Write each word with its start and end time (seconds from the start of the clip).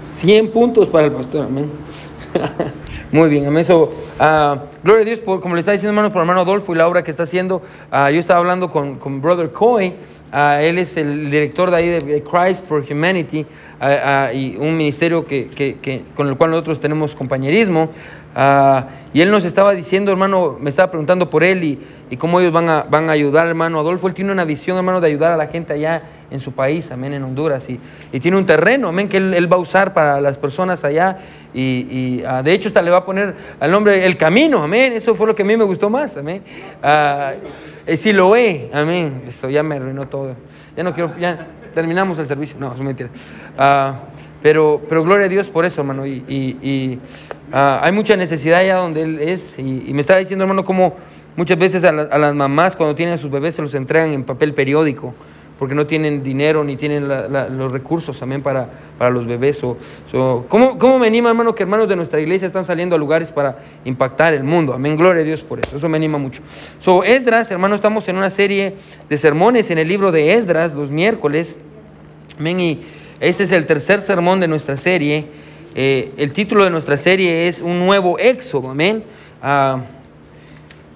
100 0.00 0.50
puntos 0.50 0.88
para 0.88 1.06
el 1.06 1.12
pastor, 1.12 1.46
amén. 1.46 1.70
Muy 3.14 3.28
bien, 3.28 3.46
amén. 3.46 3.64
So, 3.64 3.92
ah, 4.18 4.64
gloria 4.82 5.02
a 5.02 5.04
Dios, 5.04 5.20
por, 5.20 5.40
como 5.40 5.54
le 5.54 5.60
está 5.60 5.70
diciendo 5.70 5.90
hermano, 5.90 6.12
por 6.12 6.20
hermano 6.20 6.40
Adolfo 6.40 6.74
y 6.74 6.76
la 6.76 6.88
obra 6.88 7.04
que 7.04 7.12
está 7.12 7.22
haciendo. 7.22 7.62
Ah, 7.90 8.10
yo 8.10 8.18
estaba 8.18 8.40
hablando 8.40 8.70
con, 8.70 8.98
con 8.98 9.22
Brother 9.22 9.52
Coy, 9.52 9.94
ah, 10.32 10.60
él 10.60 10.78
es 10.78 10.96
el 10.96 11.30
director 11.30 11.70
de 11.70 11.76
ahí 11.76 11.88
de, 11.88 12.24
Christ 12.24 12.66
for 12.66 12.84
Humanity 12.90 13.46
y 14.34 14.56
un 14.56 14.76
ministerio 14.76 15.24
que, 15.24 15.48
que, 15.48 16.04
con 16.16 16.28
el 16.28 16.36
cual 16.36 16.50
nosotros 16.50 16.80
tenemos 16.80 17.14
compañerismo. 17.14 17.90
Y 19.12 19.20
él 19.20 19.30
nos 19.30 19.44
estaba 19.44 19.74
diciendo, 19.74 20.10
hermano, 20.10 20.56
me 20.58 20.70
estaba 20.70 20.90
preguntando 20.90 21.30
por 21.30 21.44
él 21.44 21.62
y, 21.62 21.78
y, 22.10 22.16
cómo 22.16 22.40
ellos 22.40 22.52
van 22.52 22.68
a, 22.68 22.82
van 22.82 23.08
a 23.10 23.12
ayudar, 23.12 23.46
hermano 23.46 23.78
Adolfo. 23.78 24.08
Él 24.08 24.14
tiene 24.14 24.32
una 24.32 24.44
visión, 24.44 24.76
hermano, 24.76 25.00
de 25.00 25.06
ayudar 25.06 25.30
a 25.30 25.36
la 25.36 25.46
gente 25.46 25.72
allá 25.72 26.02
en 26.34 26.40
su 26.40 26.52
país, 26.52 26.90
amén, 26.90 27.14
en 27.14 27.22
Honduras. 27.24 27.68
Y, 27.70 27.80
y 28.12 28.20
tiene 28.20 28.36
un 28.36 28.44
terreno, 28.44 28.88
amén, 28.88 29.08
que 29.08 29.16
él, 29.16 29.50
va 29.50 29.56
a 29.56 29.60
usar 29.60 29.94
para 29.94 30.20
las 30.20 30.36
personas 30.36 30.84
allá. 30.84 31.16
Y, 31.54 31.60
y 31.60 32.24
ah, 32.26 32.42
de 32.42 32.52
hecho, 32.52 32.68
hasta 32.68 32.82
le 32.82 32.90
va 32.90 32.98
a 32.98 33.04
poner 33.06 33.34
al 33.58 33.70
nombre 33.70 34.04
El 34.04 34.16
Camino, 34.16 34.62
amén. 34.62 34.92
Eso 34.92 35.14
fue 35.14 35.26
lo 35.26 35.34
que 35.34 35.42
a 35.42 35.46
mí 35.46 35.56
me 35.56 35.64
gustó 35.64 35.88
más, 35.88 36.16
amén. 36.16 36.42
Sí 37.96 38.12
lo 38.12 38.36
es, 38.36 38.74
amén. 38.74 39.22
Eso 39.28 39.48
ya 39.48 39.62
me 39.62 39.76
arruinó 39.76 40.06
todo. 40.08 40.34
Ya 40.76 40.82
no 40.82 40.92
quiero, 40.92 41.16
ya 41.18 41.46
terminamos 41.74 42.18
el 42.18 42.26
servicio. 42.26 42.56
No, 42.58 42.74
es 42.74 42.80
mentira. 42.80 43.08
pero, 44.42 44.82
pero 44.88 45.02
gloria 45.02 45.26
a 45.26 45.28
Dios 45.28 45.48
por 45.48 45.64
eso, 45.64 45.80
hermano. 45.80 46.06
y 46.06 46.98
Ah, 47.56 47.78
hay 47.84 47.92
mucha 47.92 48.16
necesidad 48.16 48.58
allá 48.58 48.76
donde 48.78 49.02
él 49.02 49.20
es. 49.20 49.56
Y, 49.60 49.94
me 49.94 50.00
estaba 50.00 50.18
diciendo, 50.18 50.44
hermano, 50.44 50.64
como 50.64 50.96
muchas 51.36 51.56
veces 51.56 51.84
a, 51.84 51.92
las 51.92 52.34
mamás 52.34 52.74
cuando 52.74 52.96
tienen 52.96 53.14
a 53.14 53.18
sus 53.18 53.30
bebés 53.30 53.54
se 53.54 53.62
los 53.62 53.74
entregan 53.76 54.12
en 54.12 54.24
papel 54.24 54.54
periódico, 54.54 55.14
porque 55.58 55.74
no 55.74 55.86
tienen 55.86 56.22
dinero 56.22 56.64
ni 56.64 56.76
tienen 56.76 57.08
los 57.08 57.70
recursos 57.70 58.18
también 58.18 58.42
para, 58.42 58.68
para 58.98 59.10
los 59.10 59.26
bebés. 59.26 59.62
O, 59.62 59.76
¿cómo, 60.48 60.78
¿cómo, 60.78 60.98
me 60.98 61.06
anima, 61.06 61.30
hermano, 61.30 61.54
que 61.54 61.62
hermanos 61.62 61.88
de 61.88 61.96
nuestra 61.96 62.20
iglesia 62.20 62.46
están 62.46 62.64
saliendo 62.64 62.96
a 62.96 62.98
lugares 62.98 63.30
para 63.30 63.58
impactar 63.84 64.34
el 64.34 64.44
mundo? 64.44 64.74
Amén, 64.74 64.96
gloria 64.96 65.22
a 65.22 65.24
Dios 65.24 65.42
por 65.42 65.60
eso. 65.60 65.76
Eso 65.76 65.88
me 65.88 65.96
anima 65.96 66.18
mucho. 66.18 66.42
So, 66.80 67.04
Esdras, 67.04 67.50
hermano, 67.50 67.76
estamos 67.76 68.08
en 68.08 68.16
una 68.16 68.30
serie 68.30 68.74
de 69.08 69.18
sermones 69.18 69.70
en 69.70 69.78
el 69.78 69.88
libro 69.88 70.10
de 70.10 70.34
Esdras 70.34 70.74
los 70.74 70.90
miércoles. 70.90 71.56
Amén, 72.38 72.58
y 72.58 72.80
este 73.20 73.44
es 73.44 73.52
el 73.52 73.66
tercer 73.66 74.00
sermón 74.00 74.40
de 74.40 74.48
nuestra 74.48 74.76
serie. 74.76 75.28
Eh, 75.76 76.12
el 76.16 76.32
título 76.32 76.64
de 76.64 76.70
nuestra 76.70 76.96
serie 76.96 77.48
es 77.48 77.60
Un 77.60 77.78
nuevo 77.78 78.18
éxodo, 78.18 78.70
amén. 78.70 79.04
Ah, 79.40 79.80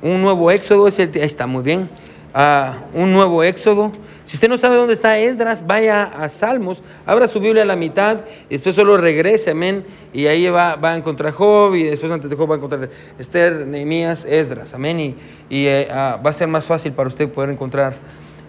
un 0.01 0.23
nuevo 0.23 0.51
éxodo 0.51 0.87
es 0.89 0.99
el, 0.99 1.11
ahí 1.15 1.23
está, 1.23 1.47
muy 1.47 1.63
bien. 1.63 1.89
Ah, 2.35 2.75
un 2.95 3.13
nuevo 3.13 3.43
éxodo. 3.43 3.93
Si 4.29 4.37
usted 4.37 4.49
no 4.49 4.59
sabe 4.59 4.77
dónde 4.77 4.93
está 4.93 5.19
Esdras, 5.19 5.67
vaya 5.67 6.05
a 6.05 6.29
Salmos, 6.29 6.83
abra 7.07 7.27
su 7.27 7.41
Biblia 7.41 7.63
a 7.63 7.67
la 7.67 7.77
mitad, 7.77 8.21
y 8.49 8.55
después 8.55 8.75
solo 8.75 8.97
regrese, 8.99 9.51
amén. 9.51 9.85
Y 10.13 10.27
ahí 10.27 10.47
va, 10.49 10.77
va 10.77 10.93
a 10.93 10.97
encontrar 10.97 11.33
Job, 11.33 11.75
y 11.75 11.85
después 11.85 12.13
antes 12.13 12.29
de 12.29 12.37
Job 12.37 12.51
va 12.51 12.55
a 12.55 12.59
encontrar 12.59 12.91
Esther, 13.19 13.67
Nehemías, 13.67 14.25
Esdras, 14.27 14.75
amén. 14.75 15.01
Y, 15.01 15.15
y 15.49 15.67
eh, 15.67 15.89
ah, 15.91 16.21
va 16.25 16.31
a 16.31 16.33
ser 16.35 16.47
más 16.47 16.67
fácil 16.67 16.93
para 16.93 17.09
usted 17.09 17.29
poder 17.29 17.51
encontrar 17.51 17.97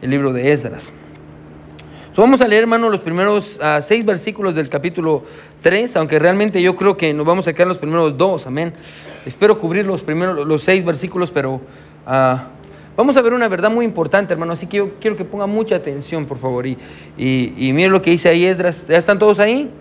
el 0.02 0.10
libro 0.10 0.32
de 0.34 0.52
Esdras 0.52 0.92
vamos 2.22 2.42
a 2.42 2.48
leer, 2.48 2.64
hermano, 2.64 2.90
los 2.90 3.00
primeros 3.00 3.60
ah, 3.62 3.80
seis 3.82 4.06
versículos 4.06 4.54
del 4.54 4.70
capítulo 4.70 5.24
3, 5.62 5.96
aunque 5.98 6.20
realmente 6.20 6.62
yo 6.62 6.76
creo 6.76 6.98
que 6.98 7.14
nos 7.14 7.26
vamos 7.26 7.48
a 7.48 7.54
quedar 7.54 7.68
los 7.68 7.78
primeros 7.78 8.18
dos, 8.18 8.46
amén. 8.46 8.74
Espero 9.26 9.58
cubrir 9.58 9.86
los 9.86 10.02
primeros, 10.02 10.46
los 10.46 10.64
seis 10.64 10.84
versículos, 10.84 11.32
pero 11.32 11.56
uh, 11.56 12.38
vamos 13.00 13.16
a 13.16 13.22
ver 13.22 13.32
una 13.32 13.48
verdad 13.48 13.72
muy 13.72 13.86
importante, 13.86 14.34
hermano, 14.34 14.52
así 14.52 14.68
que 14.68 14.76
yo 14.76 15.00
quiero 15.00 15.16
que 15.16 15.24
ponga 15.24 15.46
mucha 15.46 15.78
atención, 15.78 16.26
por 16.26 16.38
favor, 16.38 16.68
y, 16.68 16.78
y, 17.18 17.54
y 17.58 17.72
mire 17.72 17.88
lo 17.88 18.02
que 18.02 18.12
dice 18.12 18.28
ahí 18.28 18.44
Esdras. 18.44 18.86
¿Ya 18.90 18.98
están 18.98 19.18
todos 19.18 19.40
ahí? 19.40 19.72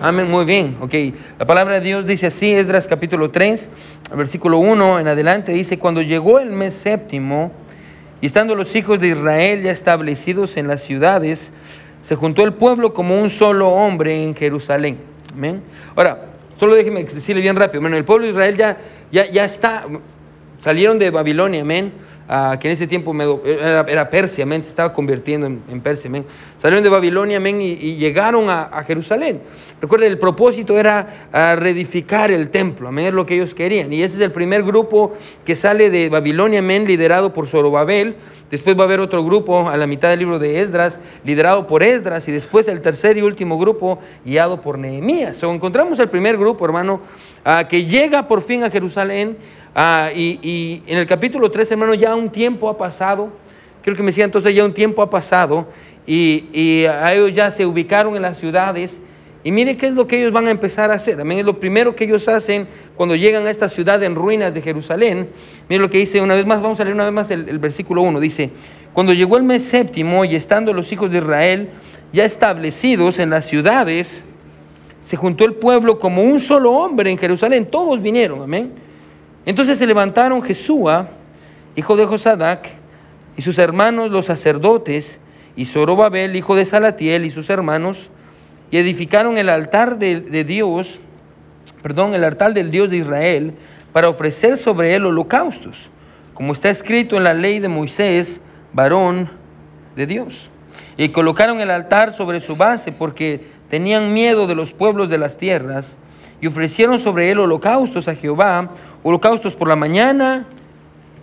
Amén, 0.00 0.30
muy 0.30 0.46
bien, 0.46 0.78
ok. 0.80 0.94
La 1.38 1.44
palabra 1.44 1.74
de 1.74 1.80
Dios 1.82 2.06
dice 2.06 2.28
así, 2.28 2.50
Esdras 2.50 2.88
capítulo 2.88 3.30
3, 3.30 3.68
versículo 4.16 4.56
1 4.56 5.00
en 5.00 5.06
adelante, 5.06 5.52
dice, 5.52 5.78
cuando 5.78 6.00
llegó 6.00 6.38
el 6.38 6.48
mes 6.48 6.72
séptimo, 6.72 7.52
y 8.22 8.26
estando 8.26 8.54
los 8.54 8.74
hijos 8.74 8.98
de 8.98 9.08
Israel 9.08 9.64
ya 9.64 9.70
establecidos 9.70 10.56
en 10.56 10.66
las 10.66 10.80
ciudades, 10.80 11.52
se 12.00 12.16
juntó 12.16 12.42
el 12.42 12.54
pueblo 12.54 12.94
como 12.94 13.20
un 13.20 13.28
solo 13.28 13.68
hombre 13.68 14.24
en 14.24 14.34
Jerusalén. 14.34 14.96
Amén. 15.34 15.60
Ahora, 15.94 16.30
solo 16.58 16.74
déjeme 16.74 17.04
decirle 17.04 17.42
bien 17.42 17.54
rápido. 17.54 17.82
Bueno, 17.82 17.98
el 17.98 18.06
pueblo 18.06 18.24
de 18.24 18.30
Israel 18.30 18.56
ya, 18.56 18.78
ya, 19.10 19.30
ya 19.30 19.44
está, 19.44 19.84
salieron 20.58 20.98
de 20.98 21.10
Babilonia, 21.10 21.60
amén 21.60 21.92
que 22.60 22.68
en 22.68 22.72
ese 22.72 22.86
tiempo 22.86 23.14
era, 23.44 24.08
Persia, 24.08 24.44
amén, 24.44 24.62
se 24.62 24.70
estaba 24.70 24.92
convirtiendo 24.92 25.46
en, 25.46 25.80
Persia. 25.80 26.10
Salieron 26.58 26.82
de 26.82 26.88
Babilonia, 26.88 27.36
amén, 27.36 27.60
y, 27.60 27.96
llegaron 27.96 28.48
a, 28.48 28.82
Jerusalén. 28.86 29.40
Recuerden, 29.80 30.08
el 30.10 30.18
propósito 30.18 30.78
era 30.78 31.56
reedificar 31.58 32.30
el 32.30 32.50
templo, 32.50 32.88
amén, 32.88 33.06
es 33.06 33.12
lo 33.12 33.26
que 33.26 33.34
ellos 33.34 33.54
querían. 33.54 33.92
Y 33.92 34.02
ese 34.02 34.16
es 34.16 34.20
el 34.20 34.32
primer 34.32 34.62
grupo 34.62 35.12
que 35.44 35.56
sale 35.56 35.90
de 35.90 36.08
Babilonia, 36.08 36.60
amén, 36.60 36.86
liderado 36.86 37.32
por 37.32 37.46
Zorobabel. 37.46 38.16
Después 38.52 38.76
va 38.76 38.82
a 38.82 38.84
haber 38.84 39.00
otro 39.00 39.24
grupo 39.24 39.70
a 39.70 39.78
la 39.78 39.86
mitad 39.86 40.10
del 40.10 40.18
libro 40.18 40.38
de 40.38 40.60
Esdras, 40.60 40.98
liderado 41.24 41.66
por 41.66 41.82
Esdras, 41.82 42.28
y 42.28 42.32
después 42.32 42.68
el 42.68 42.82
tercer 42.82 43.16
y 43.16 43.22
último 43.22 43.58
grupo, 43.58 43.98
guiado 44.26 44.60
por 44.60 44.78
Nehemías. 44.78 45.42
O 45.42 45.54
encontramos 45.54 45.98
el 45.98 46.10
primer 46.10 46.36
grupo, 46.36 46.66
hermano, 46.66 47.00
que 47.70 47.86
llega 47.86 48.28
por 48.28 48.42
fin 48.42 48.62
a 48.62 48.70
Jerusalén 48.70 49.38
Ah, 49.74 50.10
y, 50.14 50.82
en 50.86 50.98
el 50.98 51.06
capítulo 51.06 51.50
3, 51.50 51.70
hermano, 51.72 51.94
ya 51.94 52.14
un 52.14 52.30
tiempo 52.30 52.68
ha 52.68 52.76
pasado. 52.76 53.30
Creo 53.82 53.96
que 53.96 54.02
me 54.02 54.08
decía 54.08 54.24
entonces 54.24 54.54
ya 54.54 54.64
un 54.64 54.74
tiempo 54.74 55.02
ha 55.02 55.08
pasado. 55.08 55.66
Y, 56.06 56.44
ellos 56.52 57.32
ya 57.32 57.50
se 57.50 57.64
ubicaron 57.64 58.16
en 58.16 58.22
las 58.22 58.38
ciudades. 58.38 58.98
Y 59.44 59.50
mire 59.50 59.76
qué 59.76 59.86
es 59.86 59.94
lo 59.94 60.06
que 60.06 60.20
ellos 60.20 60.32
van 60.32 60.46
a 60.46 60.50
empezar 60.50 60.90
a 60.90 60.94
hacer. 60.94 61.16
También 61.16 61.40
es 61.40 61.46
lo 61.46 61.58
primero 61.58 61.96
que 61.96 62.04
ellos 62.04 62.28
hacen 62.28 62.68
cuando 62.96 63.16
llegan 63.16 63.46
a 63.46 63.50
esta 63.50 63.68
ciudad 63.68 64.00
en 64.02 64.14
ruinas 64.14 64.54
de 64.54 64.62
Jerusalén. 64.62 65.28
Mire 65.68 65.82
lo 65.82 65.90
que 65.90 65.98
dice 65.98 66.20
una 66.20 66.36
vez 66.36 66.46
más, 66.46 66.62
vamos 66.62 66.78
a 66.78 66.84
leer 66.84 66.94
una 66.94 67.04
vez 67.04 67.12
más 67.12 67.30
el, 67.32 67.58
versículo 67.58 68.02
1. 68.02 68.20
Dice, 68.20 68.50
cuando 68.92 69.12
llegó 69.12 69.36
el 69.36 69.42
mes 69.42 69.64
séptimo 69.64 70.24
y 70.24 70.36
estando 70.36 70.72
los 70.72 70.92
hijos 70.92 71.10
de 71.10 71.18
Israel 71.18 71.70
ya 72.12 72.24
establecidos 72.24 73.18
en 73.18 73.30
las 73.30 73.46
ciudades, 73.46 74.22
se 75.00 75.16
juntó 75.16 75.44
el 75.44 75.54
pueblo 75.54 75.98
como 75.98 76.22
un 76.22 76.38
solo 76.38 76.70
hombre 76.70 77.10
en 77.10 77.18
Jerusalén. 77.18 77.66
Todos 77.66 78.00
vinieron, 78.00 78.42
amén. 78.42 78.81
Entonces 79.44 79.78
se 79.78 79.86
levantaron 79.86 80.42
Jesúa, 80.42 81.08
hijo 81.74 81.96
de 81.96 82.06
Josadac, 82.06 82.68
y 83.36 83.42
sus 83.42 83.58
hermanos 83.58 84.10
los 84.10 84.26
sacerdotes, 84.26 85.20
y 85.56 85.64
Zorobabel, 85.64 86.36
hijo 86.36 86.54
de 86.54 86.64
Salatiel, 86.64 87.24
y 87.24 87.30
sus 87.30 87.50
hermanos, 87.50 88.10
y 88.70 88.78
edificaron 88.78 89.36
el 89.38 89.48
altar 89.48 89.98
de, 89.98 90.20
de, 90.20 90.44
Dios, 90.44 90.98
perdón, 91.82 92.14
el 92.14 92.24
altar 92.24 92.54
del 92.54 92.70
Dios 92.70 92.90
de 92.90 92.98
Israel, 92.98 93.54
para 93.92 94.08
ofrecer 94.08 94.56
sobre 94.56 94.94
él 94.94 95.04
holocaustos, 95.04 95.90
como 96.34 96.52
está 96.52 96.70
escrito 96.70 97.16
en 97.16 97.24
la 97.24 97.34
ley 97.34 97.58
de 97.58 97.68
Moisés, 97.68 98.40
varón 98.72 99.28
de 99.96 100.06
Dios. 100.06 100.48
Y 100.96 101.08
colocaron 101.10 101.60
el 101.60 101.70
altar 101.70 102.12
sobre 102.12 102.40
su 102.40 102.56
base 102.56 102.92
porque 102.92 103.44
tenían 103.68 104.14
miedo 104.14 104.46
de 104.46 104.54
los 104.54 104.72
pueblos 104.72 105.10
de 105.10 105.18
las 105.18 105.36
tierras, 105.36 105.98
y 106.40 106.48
ofrecieron 106.48 106.98
sobre 106.98 107.30
él 107.30 107.38
holocaustos 107.38 108.08
a 108.08 108.16
Jehová, 108.16 108.70
holocaustos 109.02 109.54
por 109.56 109.68
la 109.68 109.76
mañana 109.76 110.46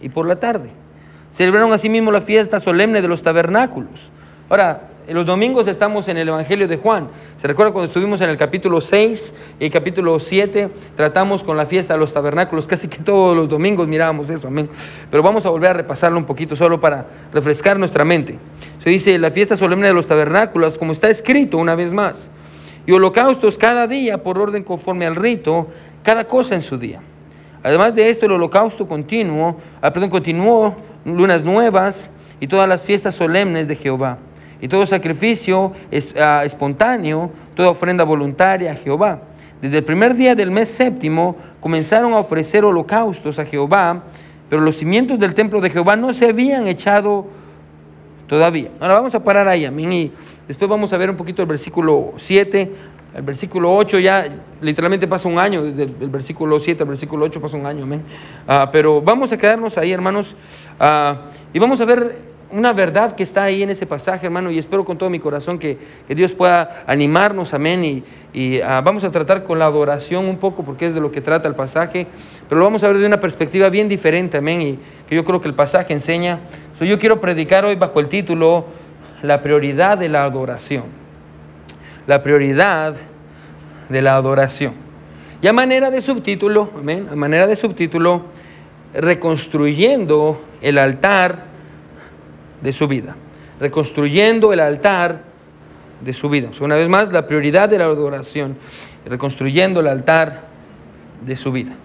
y 0.01 0.09
por 0.09 0.27
la 0.27 0.37
tarde. 0.37 0.69
Celebraron 1.31 1.71
asimismo 1.73 2.11
la 2.11 2.21
fiesta 2.21 2.59
solemne 2.59 3.01
de 3.01 3.07
los 3.07 3.21
tabernáculos. 3.21 4.11
Ahora, 4.49 4.89
los 5.13 5.25
domingos 5.25 5.67
estamos 5.67 6.07
en 6.07 6.17
el 6.17 6.27
Evangelio 6.27 6.67
de 6.67 6.77
Juan. 6.77 7.09
¿Se 7.37 7.47
recuerda 7.47 7.71
cuando 7.71 7.87
estuvimos 7.87 8.21
en 8.21 8.29
el 8.29 8.37
capítulo 8.37 8.79
6 8.79 9.33
y 9.59 9.65
el 9.65 9.71
capítulo 9.71 10.19
7? 10.19 10.69
Tratamos 10.95 11.43
con 11.43 11.57
la 11.57 11.65
fiesta 11.65 11.93
de 11.95 11.99
los 11.99 12.13
tabernáculos. 12.13 12.67
Casi 12.67 12.87
que 12.87 12.99
todos 12.99 13.35
los 13.35 13.49
domingos 13.49 13.87
mirábamos 13.87 14.29
eso, 14.29 14.47
amén. 14.47 14.69
Pero 15.09 15.23
vamos 15.23 15.45
a 15.45 15.49
volver 15.49 15.71
a 15.71 15.73
repasarlo 15.73 16.17
un 16.17 16.25
poquito 16.25 16.55
solo 16.55 16.79
para 16.79 17.07
refrescar 17.33 17.79
nuestra 17.79 18.05
mente. 18.05 18.37
Se 18.77 18.89
dice 18.91 19.17
la 19.17 19.31
fiesta 19.31 19.55
solemne 19.55 19.87
de 19.87 19.93
los 19.93 20.05
tabernáculos, 20.05 20.77
como 20.77 20.91
está 20.91 21.09
escrito 21.09 21.57
una 21.57 21.73
vez 21.73 21.91
más. 21.91 22.29
Y 22.85 22.91
holocaustos 22.91 23.57
cada 23.57 23.87
día 23.87 24.21
por 24.21 24.37
orden 24.37 24.63
conforme 24.63 25.07
al 25.07 25.15
rito, 25.15 25.67
cada 26.03 26.27
cosa 26.27 26.53
en 26.53 26.61
su 26.61 26.77
día. 26.77 27.01
Además 27.63 27.93
de 27.95 28.09
esto, 28.09 28.25
el 28.25 28.31
holocausto 28.31 28.87
continuo, 28.87 29.57
ah, 29.81 29.91
perdón, 29.91 30.09
continuó 30.09 30.75
lunas 31.05 31.43
nuevas 31.43 32.09
y 32.39 32.47
todas 32.47 32.67
las 32.69 32.83
fiestas 32.83 33.15
solemnes 33.15 33.67
de 33.67 33.75
Jehová. 33.75 34.17
Y 34.61 34.67
todo 34.67 34.85
sacrificio 34.85 35.73
ah, 36.19 36.43
espontáneo, 36.45 37.31
toda 37.55 37.69
ofrenda 37.69 38.03
voluntaria 38.03 38.71
a 38.71 38.75
Jehová. 38.75 39.21
Desde 39.61 39.79
el 39.79 39.83
primer 39.83 40.15
día 40.15 40.35
del 40.35 40.51
mes 40.51 40.69
séptimo 40.69 41.35
comenzaron 41.59 42.13
a 42.13 42.17
ofrecer 42.17 42.63
holocaustos 42.63 43.39
a 43.39 43.45
Jehová, 43.45 44.03
pero 44.49 44.61
los 44.61 44.77
cimientos 44.77 45.19
del 45.19 45.33
templo 45.33 45.59
de 45.59 45.69
Jehová 45.69 45.97
no 45.97 46.13
se 46.13 46.29
habían 46.29 46.67
echado 46.67 47.27
todavía. 48.27 48.69
Ahora 48.79 48.95
vamos 48.95 49.15
a 49.15 49.23
parar 49.23 49.49
ahí, 49.49 49.65
amén. 49.65 49.91
Y 49.91 50.11
después 50.47 50.69
vamos 50.69 50.93
a 50.93 50.97
ver 50.97 51.09
un 51.09 51.17
poquito 51.17 51.41
el 51.41 51.47
versículo 51.47 52.13
7 52.17 52.71
el 53.15 53.23
versículo 53.23 53.75
8 53.75 53.99
ya 53.99 54.27
literalmente 54.61 55.07
pasa 55.07 55.27
un 55.27 55.39
año, 55.39 55.63
desde 55.63 55.83
el 55.83 56.09
versículo 56.09 56.59
7 56.59 56.83
al 56.83 56.89
versículo 56.89 57.25
8 57.25 57.41
pasa 57.41 57.57
un 57.57 57.65
año, 57.65 57.83
amén. 57.83 58.03
Ah, 58.47 58.69
pero 58.71 59.01
vamos 59.01 59.31
a 59.31 59.37
quedarnos 59.37 59.77
ahí, 59.77 59.91
hermanos, 59.91 60.35
ah, 60.79 61.21
y 61.51 61.59
vamos 61.59 61.81
a 61.81 61.85
ver 61.85 62.29
una 62.51 62.73
verdad 62.73 63.15
que 63.15 63.23
está 63.23 63.43
ahí 63.43 63.61
en 63.63 63.69
ese 63.69 63.85
pasaje, 63.85 64.25
hermano, 64.25 64.51
y 64.51 64.57
espero 64.57 64.83
con 64.85 64.97
todo 64.97 65.09
mi 65.09 65.19
corazón 65.19 65.59
que, 65.59 65.77
Dios 66.09 66.33
pueda 66.33 66.83
animarnos, 66.87 67.53
amén. 67.53 68.03
Y, 68.33 68.61
ah, 68.61 68.81
vamos 68.81 69.03
a 69.03 69.11
tratar 69.11 69.43
con 69.43 69.57
la 69.57 69.65
adoración 69.65 70.25
un 70.25 70.37
poco, 70.37 70.63
porque 70.63 70.85
es 70.87 70.93
de 70.93 71.01
lo 71.01 71.11
que 71.11 71.21
trata 71.21 71.47
el 71.47 71.55
pasaje, 71.55 72.07
pero 72.47 72.59
lo 72.59 72.65
vamos 72.65 72.83
a 72.83 72.87
ver 72.87 72.97
de 72.97 73.05
una 73.05 73.19
perspectiva 73.19 73.69
bien 73.69 73.87
diferente, 73.87 74.37
amén, 74.37 74.61
y 74.61 74.79
que 75.07 75.15
yo 75.15 75.25
creo 75.25 75.41
que 75.41 75.47
el 75.47 75.55
pasaje 75.55 75.93
enseña. 75.93 76.39
yo 76.79 76.99
quiero 76.99 77.19
predicar 77.19 77.65
hoy 77.65 77.75
bajo 77.75 77.99
el 77.99 78.07
título 78.07 78.65
La 79.23 79.41
prioridad 79.41 79.97
de 79.97 80.09
la 80.09 80.23
adoración. 80.23 80.98
La 82.09 82.23
prioridad 82.23 82.95
de 83.87 84.01
la 84.01 84.15
adoración. 84.15 84.73
Y 85.43 85.47
a 85.47 85.53
manera 85.53 85.91
de 85.91 86.01
subtítulo, 86.01 86.71
amén, 86.75 87.07
a 87.11 87.15
manera 87.15 87.45
de 87.45 87.55
subtítulo, 87.55 88.23
reconstruyendo 88.95 90.43
el 90.63 90.79
altar 90.79 91.43
de 92.63 92.73
su 92.73 92.87
vida, 92.87 93.15
reconstruyendo 93.59 94.51
el 94.53 94.59
altar 94.59 95.21
de 96.01 96.13
su 96.13 96.29
vida. 96.29 96.49
una 96.61 96.77
vez 96.77 96.89
más, 96.89 97.11
la 97.11 97.27
prioridad 97.27 97.69
de 97.69 97.77
la 97.77 97.83
adoración, 97.83 98.57
reconstruyendo 99.05 99.79
el 99.79 99.87
altar 99.87 100.47
de 101.23 101.35
su 101.35 101.51
vida. 101.51 101.75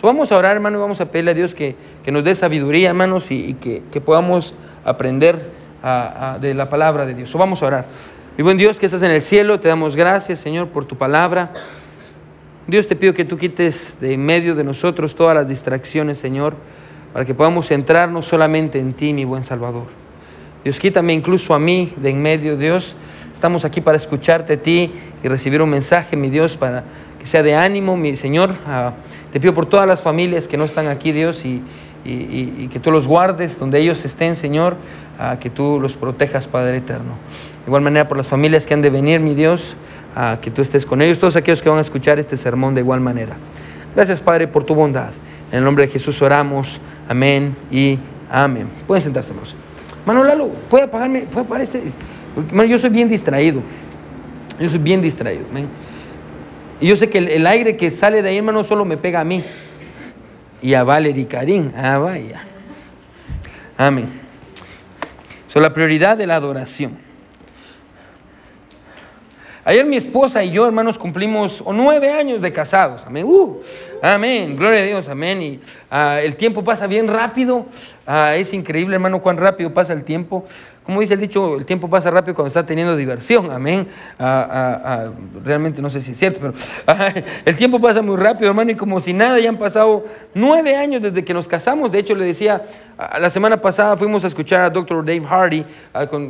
vamos 0.00 0.32
a 0.32 0.38
orar, 0.38 0.56
hermano, 0.56 0.78
y 0.78 0.80
vamos 0.80 1.02
a 1.02 1.10
pedirle 1.10 1.32
a 1.32 1.34
Dios 1.34 1.54
que, 1.54 1.76
nos 2.06 2.24
dé 2.24 2.34
sabiduría, 2.34 2.88
hermanos, 2.88 3.30
y, 3.30 3.52
que, 3.52 4.00
podamos 4.00 4.54
aprender 4.82 5.50
de 6.40 6.54
la 6.54 6.70
palabra 6.70 7.04
de 7.04 7.12
Dios. 7.12 7.30
vamos 7.34 7.62
a 7.62 7.66
orar. 7.66 7.86
Mi 8.36 8.42
buen 8.42 8.56
Dios 8.56 8.80
que 8.80 8.86
estás 8.86 9.02
en 9.04 9.12
el 9.12 9.22
cielo, 9.22 9.60
te 9.60 9.68
damos 9.68 9.94
gracias, 9.94 10.40
Señor, 10.40 10.66
por 10.66 10.86
tu 10.86 10.96
palabra. 10.96 11.52
Dios 12.66 12.88
te 12.88 12.96
pido 12.96 13.14
que 13.14 13.24
tú 13.24 13.38
quites 13.38 13.96
de 14.00 14.16
medio 14.16 14.56
de 14.56 14.64
nosotros 14.64 15.14
todas 15.14 15.36
las 15.36 15.46
distracciones, 15.46 16.18
Señor, 16.18 16.56
para 17.12 17.24
que 17.24 17.32
podamos 17.32 17.68
centrarnos 17.68 18.26
solamente 18.26 18.80
en 18.80 18.92
ti, 18.92 19.12
mi 19.12 19.24
buen 19.24 19.44
Salvador. 19.44 19.86
Dios, 20.64 20.80
quítame 20.80 21.12
incluso 21.12 21.54
a 21.54 21.60
mí 21.60 21.92
de 21.96 22.10
en 22.10 22.20
medio, 22.20 22.56
Dios. 22.56 22.96
Estamos 23.32 23.64
aquí 23.64 23.80
para 23.80 23.98
escucharte 23.98 24.54
a 24.54 24.56
ti 24.56 24.92
y 25.22 25.28
recibir 25.28 25.62
un 25.62 25.70
mensaje, 25.70 26.16
mi 26.16 26.28
Dios, 26.28 26.56
para 26.56 26.82
que 27.20 27.26
sea 27.26 27.44
de 27.44 27.54
ánimo, 27.54 27.96
mi 27.96 28.16
Señor. 28.16 28.52
Ah, 28.66 28.94
te 29.32 29.38
pido 29.38 29.54
por 29.54 29.66
todas 29.66 29.86
las 29.86 30.02
familias 30.02 30.48
que 30.48 30.56
no 30.56 30.64
están 30.64 30.88
aquí, 30.88 31.12
Dios, 31.12 31.44
y, 31.44 31.62
que 32.04 32.80
tú 32.80 32.90
los 32.90 33.06
guardes 33.06 33.58
donde 33.60 33.78
ellos 33.78 34.04
estén, 34.04 34.34
Señor, 34.34 34.76
ah, 35.18 35.38
que 35.38 35.50
tú 35.50 35.78
los 35.80 35.94
protejas, 35.94 36.46
Padre 36.46 36.78
eterno. 36.78 37.14
De 37.64 37.68
igual 37.68 37.82
manera 37.82 38.08
por 38.08 38.16
las 38.16 38.26
familias 38.26 38.66
que 38.66 38.74
han 38.74 38.82
de 38.82 38.90
venir, 38.90 39.20
mi 39.20 39.34
Dios, 39.34 39.76
a 40.14 40.38
que 40.40 40.50
tú 40.50 40.62
estés 40.62 40.86
con 40.86 41.02
ellos, 41.02 41.18
todos 41.18 41.36
aquellos 41.36 41.62
que 41.62 41.68
van 41.68 41.78
a 41.78 41.82
escuchar 41.82 42.18
este 42.18 42.36
sermón 42.36 42.74
de 42.74 42.80
igual 42.80 43.00
manera. 43.00 43.36
Gracias, 43.94 44.20
Padre, 44.20 44.48
por 44.48 44.64
tu 44.64 44.74
bondad. 44.74 45.10
En 45.50 45.58
el 45.58 45.64
nombre 45.64 45.86
de 45.86 45.92
Jesús 45.92 46.20
oramos. 46.20 46.80
Amén 47.08 47.54
y 47.70 47.98
amén. 48.30 48.68
Pueden 48.86 49.02
sentarse, 49.02 49.30
hermanos. 49.30 49.54
Manolalo, 50.04 50.48
¿puede 50.68 50.84
apagarme? 50.84 51.22
¿Puede 51.22 51.46
apagar 51.46 51.62
este? 51.62 51.82
yo 52.68 52.78
soy 52.78 52.90
bien 52.90 53.08
distraído. 53.08 53.60
Yo 54.58 54.68
soy 54.68 54.78
bien 54.78 55.00
distraído. 55.00 55.44
Y 56.80 56.86
yo 56.88 56.96
sé 56.96 57.08
que 57.08 57.18
el, 57.18 57.46
aire 57.46 57.76
que 57.76 57.90
sale 57.90 58.22
de 58.22 58.30
ahí, 58.30 58.38
hermano, 58.38 58.64
solo 58.64 58.84
me 58.84 58.96
pega 58.96 59.20
a 59.20 59.24
mí. 59.24 59.42
Y 60.60 60.74
a 60.74 60.82
Valerie 60.82 61.26
Karim. 61.26 61.70
Ah, 61.76 61.98
vaya. 61.98 62.42
Amén. 63.76 64.23
Son 65.54 65.62
la 65.62 65.72
prioridad 65.72 66.16
de 66.16 66.26
la 66.26 66.34
adoración. 66.34 66.98
Ayer 69.64 69.86
mi 69.86 69.94
esposa 69.96 70.42
y 70.42 70.50
yo, 70.50 70.66
hermanos, 70.66 70.98
cumplimos 70.98 71.62
nueve 71.72 72.10
años 72.10 72.42
de 72.42 72.52
casados. 72.52 73.04
Amén. 73.06 73.24
Uh, 73.24 73.60
amén. 74.02 74.56
Gloria 74.56 74.80
a 74.80 74.82
Dios. 74.82 75.08
Amén. 75.08 75.40
Y 75.40 75.60
ah, 75.92 76.18
el 76.20 76.34
tiempo 76.34 76.64
pasa 76.64 76.88
bien 76.88 77.06
rápido. 77.06 77.66
Ah, 78.04 78.34
es 78.34 78.52
increíble, 78.52 78.96
hermano, 78.96 79.22
cuán 79.22 79.36
rápido 79.36 79.72
pasa 79.72 79.92
el 79.92 80.02
tiempo. 80.02 80.44
Como 80.82 81.00
dice 81.00 81.14
el 81.14 81.20
dicho, 81.20 81.56
el 81.56 81.64
tiempo 81.64 81.88
pasa 81.88 82.10
rápido 82.10 82.34
cuando 82.34 82.48
está 82.48 82.66
teniendo 82.66 82.94
diversión, 82.94 83.50
amén. 83.50 83.88
Ah, 84.18 85.08
realmente 85.42 85.80
no 85.80 85.88
sé 85.88 86.02
si 86.02 86.10
es 86.10 86.18
cierto, 86.18 86.40
pero 86.40 86.52
el 87.46 87.56
tiempo 87.56 87.80
pasa 87.80 88.02
muy 88.02 88.16
rápido, 88.16 88.50
hermano, 88.50 88.72
y 88.72 88.74
como 88.74 89.00
si 89.00 89.14
nada, 89.14 89.38
ya 89.38 89.48
han 89.48 89.56
pasado 89.56 90.04
nueve 90.34 90.76
años 90.76 91.00
desde 91.00 91.24
que 91.24 91.32
nos 91.32 91.48
casamos. 91.48 91.90
De 91.90 92.00
hecho, 92.00 92.14
le 92.14 92.26
decía, 92.26 92.64
la 93.18 93.28
semana 93.30 93.60
pasada 93.60 93.96
fuimos 93.96 94.24
a 94.24 94.28
escuchar 94.28 94.62
a 94.62 94.70
Dr. 94.70 95.04
Dave 95.04 95.24
Hardy, 95.24 95.64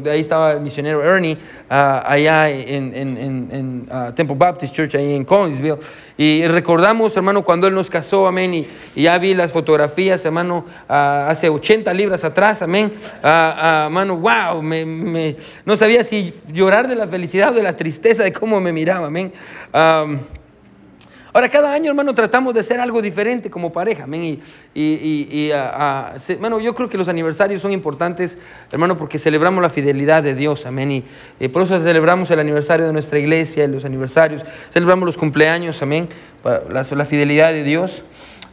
de 0.02 0.10
ahí 0.10 0.20
estaba 0.20 0.52
el 0.52 0.60
misionero 0.60 1.02
Ernie, 1.02 1.36
allá 1.68 2.48
en, 2.48 2.94
en, 2.94 3.88
Temple 4.14 4.36
Baptist 4.36 4.74
Church, 4.74 4.94
ahí 4.94 5.14
en 5.14 5.24
Collinsville, 5.24 5.78
y 6.16 6.46
recordamos, 6.46 7.16
hermano, 7.16 7.42
cuando 7.42 7.66
él 7.66 7.74
nos 7.74 7.90
casó, 7.90 8.26
amén, 8.26 8.54
y, 8.54 8.66
ya 8.94 9.18
vi 9.18 9.34
las 9.34 9.52
fotografías, 9.52 10.24
hermano, 10.24 10.64
hace 10.88 11.48
80 11.48 11.92
libras 11.92 12.24
atrás, 12.24 12.62
amén, 12.62 12.92
hermano, 13.22 14.16
wow 14.16 14.62
me, 14.62 15.36
no 15.64 15.76
sabía 15.76 16.02
si 16.02 16.34
llorar 16.52 16.88
de 16.88 16.96
la 16.96 17.06
felicidad 17.06 17.50
o 17.50 17.54
de 17.54 17.62
la 17.62 17.76
tristeza 17.76 18.22
de 18.22 18.32
cómo 18.32 18.60
me 18.60 18.72
miraba, 18.72 19.08
amén. 19.08 19.32
Ahora, 21.34 21.50
cada 21.50 21.72
año, 21.72 21.90
hermano, 21.90 22.14
tratamos 22.14 22.54
de 22.54 22.60
hacer 22.60 22.80
algo 22.80 23.02
diferente 23.02 23.50
como 23.50 23.70
pareja, 23.70 24.04
amén. 24.04 24.40
Y, 24.74 25.50
bueno, 26.40 26.60
yo 26.60 26.74
creo 26.74 26.88
que 26.88 26.96
los 26.96 27.08
aniversarios 27.08 27.60
son 27.60 27.72
importantes, 27.72 28.38
hermano, 28.72 28.96
porque 28.96 29.18
celebramos 29.18 29.60
la 29.60 29.68
fidelidad 29.68 30.22
de 30.22 30.34
Dios, 30.34 30.64
amén. 30.64 31.04
Y, 31.38 31.48
por 31.48 31.62
eso 31.62 31.78
celebramos 31.80 32.30
el 32.30 32.40
aniversario 32.40 32.86
de 32.86 32.92
nuestra 32.94 33.18
iglesia, 33.18 33.68
los 33.68 33.84
aniversarios, 33.84 34.42
celebramos 34.70 35.04
los 35.04 35.18
cumpleaños, 35.18 35.82
amén, 35.82 36.08
la, 36.42 36.82
la 36.88 37.04
fidelidad 37.04 37.52
de 37.52 37.64
Dios. 37.64 38.02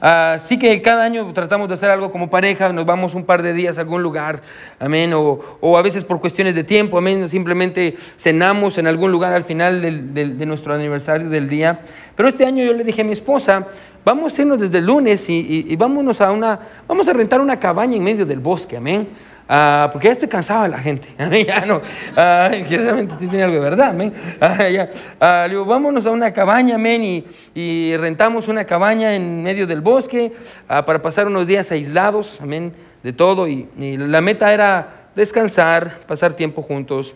Así 0.02 0.58
que 0.58 0.82
cada 0.82 1.04
año 1.04 1.32
tratamos 1.32 1.68
de 1.68 1.76
hacer 1.76 1.92
algo 1.92 2.12
como 2.12 2.28
pareja, 2.28 2.74
nos 2.74 2.88
vamos 2.88 3.14
un 3.14 3.24
par 3.24 3.44
de 3.44 3.54
días 3.54 3.78
a 3.78 3.82
algún 3.82 4.02
lugar, 4.02 4.42
amén, 4.80 5.14
o, 5.14 5.78
a 5.78 5.82
veces 5.84 6.04
por 6.04 6.20
cuestiones 6.20 6.56
de 6.56 6.64
tiempo, 6.64 6.98
amén, 6.98 7.30
simplemente 7.30 7.96
cenamos 8.18 8.80
en 8.80 8.88
algún 8.88 9.12
lugar 9.12 9.34
al 9.34 9.44
final 9.44 9.80
de 9.80 10.46
nuestro 10.48 10.74
aniversario 10.74 11.30
del 11.30 11.48
día. 11.48 11.82
Pero 12.16 12.28
este 12.28 12.46
año 12.48 12.64
yo 12.64 12.74
le 12.74 12.84
dije 12.84 13.04
a 13.04 13.06
mi 13.06 13.14
esposa, 13.14 13.68
vamos 14.04 14.38
a 14.38 14.42
irnos 14.42 14.60
desde 14.60 14.82
lunes 14.82 15.30
y, 15.30 15.68
y 15.70 15.76
vámonos 15.76 16.20
a 16.20 16.32
una, 16.32 16.60
vamos 16.88 17.08
a 17.08 17.14
rentar 17.14 17.40
una 17.40 17.60
cabaña 17.60 17.96
en 17.96 18.04
medio 18.04 18.26
del 18.26 18.40
bosque, 18.40 18.78
amén. 18.78 19.08
Ah, 19.54 19.90
porque 19.92 20.08
ya 20.08 20.14
estoy 20.14 20.30
cansado 20.30 20.64
de 20.64 20.70
la 20.70 20.80
gente. 20.80 21.10
ya 21.46 21.66
no, 21.66 21.82
ah, 22.16 22.50
realmente 22.70 23.16
tiene 23.18 23.44
algo 23.44 23.56
de 23.56 23.60
verdad. 23.60 23.90
Amén. 23.90 24.14
Ah, 24.40 24.70
ya. 24.70 25.48
digo, 25.50 25.66
vámonos 25.66 26.06
a 26.06 26.12
una 26.12 26.32
cabaña, 26.32 26.76
amén, 26.76 27.26
y, 27.54 27.98
rentamos 27.98 28.48
una 28.48 28.64
cabaña 28.64 29.14
en 29.14 29.44
medio 29.44 29.68
del 29.68 29.82
bosque 29.82 30.32
para 30.68 31.02
pasar 31.02 31.28
unos 31.28 31.46
días 31.48 31.70
aislados, 31.70 32.40
amén, 32.42 32.72
de 33.04 33.12
todo. 33.12 33.46
Y, 33.46 33.68
la 33.78 34.22
meta 34.22 34.54
era 34.54 35.10
descansar, 35.16 36.00
pasar 36.08 36.32
tiempo 36.32 36.62
juntos, 36.62 37.14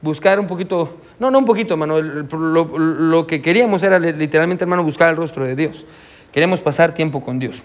buscar 0.00 0.38
un 0.38 0.46
poquito, 0.46 1.00
no, 1.18 1.32
no 1.32 1.38
un 1.40 1.44
poquito, 1.44 1.74
hermano, 1.74 2.00
lo, 2.00 2.78
lo 2.78 3.26
que 3.26 3.42
queríamos 3.42 3.82
era 3.82 3.98
literalmente, 3.98 4.62
hermano, 4.62 4.84
buscar 4.84 5.10
el 5.10 5.16
rostro 5.16 5.44
de 5.44 5.56
Dios. 5.56 5.84
Queremos 6.30 6.60
pasar 6.60 6.94
tiempo 6.94 7.24
con 7.24 7.40
Dios. 7.40 7.60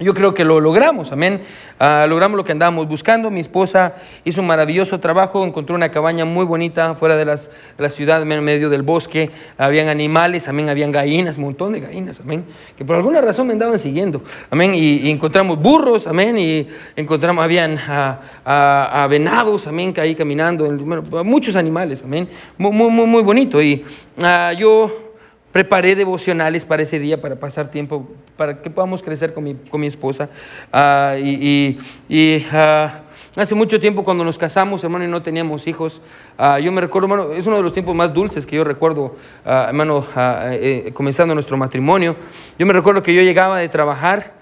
Yo 0.00 0.14
creo 0.14 0.32
que 0.34 0.44
lo 0.44 0.58
logramos, 0.58 1.12
amén. 1.12 1.42
Ah, 1.78 2.06
logramos 2.08 2.36
lo 2.36 2.44
que 2.44 2.52
andábamos 2.52 2.88
buscando. 2.88 3.30
Mi 3.30 3.40
esposa 3.40 3.94
hizo 4.24 4.40
un 4.40 4.46
maravilloso 4.46 4.98
trabajo, 5.00 5.44
encontró 5.44 5.76
una 5.76 5.90
cabaña 5.90 6.24
muy 6.24 6.44
bonita 6.44 6.94
fuera 6.94 7.16
de, 7.16 7.24
las, 7.24 7.50
la 7.76 7.90
ciudad, 7.90 8.22
en 8.22 8.42
medio 8.42 8.70
del 8.70 8.82
bosque. 8.82 9.30
Habían 9.58 9.88
animales, 9.88 10.48
amén, 10.48 10.70
habían 10.70 10.92
gallinas, 10.92 11.36
un 11.36 11.44
montón 11.44 11.74
de 11.74 11.80
gallinas, 11.80 12.20
amén, 12.20 12.44
que 12.76 12.84
por 12.84 12.96
alguna 12.96 13.20
razón 13.20 13.46
me 13.46 13.52
andaban 13.52 13.78
siguiendo, 13.78 14.22
amén. 14.50 14.72
Y, 14.74 15.10
encontramos 15.10 15.58
burros, 15.60 16.06
amén, 16.06 16.38
y 16.38 16.66
encontramos, 16.96 17.44
habían 17.44 17.78
a, 17.78 18.20
ah, 18.44 18.90
ah, 19.04 19.06
venados, 19.08 19.66
amén, 19.66 19.92
que 19.92 20.00
ahí 20.00 20.14
caminando, 20.14 20.66
muchos 21.22 21.54
animales, 21.54 22.02
amén. 22.02 22.28
Muy, 22.56 22.72
muy, 22.72 23.06
muy 23.06 23.22
bonito. 23.22 23.62
Y 23.62 23.84
yo 24.58 25.12
Preparé 25.52 25.94
devocionales 25.94 26.64
para 26.64 26.82
ese 26.82 26.98
día, 26.98 27.20
para 27.20 27.36
pasar 27.36 27.70
tiempo, 27.70 28.08
para 28.42 28.60
que 28.60 28.70
podamos 28.70 29.00
crecer 29.04 29.32
con 29.32 29.44
mi, 29.44 29.54
con 29.54 29.80
mi 29.80 29.86
esposa. 29.86 30.28
Ah, 30.72 31.14
y, 31.16 31.78
y, 32.08 32.44
ah, 32.50 33.02
hace 33.36 33.54
mucho 33.54 33.78
tiempo 33.78 34.02
cuando 34.02 34.24
nos 34.24 34.36
casamos, 34.36 34.82
hermano, 34.82 35.04
y 35.04 35.06
no 35.06 35.22
teníamos 35.22 35.68
hijos, 35.68 36.02
ah, 36.36 36.58
yo 36.58 36.72
me 36.72 36.80
recuerdo, 36.80 37.06
hermano, 37.06 37.32
es 37.34 37.46
uno 37.46 37.58
de 37.58 37.62
los 37.62 37.72
tiempos 37.72 37.94
más 37.94 38.12
dulces 38.12 38.44
que 38.44 38.56
yo 38.56 38.64
recuerdo, 38.64 39.14
hermano, 39.44 40.04
eh, 40.16 40.90
comenzando 40.92 41.34
nuestro 41.34 41.56
matrimonio. 41.56 42.16
Yo 42.58 42.66
me 42.66 42.72
recuerdo 42.72 43.00
que 43.00 43.14
yo 43.14 43.22
llegaba 43.22 43.60
de 43.60 43.68
trabajar 43.68 44.32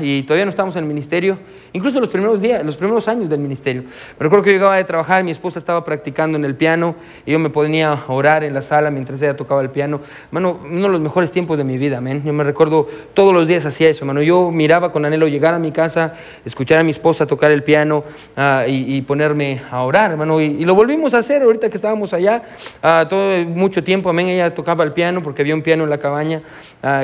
y 0.00 0.22
todavía 0.22 0.44
no 0.44 0.50
estábamos 0.50 0.76
en 0.76 0.82
el 0.82 0.88
ministerio 0.88 1.38
incluso 1.76 2.00
los 2.00 2.08
primeros 2.08 2.40
días, 2.40 2.64
los 2.64 2.76
primeros 2.76 3.06
años 3.06 3.28
del 3.28 3.38
ministerio. 3.38 3.82
Me 3.82 4.24
recuerdo 4.24 4.42
que 4.42 4.50
yo 4.50 4.56
llegaba 4.56 4.76
de 4.76 4.84
trabajar, 4.84 5.22
mi 5.22 5.30
esposa 5.30 5.58
estaba 5.58 5.84
practicando 5.84 6.38
en 6.38 6.44
el 6.44 6.54
piano 6.54 6.94
y 7.26 7.32
yo 7.32 7.38
me 7.38 7.50
ponía 7.50 7.92
a 7.92 8.12
orar 8.12 8.44
en 8.44 8.54
la 8.54 8.62
sala 8.62 8.90
mientras 8.90 9.20
ella 9.20 9.36
tocaba 9.36 9.60
el 9.60 9.70
piano. 9.70 10.00
Mano, 10.30 10.58
uno 10.64 10.82
de 10.82 10.88
los 10.88 11.00
mejores 11.00 11.32
tiempos 11.32 11.58
de 11.58 11.64
mi 11.64 11.76
vida, 11.76 11.98
amén. 11.98 12.22
Yo 12.24 12.32
me 12.32 12.44
recuerdo 12.44 12.88
todos 13.12 13.34
los 13.34 13.46
días 13.46 13.66
hacía 13.66 13.90
eso, 13.90 14.06
mano. 14.06 14.22
Yo 14.22 14.50
miraba 14.50 14.90
con 14.90 15.04
anhelo 15.04 15.28
llegar 15.28 15.52
a 15.52 15.58
mi 15.58 15.70
casa, 15.70 16.14
escuchar 16.46 16.78
a 16.78 16.82
mi 16.82 16.90
esposa 16.90 17.26
tocar 17.26 17.50
el 17.50 17.62
piano 17.62 18.04
ah, 18.36 18.64
y, 18.66 19.02
ponerme 19.02 19.60
a 19.70 19.82
orar, 19.82 20.12
hermano. 20.12 20.40
Y, 20.40 20.64
lo 20.64 20.74
volvimos 20.74 21.12
a 21.12 21.18
hacer 21.18 21.42
ahorita 21.42 21.68
que 21.68 21.76
estábamos 21.76 22.12
allá, 22.12 22.42
uh, 22.82 23.06
todo 23.06 23.44
mucho 23.44 23.84
tiempo, 23.84 24.08
amén. 24.08 24.28
Ella 24.28 24.54
tocaba 24.54 24.82
el 24.82 24.92
piano 24.92 25.22
porque 25.22 25.42
había 25.42 25.54
un 25.54 25.62
piano 25.62 25.84
en 25.84 25.90
la 25.90 25.98
cabaña 25.98 26.42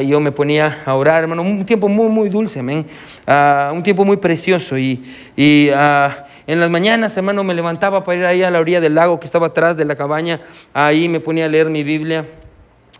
y 0.01 0.09
yo 0.09 0.19
me 0.19 0.33
ponía 0.33 0.83
a 0.87 0.95
orar, 0.95 1.23
hermano. 1.23 1.43
Un 1.43 1.67
tiempo 1.67 1.89
muy, 1.89 2.09
muy 2.09 2.29
dulce 2.31 2.42
Ah, 3.27 3.71
un 3.75 3.83
tiempo 3.83 4.05
muy 4.05 4.17
precioso. 4.17 4.79
Y, 4.79 5.03
y 5.37 5.71
ah, 5.75 6.27
en 6.47 6.61
las 6.61 6.71
mañanas, 6.71 7.17
hermano, 7.17 7.45
me 7.45 7.55
levantaba 7.55 8.05
para 8.05 8.19
ir 8.19 8.25
ahí 8.25 8.43
a 8.43 8.51
la 8.51 8.61
orilla 8.61 8.81
del 8.81 8.95
lago 8.95 9.21
que 9.21 9.27
estaba 9.27 9.49
atrás 9.49 9.77
de 9.77 9.85
la 9.85 9.97
cabaña. 9.97 10.41
Ahí 10.75 11.09
me 11.09 11.21
ponía 11.21 11.47
a 11.47 11.49
leer 11.49 11.71
mi 11.71 11.83
Biblia. 11.83 12.27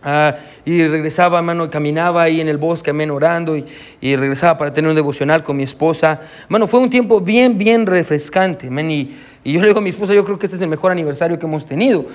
Ah, 0.05 0.35
y 0.65 0.85
regresaba, 0.85 1.37
hermano, 1.37 1.65
y 1.65 1.69
caminaba 1.69 2.23
ahí 2.23 2.41
en 2.41 2.49
el 2.49 2.57
bosque, 2.57 2.89
amén, 2.89 3.09
orando, 3.09 3.55
y, 3.55 3.65
y, 4.01 4.17
regresaba 4.17 4.57
para 4.57 4.73
tener 4.73 4.89
un 4.89 4.95
devocional 4.95 5.43
con 5.43 5.55
mi 5.55 5.63
esposa. 5.63 6.19
Hermano, 6.43 6.67
fue 6.67 6.81
un 6.81 6.89
tiempo 6.89 7.21
bien, 7.21 7.57
bien 7.57 7.85
refrescante, 7.85 8.67
amén, 8.67 8.91
y, 8.91 9.15
y, 9.45 9.53
yo 9.53 9.61
le 9.61 9.67
digo 9.67 9.79
a 9.79 9.81
mi 9.81 9.91
esposa, 9.91 10.13
yo 10.13 10.25
creo 10.25 10.37
que 10.37 10.47
este 10.47 10.57
es 10.57 10.61
el 10.61 10.67
mejor 10.67 10.91
aniversario 10.91 11.39
que 11.39 11.45
hemos 11.45 11.65
tenido. 11.65 12.05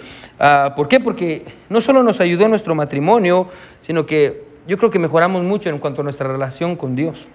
¿Por 0.76 0.86
qué? 0.88 1.00
Porque 1.00 1.44
no 1.70 1.80
solo 1.80 2.02
nos 2.02 2.20
ayudó 2.20 2.46
nuestro 2.46 2.74
matrimonio, 2.74 3.48
sino 3.80 4.04
que 4.04 4.47
yo 4.68 4.76
creo 4.76 4.90
que 4.90 4.98
mejoramos 4.98 5.42
mucho 5.42 5.70
en 5.70 5.78
cuanto 5.78 6.02
a 6.02 6.04
nuestra 6.04 6.28
relación 6.28 6.76
con 6.76 6.94
Dios. 6.94 7.26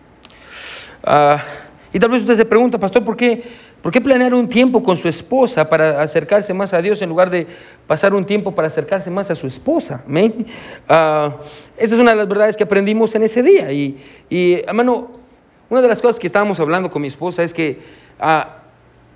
Ah, 1.04 1.44
y 1.92 1.98
tal 1.98 2.12
vez 2.12 2.22
usted 2.22 2.36
se 2.36 2.46
pregunta, 2.46 2.80
pastor, 2.80 3.04
¿por 3.04 3.18
qué, 3.18 3.44
¿por 3.82 3.92
qué 3.92 4.00
planear 4.00 4.36
un 4.36 4.48
tiempo 4.48 4.84
con 4.84 4.96
su 4.98 5.08
esposa 5.08 5.68
para 5.68 6.00
acercarse 6.00 6.54
más 6.54 6.75
a 6.75 6.82
Dios 6.82 7.02
en 7.02 7.10
lugar 7.10 7.32
de 7.32 7.48
pasar 7.88 8.13
un 8.13 8.24
tiempo 8.24 8.54
para 8.54 8.68
acercarse 8.68 9.10
más 9.10 9.32
a 9.32 9.36
su 9.36 9.48
esposa? 9.48 10.04
Uh, 10.08 10.13
esa 10.16 11.34
es 11.78 11.94
una 11.94 12.12
de 12.12 12.18
las 12.18 12.28
verdades 12.28 12.56
que 12.56 12.63
aprendimos 12.63 13.16
en 13.16 13.24
ese 13.24 13.42
día. 13.42 13.72
Y, 13.72 13.98
hermano, 14.68 15.10
una 15.72 15.82
de 15.82 15.88
las 15.88 16.02
cosas 16.02 16.20
que 16.20 16.28
estábamos 16.28 16.60
hablando 16.60 16.92
con 16.92 17.02
mi 17.02 17.08
esposa 17.08 17.42
es 17.42 17.52
que 17.52 17.80
uh, 18.20 18.46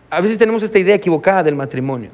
a 0.10 0.22
veces 0.22 0.40
tenemos 0.40 0.64
esta 0.64 0.80
idea 0.80 0.96
equivocada 0.96 1.44
del 1.44 1.56
matrimonio. 1.56 2.10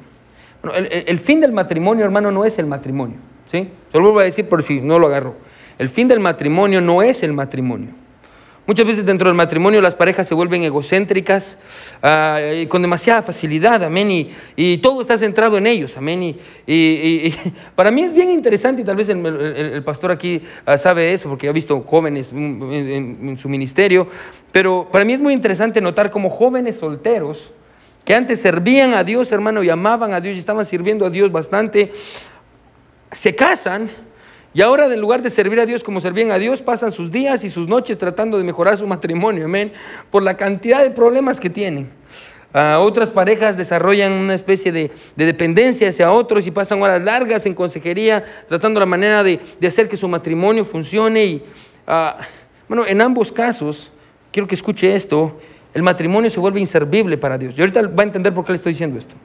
El, 0.74 1.18
fin 1.18 1.40
del 1.40 1.52
matrimonio, 1.52 2.04
hermano, 2.04 2.30
no 2.30 2.44
es 2.44 2.58
el 2.58 2.66
matrimonio. 2.66 3.16
¿sí? 3.50 3.70
Se 3.90 3.98
lo 3.98 4.04
vuelvo 4.04 4.20
a 4.20 4.24
decir 4.24 4.48
por 4.50 4.62
si 4.62 4.82
no 4.82 4.98
lo 4.98 5.06
agarro. 5.06 5.34
El 5.78 5.88
fin 5.88 6.08
del 6.08 6.20
matrimonio 6.20 6.80
no 6.80 7.02
es 7.02 7.22
el 7.22 7.32
matrimonio. 7.32 8.04
Muchas 8.66 8.86
veces 8.86 9.04
dentro 9.04 9.28
del 9.28 9.36
matrimonio 9.36 9.82
las 9.82 9.94
parejas 9.94 10.26
se 10.26 10.34
vuelven 10.34 10.62
egocéntricas 10.62 11.58
uh, 12.02 12.66
con 12.68 12.80
demasiada 12.80 13.20
facilidad, 13.20 13.84
amén, 13.84 14.10
y, 14.10 14.30
y, 14.56 14.78
todo 14.78 15.02
está 15.02 15.18
centrado 15.18 15.58
en 15.58 15.66
ellos, 15.66 15.98
amén. 15.98 16.22
Y, 16.22 16.36
y, 16.66 16.74
y, 17.26 17.34
para 17.74 17.90
mí 17.90 18.04
es 18.04 18.14
bien 18.14 18.30
interesante, 18.30 18.80
y 18.80 18.84
tal 18.84 18.96
vez 18.96 19.10
el, 19.10 19.82
pastor 19.84 20.12
aquí 20.12 20.40
uh, 20.66 20.78
sabe 20.78 21.12
eso, 21.12 21.28
porque 21.28 21.46
ha 21.46 21.52
visto 21.52 21.82
jóvenes 21.82 22.32
en, 22.32 23.18
en, 23.22 23.38
su 23.38 23.50
ministerio, 23.50 24.08
pero 24.50 24.88
para 24.90 25.04
mí 25.04 25.12
es 25.12 25.20
muy 25.20 25.34
interesante 25.34 25.82
notar 25.82 26.10
como 26.10 26.30
jóvenes 26.30 26.76
solteros, 26.76 27.52
que 28.02 28.14
antes 28.14 28.40
servían 28.40 28.94
a 28.94 29.04
Dios, 29.04 29.30
hermano, 29.30 29.62
y 29.62 29.68
amaban 29.68 30.14
a 30.14 30.22
Dios 30.22 30.36
y 30.36 30.38
estaban 30.38 30.64
sirviendo 30.64 31.04
a 31.04 31.10
Dios 31.10 31.30
bastante, 31.30 31.92
se 33.12 33.36
casan 33.36 33.90
y 34.54 34.62
ahora, 34.62 34.86
en 34.86 35.00
lugar 35.00 35.20
de 35.20 35.30
servir 35.30 35.58
a 35.58 35.66
Dios 35.66 35.82
como 35.82 36.00
servían 36.00 36.30
a 36.30 36.38
Dios, 36.38 36.62
pasan 36.62 36.92
sus 36.92 37.10
días 37.10 37.42
y 37.42 37.50
sus 37.50 37.68
noches 37.68 37.98
tratando 37.98 38.38
de 38.38 38.44
mejorar 38.44 38.78
su 38.78 38.86
matrimonio, 38.86 39.46
amén, 39.46 39.72
por 40.10 40.22
la 40.22 40.36
cantidad 40.36 40.80
de 40.82 40.92
problemas 40.92 41.40
que 41.40 41.50
tienen. 41.50 41.90
Uh, 42.54 42.78
otras 42.78 43.10
parejas 43.10 43.56
desarrollan 43.56 44.12
una 44.12 44.36
especie 44.36 44.70
de, 44.70 44.92
de, 45.16 45.26
dependencia 45.26 45.88
hacia 45.88 46.12
otros 46.12 46.46
y 46.46 46.52
pasan 46.52 46.80
horas 46.80 47.02
largas 47.02 47.46
en 47.46 47.54
consejería 47.54 48.24
tratando 48.46 48.78
la 48.78 48.86
manera 48.86 49.24
de, 49.24 49.40
hacer 49.66 49.88
que 49.88 49.96
su 49.96 50.06
matrimonio 50.06 50.64
funcione. 50.64 51.24
Y, 51.24 51.44
uh, 51.88 52.22
bueno, 52.68 52.84
en 52.86 53.00
ambos 53.00 53.32
casos, 53.32 53.90
quiero 54.30 54.46
que 54.46 54.54
escuche 54.54 54.94
esto, 54.94 55.36
el 55.74 55.82
matrimonio 55.82 56.30
se 56.30 56.38
vuelve 56.38 56.60
inservible 56.60 57.18
para 57.18 57.36
Dios. 57.36 57.54
Y 57.58 57.60
ahorita 57.60 57.88
va 57.88 58.04
a 58.04 58.06
entender 58.06 58.32
por 58.32 58.44
qué 58.44 58.52
le 58.52 58.56
estoy 58.56 58.72
diciendo 58.72 59.00
esto. 59.00 59.16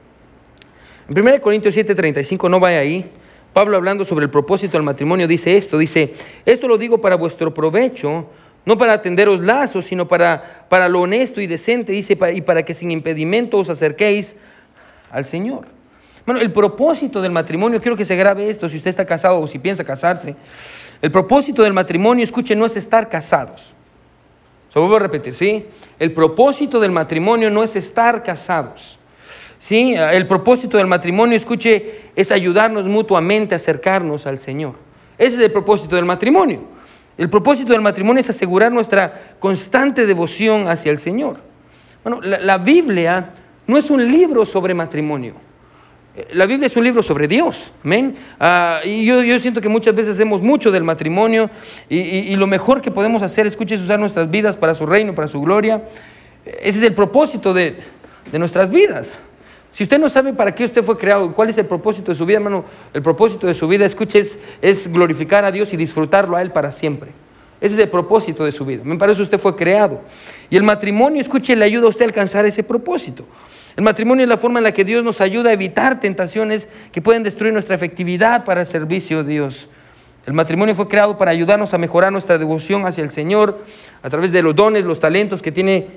En 1.08 1.16
1 1.16 1.40
Corintios 1.40 1.76
7:35, 1.76 2.50
no 2.50 2.58
vaya 2.58 2.80
ahí, 2.80 3.08
Pablo 3.52 3.76
hablando 3.76 4.04
sobre 4.04 4.24
el 4.24 4.30
propósito 4.30 4.76
del 4.76 4.84
matrimonio 4.84 5.26
dice 5.26 5.56
esto, 5.56 5.76
dice, 5.78 6.14
esto 6.46 6.68
lo 6.68 6.78
digo 6.78 7.00
para 7.00 7.16
vuestro 7.16 7.52
provecho, 7.52 8.28
no 8.64 8.76
para 8.76 8.92
atenderos 8.92 9.40
lazos, 9.40 9.86
sino 9.86 10.06
para, 10.06 10.66
para 10.68 10.88
lo 10.88 11.00
honesto 11.00 11.40
y 11.40 11.46
decente, 11.46 11.92
dice, 11.92 12.16
y 12.34 12.40
para 12.42 12.64
que 12.64 12.74
sin 12.74 12.90
impedimento 12.90 13.58
os 13.58 13.68
acerquéis 13.68 14.36
al 15.10 15.24
Señor. 15.24 15.66
Bueno, 16.24 16.40
el 16.40 16.52
propósito 16.52 17.20
del 17.20 17.32
matrimonio, 17.32 17.80
quiero 17.80 17.96
que 17.96 18.04
se 18.04 18.14
grabe 18.14 18.48
esto, 18.48 18.68
si 18.68 18.76
usted 18.76 18.90
está 18.90 19.04
casado 19.04 19.40
o 19.40 19.48
si 19.48 19.58
piensa 19.58 19.82
casarse, 19.82 20.36
el 21.02 21.10
propósito 21.10 21.62
del 21.62 21.72
matrimonio, 21.72 22.22
escuche, 22.22 22.54
no 22.54 22.66
es 22.66 22.76
estar 22.76 23.08
casados. 23.08 23.74
Se 24.72 24.78
vuelvo 24.78 24.96
a 24.96 25.00
repetir, 25.00 25.34
¿sí? 25.34 25.66
El 25.98 26.12
propósito 26.12 26.78
del 26.78 26.92
matrimonio 26.92 27.50
no 27.50 27.64
es 27.64 27.74
estar 27.74 28.22
casados. 28.22 28.99
¿Sí? 29.60 29.94
El 29.94 30.26
propósito 30.26 30.76
del 30.76 30.88
matrimonio, 30.88 31.36
escuche, 31.36 32.10
es 32.16 32.32
ayudarnos 32.32 32.86
mutuamente 32.86 33.54
a 33.54 33.56
acercarnos 33.56 34.26
al 34.26 34.38
Señor. 34.38 34.74
Ese 35.16 35.36
es 35.36 35.42
el 35.42 35.52
propósito 35.52 35.94
del 35.94 36.06
matrimonio. 36.06 36.64
El 37.16 37.28
propósito 37.28 37.72
del 37.72 37.82
matrimonio 37.82 38.22
es 38.22 38.30
asegurar 38.30 38.72
nuestra 38.72 39.36
constante 39.38 40.06
devoción 40.06 40.68
hacia 40.68 40.90
el 40.90 40.98
Señor. 40.98 41.38
Bueno, 42.02 42.20
la, 42.22 42.40
la 42.40 42.58
Biblia 42.58 43.34
no 43.66 43.76
es 43.76 43.90
un 43.90 44.10
libro 44.10 44.44
sobre 44.44 44.74
matrimonio. 44.74 45.34
La 46.32 46.46
Biblia 46.46 46.66
es 46.66 46.76
un 46.76 46.82
libro 46.82 47.02
sobre 47.02 47.28
Dios, 47.28 47.72
amén. 47.84 48.16
Uh, 48.40 48.86
y 48.86 49.04
yo, 49.04 49.22
yo, 49.22 49.38
siento 49.38 49.60
que 49.60 49.68
muchas 49.68 49.94
veces 49.94 50.14
hacemos 50.16 50.42
mucho 50.42 50.72
del 50.72 50.82
matrimonio 50.82 51.48
y, 51.88 51.98
y, 51.98 52.18
y, 52.32 52.36
lo 52.36 52.48
mejor 52.48 52.82
que 52.82 52.90
podemos 52.90 53.22
hacer, 53.22 53.46
escuche, 53.46 53.76
es 53.76 53.80
usar 53.80 54.00
nuestras 54.00 54.28
vidas 54.28 54.56
para 54.56 54.74
su 54.74 54.86
reino, 54.86 55.14
para 55.14 55.28
su 55.28 55.40
gloria. 55.40 55.82
Ese 56.44 56.80
es 56.80 56.82
el 56.82 56.94
propósito 56.94 57.54
de, 57.54 57.76
de 58.30 58.38
nuestras 58.38 58.70
vidas. 58.70 59.20
Si 59.72 59.84
usted 59.84 59.98
no 59.98 60.08
sabe 60.08 60.32
para 60.32 60.54
qué 60.54 60.64
usted 60.64 60.82
fue 60.82 60.98
creado, 60.98 61.32
cuál 61.34 61.48
es 61.48 61.58
el 61.58 61.66
propósito 61.66 62.10
de 62.10 62.18
su 62.18 62.26
vida, 62.26 62.38
hermano, 62.38 62.64
el 62.92 63.02
propósito 63.02 63.46
de 63.46 63.54
su 63.54 63.68
vida, 63.68 63.86
escuche, 63.86 64.18
es, 64.18 64.38
es 64.60 64.92
glorificar 64.92 65.44
a 65.44 65.52
Dios 65.52 65.72
y 65.72 65.76
disfrutarlo 65.76 66.36
a 66.36 66.42
Él 66.42 66.50
para 66.50 66.72
siempre. 66.72 67.12
Ese 67.60 67.74
es 67.74 67.80
el 67.80 67.88
propósito 67.88 68.44
de 68.44 68.52
su 68.52 68.64
vida. 68.64 68.82
Me 68.84 68.96
parece 68.96 69.20
usted 69.22 69.38
fue 69.38 69.54
creado. 69.54 70.00
Y 70.48 70.56
el 70.56 70.62
matrimonio, 70.62 71.20
escuche, 71.20 71.54
le 71.54 71.64
ayuda 71.64 71.86
a 71.86 71.90
usted 71.90 72.02
a 72.02 72.08
alcanzar 72.08 72.46
ese 72.46 72.62
propósito. 72.62 73.24
El 73.76 73.84
matrimonio 73.84 74.24
es 74.24 74.28
la 74.28 74.36
forma 74.36 74.58
en 74.58 74.64
la 74.64 74.72
que 74.72 74.84
Dios 74.84 75.04
nos 75.04 75.20
ayuda 75.20 75.50
a 75.50 75.52
evitar 75.52 76.00
tentaciones 76.00 76.68
que 76.90 77.02
pueden 77.02 77.22
destruir 77.22 77.52
nuestra 77.52 77.74
efectividad 77.74 78.44
para 78.44 78.62
el 78.62 78.66
servicio 78.66 79.22
de 79.22 79.32
Dios. 79.32 79.68
El 80.26 80.32
matrimonio 80.32 80.74
fue 80.74 80.88
creado 80.88 81.16
para 81.16 81.30
ayudarnos 81.30 81.72
a 81.72 81.78
mejorar 81.78 82.12
nuestra 82.12 82.38
devoción 82.38 82.86
hacia 82.86 83.04
el 83.04 83.10
Señor 83.10 83.58
a 84.02 84.10
través 84.10 84.32
de 84.32 84.42
los 84.42 84.56
dones, 84.56 84.84
los 84.84 85.00
talentos 85.00 85.40
que 85.40 85.52
tiene 85.52 85.88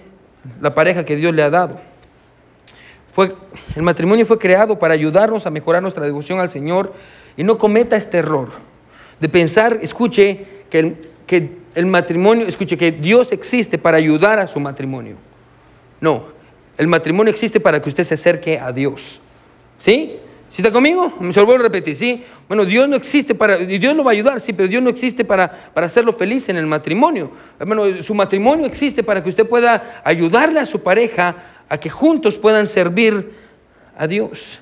la 0.61 0.73
pareja 0.73 1.05
que 1.05 1.15
Dios 1.15 1.33
le 1.33 1.43
ha 1.43 1.49
dado. 1.49 1.79
Fue, 3.13 3.31
el 3.75 3.83
matrimonio 3.83 4.25
fue 4.25 4.39
creado 4.39 4.79
para 4.79 4.95
ayudarnos 4.95 5.45
a 5.45 5.51
mejorar 5.51 5.83
nuestra 5.83 6.03
devoción 6.03 6.39
al 6.39 6.49
Señor 6.49 6.93
y 7.37 7.43
no 7.43 7.59
cometa 7.59 7.95
este 7.95 8.17
error 8.17 8.49
de 9.19 9.29
pensar, 9.29 9.77
escuche, 9.83 10.47
que 10.71 10.79
el, 10.79 10.97
que 11.27 11.57
el 11.75 11.85
matrimonio, 11.85 12.47
escuche, 12.47 12.75
que 12.75 12.91
Dios 12.91 13.31
existe 13.31 13.77
para 13.77 13.97
ayudar 13.97 14.39
a 14.39 14.47
su 14.47 14.59
matrimonio. 14.59 15.17
No, 16.01 16.25
el 16.75 16.87
matrimonio 16.87 17.29
existe 17.29 17.59
para 17.59 17.79
que 17.83 17.89
usted 17.89 18.03
se 18.03 18.15
acerque 18.15 18.57
a 18.57 18.71
Dios. 18.71 19.21
¿Sí? 19.77 20.17
¿Sí 20.49 20.63
está 20.63 20.71
conmigo? 20.71 21.13
Me 21.19 21.31
lo 21.33 21.45
vuelvo 21.45 21.61
a 21.61 21.67
repetir, 21.67 21.95
¿sí? 21.95 22.23
Bueno, 22.47 22.65
Dios 22.65 22.89
no 22.89 22.95
existe 22.95 23.35
para, 23.35 23.59
y 23.59 23.77
Dios 23.77 23.95
lo 23.95 24.03
va 24.03 24.09
a 24.09 24.13
ayudar, 24.13 24.41
sí, 24.41 24.53
pero 24.53 24.67
Dios 24.67 24.81
no 24.81 24.89
existe 24.89 25.23
para, 25.23 25.51
para 25.51 25.85
hacerlo 25.85 26.13
feliz 26.13 26.49
en 26.49 26.57
el 26.57 26.65
matrimonio. 26.65 27.29
Bueno, 27.63 28.01
su 28.01 28.15
matrimonio 28.15 28.65
existe 28.65 29.03
para 29.03 29.21
que 29.21 29.29
usted 29.29 29.47
pueda 29.47 30.01
ayudarle 30.03 30.59
a 30.59 30.65
su 30.65 30.81
pareja 30.81 31.52
a 31.69 31.77
que 31.77 31.89
juntos 31.89 32.37
puedan 32.37 32.67
servir 32.67 33.33
a 33.97 34.07
Dios. 34.07 34.59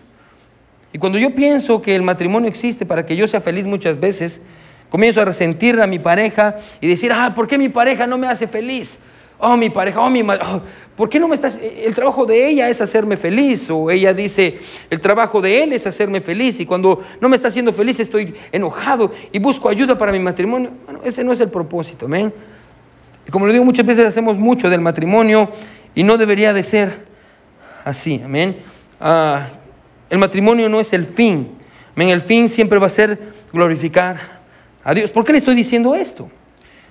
Y 0.93 0.97
cuando 0.97 1.17
yo 1.17 1.33
pienso 1.33 1.81
que 1.81 1.95
el 1.95 2.01
matrimonio 2.01 2.49
existe 2.49 2.85
para 2.85 3.05
que 3.05 3.15
yo 3.15 3.27
sea 3.27 3.41
feliz 3.41 3.65
muchas 3.65 3.99
veces, 3.99 4.41
comienzo 4.89 5.21
a 5.21 5.25
resentir 5.25 5.79
a 5.79 5.87
mi 5.87 5.99
pareja 5.99 6.57
y 6.81 6.87
decir, 6.87 7.11
ah, 7.13 7.33
¿por 7.33 7.47
qué 7.47 7.57
mi 7.57 7.69
pareja 7.69 8.05
no 8.05 8.17
me 8.17 8.27
hace 8.27 8.47
feliz? 8.47 8.97
Oh, 9.43 9.57
mi 9.57 9.71
pareja, 9.71 9.99
oh, 10.01 10.09
mi 10.09 10.21
oh, 10.21 10.61
¿por 10.95 11.09
qué 11.09 11.19
no 11.19 11.27
me 11.27 11.33
estás? 11.33 11.57
El 11.57 11.95
trabajo 11.95 12.27
de 12.27 12.47
ella 12.47 12.69
es 12.69 12.79
hacerme 12.79 13.17
feliz. 13.17 13.71
O 13.71 13.89
ella 13.89 14.13
dice, 14.13 14.59
el 14.89 14.99
trabajo 14.99 15.41
de 15.41 15.63
él 15.63 15.73
es 15.73 15.87
hacerme 15.87 16.21
feliz. 16.21 16.59
Y 16.59 16.65
cuando 16.67 17.01
no 17.19 17.27
me 17.27 17.35
está 17.35 17.47
haciendo 17.47 17.73
feliz, 17.73 17.99
estoy 17.99 18.35
enojado 18.51 19.11
y 19.31 19.39
busco 19.39 19.67
ayuda 19.67 19.97
para 19.97 20.11
mi 20.11 20.19
matrimonio. 20.19 20.69
Bueno, 20.85 20.99
ese 21.03 21.23
no 21.23 21.31
es 21.31 21.39
el 21.39 21.49
propósito, 21.49 22.05
amén. 22.05 22.31
Y 23.27 23.31
como 23.31 23.47
le 23.47 23.53
digo, 23.53 23.65
muchas 23.65 23.85
veces 23.85 24.05
hacemos 24.05 24.37
mucho 24.37 24.69
del 24.69 24.81
matrimonio 24.81 25.49
y 25.95 26.03
no 26.03 26.17
debería 26.17 26.53
de 26.53 26.63
ser 26.63 27.05
así, 27.83 28.21
amén. 28.23 28.57
Ah, 28.99 29.47
el 30.09 30.17
matrimonio 30.17 30.69
no 30.69 30.79
es 30.79 30.93
el 30.93 31.05
fin, 31.05 31.51
amén. 31.95 32.09
El 32.09 32.21
fin 32.21 32.49
siempre 32.49 32.79
va 32.79 32.87
a 32.87 32.89
ser 32.89 33.19
glorificar 33.51 34.41
a 34.83 34.93
Dios. 34.93 35.11
¿Por 35.11 35.25
qué 35.25 35.31
le 35.31 35.37
estoy 35.37 35.55
diciendo 35.55 35.95
esto? 35.95 36.29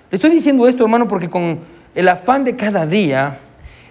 Le 0.09 0.15
estoy 0.15 0.31
diciendo 0.31 0.67
esto, 0.67 0.83
hermano, 0.83 1.07
porque 1.07 1.29
con 1.29 1.59
el 1.95 2.07
afán 2.07 2.43
de 2.43 2.55
cada 2.55 2.85
día 2.85 3.37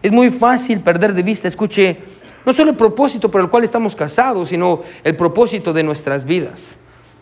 es 0.02 0.12
muy 0.12 0.30
fácil 0.30 0.80
perder 0.80 1.12
de 1.12 1.22
vista, 1.22 1.48
escuche, 1.48 1.98
no 2.44 2.52
solo 2.54 2.70
el 2.70 2.76
propósito 2.76 3.30
por 3.30 3.40
el 3.40 3.48
cual 3.48 3.64
estamos 3.64 3.94
casados, 3.94 4.48
sino 4.48 4.82
el 5.04 5.14
propósito 5.16 5.72
de 5.72 5.82
nuestras 5.82 6.24
vidas. 6.24 6.76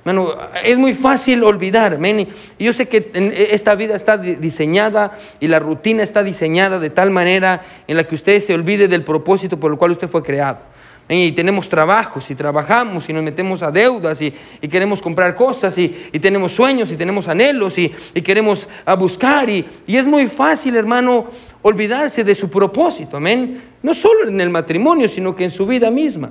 Bueno, 0.09 0.35
es 0.65 0.79
muy 0.79 0.95
fácil 0.95 1.45
olvidar, 1.45 1.93
amén. 1.93 2.29
Y 2.59 2.65
yo 2.65 2.73
sé 2.73 2.89
que 2.89 3.11
esta 3.51 3.75
vida 3.75 3.95
está 3.95 4.17
diseñada 4.17 5.19
y 5.39 5.49
la 5.49 5.59
rutina 5.59 6.03
está 6.03 6.23
diseñada 6.23 6.79
de 6.79 6.89
tal 6.89 7.11
manera 7.11 7.63
en 7.87 7.99
la 7.99 8.05
que 8.05 8.15
usted 8.15 8.41
se 8.41 8.55
olvide 8.55 8.89
del 8.89 9.05
propósito 9.05 9.61
por 9.61 9.71
el 9.71 9.77
cual 9.77 9.91
usted 9.91 10.09
fue 10.09 10.23
creado. 10.23 10.61
Y 11.11 11.33
tenemos 11.33 11.69
trabajos 11.69 12.31
y 12.31 12.35
trabajamos 12.35 13.07
y 13.07 13.13
nos 13.13 13.23
metemos 13.23 13.63
a 13.63 13.71
deudas 13.71 14.23
y, 14.23 14.33
queremos 14.71 15.03
comprar 15.03 15.35
cosas 15.35 15.77
y, 15.77 15.89
tenemos 16.23 16.53
sueños 16.53 16.91
y 16.91 16.97
tenemos 16.97 17.29
anhelos 17.29 17.77
y, 17.77 17.91
queremos 18.23 18.67
a 18.87 18.95
buscar. 18.95 19.51
Y, 19.51 19.67
es 19.87 20.07
muy 20.07 20.27
fácil, 20.27 20.77
hermano, 20.77 21.27
olvidarse 21.61 22.25
de 22.25 22.35
su 22.35 22.49
propósito. 22.49 23.19
Amén. 23.19 23.61
No 23.83 23.93
solo 23.93 24.27
en 24.27 24.41
el 24.41 24.49
matrimonio, 24.49 25.07
sino 25.07 25.37
que 25.37 25.45
en 25.45 25.51
su 25.51 25.67
vida 25.67 25.91
misma. 25.91 26.31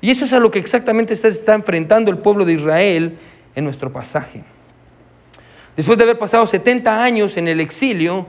Y 0.00 0.10
eso 0.10 0.24
es 0.24 0.32
a 0.32 0.38
lo 0.38 0.50
que 0.50 0.58
exactamente 0.58 1.12
está, 1.12 1.28
está 1.28 1.54
enfrentando 1.54 2.10
el 2.10 2.18
pueblo 2.18 2.44
de 2.44 2.52
Israel 2.54 3.18
en 3.54 3.64
nuestro 3.64 3.92
pasaje. 3.92 4.44
Después 5.76 5.98
de 5.98 6.04
haber 6.04 6.18
pasado 6.18 6.46
70 6.46 7.02
años 7.02 7.36
en 7.36 7.48
el 7.48 7.60
exilio, 7.60 8.26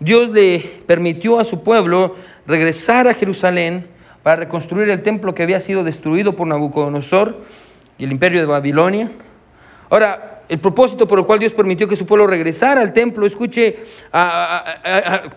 Dios 0.00 0.30
le 0.30 0.82
permitió 0.86 1.40
a 1.40 1.44
su 1.44 1.62
pueblo 1.62 2.16
regresar 2.46 3.08
a 3.08 3.14
Jerusalén 3.14 3.86
para 4.22 4.36
reconstruir 4.36 4.88
el 4.90 5.02
templo 5.02 5.34
que 5.34 5.42
había 5.42 5.60
sido 5.60 5.84
destruido 5.84 6.36
por 6.36 6.46
Nabucodonosor 6.46 7.38
y 7.98 8.04
el 8.04 8.12
imperio 8.12 8.40
de 8.40 8.46
Babilonia. 8.46 9.10
Ahora, 9.90 10.42
el 10.48 10.58
propósito 10.58 11.06
por 11.06 11.18
el 11.18 11.24
cual 11.24 11.38
Dios 11.38 11.52
permitió 11.52 11.88
que 11.88 11.96
su 11.96 12.06
pueblo 12.06 12.26
regresara 12.26 12.80
al 12.80 12.92
templo, 12.92 13.26
escuche, 13.26 13.78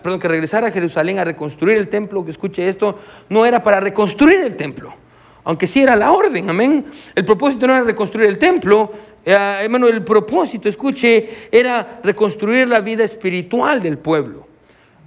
perdón, 0.02 0.20
que 0.20 0.28
regresara 0.28 0.68
a 0.68 0.70
Jerusalén 0.70 1.18
a 1.18 1.24
reconstruir 1.24 1.76
el 1.76 1.88
templo, 1.88 2.24
que 2.24 2.30
escuche 2.30 2.68
esto, 2.68 2.98
no 3.28 3.44
era 3.44 3.62
para 3.62 3.80
reconstruir 3.80 4.40
el 4.40 4.56
templo, 4.56 4.94
aunque 5.44 5.66
sí 5.66 5.82
era 5.82 5.96
la 5.96 6.12
orden, 6.12 6.48
amén. 6.48 6.84
El 7.14 7.24
propósito 7.24 7.66
no 7.66 7.74
era 7.74 7.82
reconstruir 7.82 8.28
el 8.28 8.38
templo, 8.38 8.92
eh, 9.24 9.60
hermano, 9.62 9.88
el 9.88 10.02
propósito, 10.02 10.68
escuche, 10.68 11.48
era 11.50 12.00
reconstruir 12.02 12.68
la 12.68 12.80
vida 12.80 13.04
espiritual 13.04 13.82
del 13.82 13.98
pueblo 13.98 14.52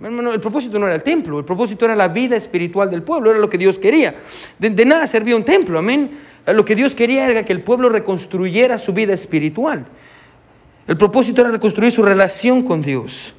el 0.02 0.40
propósito 0.42 0.78
no 0.78 0.88
era 0.88 0.96
el 0.96 1.04
templo, 1.04 1.40
el 1.40 1.46
propósito 1.46 1.86
era 1.86 1.96
la 1.96 2.10
vida 2.10 2.36
espiritual 2.36 2.90
del 2.90 3.02
pueblo, 3.02 3.32
era 3.32 3.40
lo 3.40 3.50
que 3.50 3.58
Dios 3.58 3.80
quería. 3.80 4.16
De, 4.60 4.86
nada 4.86 5.08
servía 5.08 5.36
un 5.36 5.44
templo, 5.44 5.80
amén. 5.80 6.20
Lo 6.46 6.66
que 6.66 6.76
Dios 6.76 6.94
quería 6.94 7.30
era 7.30 7.46
que 7.46 7.54
el 7.54 7.62
pueblo 7.62 7.90
reconstruyera 7.90 8.78
su 8.78 8.94
vida 8.94 9.14
espiritual. 9.14 9.86
El 10.88 10.98
propósito 10.98 11.42
era 11.42 11.50
reconstruir 11.50 11.92
su 11.92 12.04
relación 12.04 12.62
con 12.62 12.82
Dios. 12.82 13.34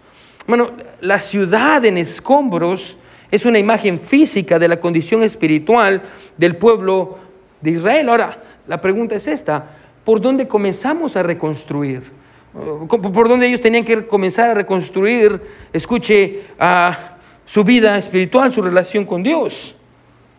Bueno, 0.46 0.72
la 1.00 1.20
ciudad 1.20 1.84
en 1.84 1.98
escombros 1.98 2.96
es 3.36 3.44
una 3.44 3.58
imagen 3.58 4.00
física 4.00 4.58
de 4.58 4.68
la 4.68 4.80
condición 4.80 5.22
espiritual 5.22 6.02
del 6.36 6.56
pueblo 6.56 7.18
de 7.60 7.72
Israel. 7.72 8.08
Ahora, 8.08 8.42
la 8.66 8.80
pregunta 8.80 9.14
es 9.14 9.26
esta, 9.26 9.70
¿por 10.04 10.20
dónde 10.20 10.48
comenzamos 10.48 11.16
a 11.16 11.22
reconstruir? 11.22 12.16
por 12.56 13.28
donde 13.28 13.46
ellos 13.46 13.60
tenían 13.60 13.84
que 13.84 14.06
comenzar 14.06 14.48
a 14.48 14.54
reconstruir, 14.54 15.38
escuche, 15.74 16.42
a 16.58 17.16
su 17.44 17.62
vida 17.62 17.98
espiritual, 17.98 18.50
su 18.50 18.62
relación 18.62 19.04
con 19.04 19.22
Dios. 19.22 19.74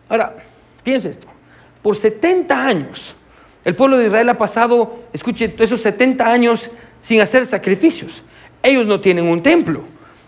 Ahora, 0.08 0.34
piense 0.82 1.10
esto, 1.10 1.28
por 1.80 1.96
70 1.96 2.66
años, 2.66 3.14
el 3.64 3.76
pueblo 3.76 3.98
de 3.98 4.06
Israel 4.06 4.28
ha 4.30 4.38
pasado, 4.38 5.04
escuche, 5.12 5.54
esos 5.58 5.80
70 5.80 6.26
años 6.26 6.70
sin 7.00 7.20
hacer 7.20 7.46
sacrificios. 7.46 8.24
Ellos 8.62 8.86
no 8.86 9.00
tienen 9.00 9.28
un 9.28 9.42
templo. 9.42 9.82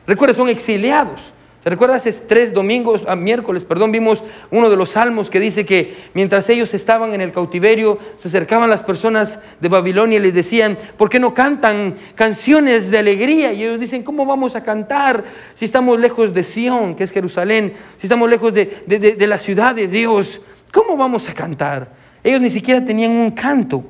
Recuerda, 0.07 0.35
son 0.35 0.49
exiliados. 0.49 1.21
¿Se 1.62 1.69
recuerda 1.69 1.97
hace 1.97 2.11
tres 2.12 2.55
domingos, 2.55 3.05
a 3.07 3.12
ah, 3.12 3.17
miércoles, 3.17 3.67
perdón, 3.67 3.93
vimos 3.93 4.25
uno 4.50 4.71
de 4.71 4.76
los 4.76 4.93
salmos 4.93 5.29
que 5.29 5.38
dice 5.38 5.67
que 5.67 5.95
mientras 6.14 6.49
ellos 6.49 6.73
estaban 6.73 7.12
en 7.12 7.21
el 7.21 7.33
cautiverio, 7.33 7.99
se 8.17 8.29
acercaban 8.29 8.71
las 8.71 8.83
personas 8.83 9.38
de 9.61 9.69
Babilonia 9.69 10.17
y 10.17 10.23
les 10.23 10.33
decían, 10.33 10.79
¿por 10.97 11.11
qué 11.11 11.19
no 11.19 11.35
cantan 11.35 11.97
canciones 12.14 12.90
de 12.90 12.97
alegría? 12.97 13.52
Y 13.52 13.62
ellos 13.62 13.79
dicen, 13.79 14.02
¿cómo 14.02 14.25
vamos 14.25 14.57
a 14.57 14.62
cantar 14.62 15.23
si 15.52 15.67
estamos 15.67 16.00
lejos 16.00 16.33
de 16.33 16.45
Sión, 16.45 16.95
que 16.95 17.05
es 17.05 17.12
Jerusalén, 17.12 17.75
si 17.99 18.07
estamos 18.07 18.31
lejos 18.31 18.55
de, 18.55 18.64
de 18.87 19.26
la 19.26 19.38
ciudad 19.38 19.75
de 19.75 19.87
Dios? 19.87 20.40
¿Cómo 20.73 20.97
vamos 20.97 21.29
a 21.29 21.35
cantar? 21.35 21.90
Ellos 22.25 22.40
ni 22.40 22.49
siquiera 22.49 22.83
tenían 22.83 23.12
un 23.12 23.33
canto. 23.33 23.85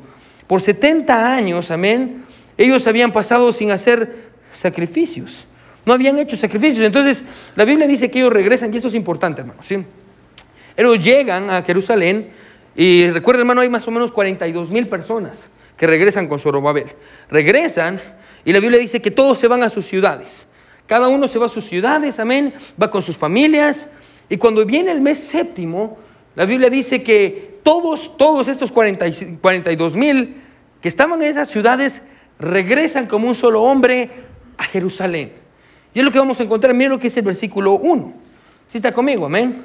Por 0.49 0.61
70 0.61 1.35
años, 1.35 1.71
amén, 1.71 2.25
ellos 2.59 2.85
habían 2.89 3.13
pasado 3.13 3.53
sin 3.53 3.71
hacer 3.71 4.31
sacrificios. 4.51 5.47
No 5.85 5.93
habían 5.93 6.19
hecho 6.19 6.37
sacrificios. 6.37 6.85
Entonces, 6.85 7.25
la 7.57 7.65
Biblia 7.65 7.87
dice 7.87 8.11
que 8.11 8.19
ellos 8.21 8.33
regresan, 8.33 8.73
y 8.73 8.77
esto 8.77 8.89
es 8.89 8.95
importante, 8.95 9.41
hermano. 9.41 9.63
¿sí? 9.63 9.85
Ellos 10.77 10.99
llegan 11.03 11.51
a 11.51 11.63
Jerusalén, 11.63 12.31
y 12.77 13.11
recuerden, 13.11 13.43
hermano, 13.43 13.61
hay 13.61 13.69
más 13.69 13.87
o 13.89 13.91
menos 13.91 14.13
42 14.13 14.71
mil 14.71 14.89
personas 14.89 15.49
que 15.77 15.87
regresan 15.87 16.29
con 16.29 16.39
Zorobabel. 16.39 16.87
Regresan, 17.29 18.01
y 18.45 18.53
la 18.53 18.61
Biblia 18.61 18.79
dice 18.79 19.01
que 19.01 19.11
todos 19.11 19.39
se 19.39 19.49
van 19.49 19.63
a 19.63 19.71
sus 19.71 19.87
ciudades. 19.87 20.47
Cada 20.87 21.09
uno 21.09 21.29
se 21.29 21.39
va 21.39 21.47
a 21.47 21.49
sus 21.49 21.65
ciudades, 21.65 22.19
amén, 22.19 22.53
va 22.81 22.91
con 22.91 23.03
sus 23.03 23.17
familias. 23.17 23.89
Y 24.29 24.37
cuando 24.37 24.65
viene 24.65 24.93
el 24.93 25.01
mes 25.01 25.19
séptimo, 25.19 25.99
la 26.35 26.45
Biblia 26.45 26.71
dice 26.71 27.03
que 27.03 27.61
todos, 27.63 28.17
todos 28.17 28.49
estos 28.49 28.73
42 28.73 29.95
mil 29.95 30.37
que 30.81 30.89
estaban 30.89 31.23
en 31.23 31.29
esas 31.29 31.49
ciudades 31.49 32.03
regresan 32.39 33.07
como 33.07 33.29
un 33.29 33.35
solo 33.35 33.63
hombre 33.63 34.11
a 34.57 34.65
Jerusalén. 34.65 35.40
Y 35.93 35.99
es 35.99 36.05
lo 36.05 36.11
que 36.11 36.19
vamos 36.19 36.39
a 36.41 36.43
encontrar. 36.43 36.75
Mira 36.75 36.91
lo 36.91 36.99
que 36.99 37.09
es 37.09 37.17
el 37.17 37.25
versículo 37.25 37.75
1. 37.75 38.13
¿Sí 38.69 38.79
está 38.79 38.93
conmigo? 38.93 39.27
Amén. 39.27 39.65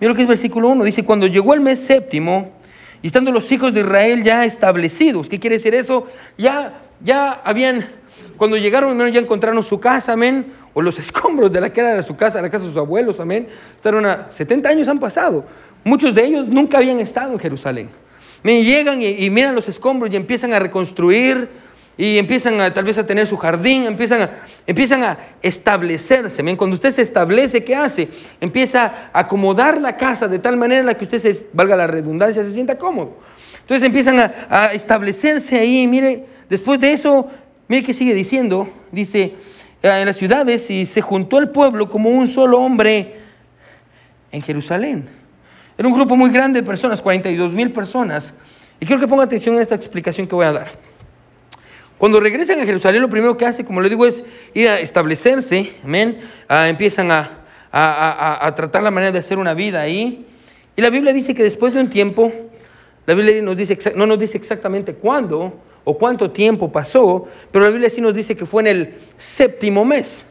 Mira 0.00 0.10
lo 0.10 0.14
que 0.14 0.22
es 0.22 0.24
el 0.24 0.28
versículo 0.28 0.68
1. 0.68 0.84
Dice, 0.84 1.04
cuando 1.04 1.26
llegó 1.26 1.54
el 1.54 1.60
mes 1.60 1.78
séptimo, 1.80 2.52
y 3.04 3.08
estando 3.08 3.30
los 3.30 3.52
hijos 3.52 3.74
de 3.74 3.80
Israel 3.80 4.22
ya 4.22 4.46
establecidos. 4.46 5.28
¿Qué 5.28 5.38
quiere 5.38 5.56
decir 5.56 5.74
eso? 5.74 6.06
Ya, 6.38 6.80
ya 7.02 7.42
habían, 7.44 7.86
cuando 8.38 8.56
llegaron, 8.56 8.98
ya 9.12 9.20
encontraron 9.20 9.62
su 9.62 9.78
casa, 9.78 10.14
amén. 10.14 10.46
O 10.72 10.80
los 10.80 10.98
escombros 11.00 11.52
de 11.52 11.60
la 11.60 11.70
que 11.70 11.82
era 11.82 12.02
su 12.02 12.16
casa, 12.16 12.40
la 12.40 12.48
casa 12.48 12.64
de 12.64 12.70
sus 12.70 12.78
abuelos, 12.78 13.20
amén. 13.20 13.46
Estaron 13.76 14.06
a 14.06 14.28
70 14.32 14.70
años 14.70 14.88
han 14.88 14.98
pasado. 14.98 15.44
Muchos 15.84 16.14
de 16.14 16.24
ellos 16.24 16.48
nunca 16.48 16.78
habían 16.78 16.98
estado 16.98 17.34
en 17.34 17.38
Jerusalén. 17.38 17.90
Llegan 18.42 19.02
y 19.02 19.28
miran 19.28 19.54
los 19.54 19.68
escombros 19.68 20.10
y 20.10 20.16
empiezan 20.16 20.54
a 20.54 20.58
reconstruir 20.58 21.48
y 21.96 22.18
empiezan 22.18 22.60
a, 22.60 22.74
tal 22.74 22.84
vez 22.84 22.98
a 22.98 23.06
tener 23.06 23.26
su 23.26 23.36
jardín, 23.36 23.84
empiezan 23.84 24.22
a, 24.22 24.30
empiezan 24.66 25.04
a 25.04 25.18
establecerse. 25.42 26.42
Cuando 26.56 26.74
usted 26.74 26.92
se 26.92 27.02
establece, 27.02 27.62
¿qué 27.62 27.76
hace? 27.76 28.08
Empieza 28.40 29.10
a 29.12 29.20
acomodar 29.20 29.80
la 29.80 29.96
casa 29.96 30.26
de 30.26 30.38
tal 30.38 30.56
manera 30.56 30.82
la 30.82 30.94
que 30.94 31.04
usted, 31.04 31.20
se, 31.20 31.46
valga 31.52 31.76
la 31.76 31.86
redundancia, 31.86 32.42
se 32.42 32.52
sienta 32.52 32.76
cómodo. 32.76 33.16
Entonces 33.60 33.86
empiezan 33.86 34.32
a, 34.50 34.66
establecerse 34.72 35.56
ahí. 35.56 35.86
Mire, 35.86 36.26
después 36.48 36.80
de 36.80 36.92
eso, 36.92 37.28
mire 37.68 37.82
qué 37.82 37.94
sigue 37.94 38.12
diciendo. 38.12 38.68
Dice, 38.90 39.34
eh, 39.82 40.00
en 40.00 40.06
las 40.06 40.16
ciudades 40.16 40.68
y 40.70 40.86
se 40.86 41.00
juntó 41.00 41.38
el 41.38 41.50
pueblo 41.50 41.88
como 41.88 42.10
un 42.10 42.26
solo 42.26 42.58
hombre 42.60 43.16
en 44.32 44.42
Jerusalén. 44.42 45.08
Era 45.78 45.88
un 45.88 45.94
grupo 45.94 46.16
muy 46.16 46.30
grande 46.30 46.60
de 46.60 46.66
personas, 46.66 47.00
42 47.00 47.52
mil 47.52 47.72
personas. 47.72 48.34
Y 48.80 48.86
quiero 48.86 49.00
que 49.00 49.08
ponga 49.08 49.24
atención 49.24 49.56
a 49.58 49.62
esta 49.62 49.76
explicación 49.76 50.26
que 50.26 50.34
voy 50.34 50.46
a 50.46 50.52
dar. 50.52 50.93
Cuando 51.98 52.20
regresan 52.20 52.60
a 52.60 52.66
Jerusalén, 52.66 53.02
lo 53.02 53.08
primero 53.08 53.36
que 53.36 53.46
hace, 53.46 53.64
como 53.64 53.80
le 53.80 53.88
digo, 53.88 54.04
es 54.04 54.24
ir 54.52 54.68
a 54.68 54.80
establecerse, 54.80 55.72
amén. 55.84 56.20
Ah, 56.48 56.68
empiezan 56.68 57.10
a, 57.10 57.38
a, 57.70 58.46
a, 58.46 58.54
tratar 58.54 58.82
la 58.82 58.90
manera 58.90 59.12
de 59.12 59.18
hacer 59.18 59.38
una 59.38 59.54
vida 59.54 59.80
ahí. 59.80 60.26
Y 60.76 60.82
la 60.82 60.90
Biblia 60.90 61.12
dice 61.12 61.34
que 61.34 61.42
después 61.42 61.72
de 61.72 61.80
un 61.80 61.88
tiempo, 61.88 62.32
la 63.06 63.14
Biblia 63.14 63.40
nos 63.42 63.56
dice, 63.56 63.78
no 63.94 64.06
nos 64.06 64.18
dice 64.18 64.36
exactamente 64.36 64.94
cuándo 64.94 65.60
o 65.84 65.96
cuánto 65.96 66.30
tiempo 66.30 66.72
pasó, 66.72 67.26
pero 67.50 67.64
la 67.64 67.70
Biblia 67.70 67.90
sí 67.90 68.00
nos 68.00 68.14
dice 68.14 68.34
que 68.34 68.46
fue 68.46 68.62
en 68.62 68.68
el 68.68 68.94
séptimo 69.16 69.84
mes. 69.84 70.26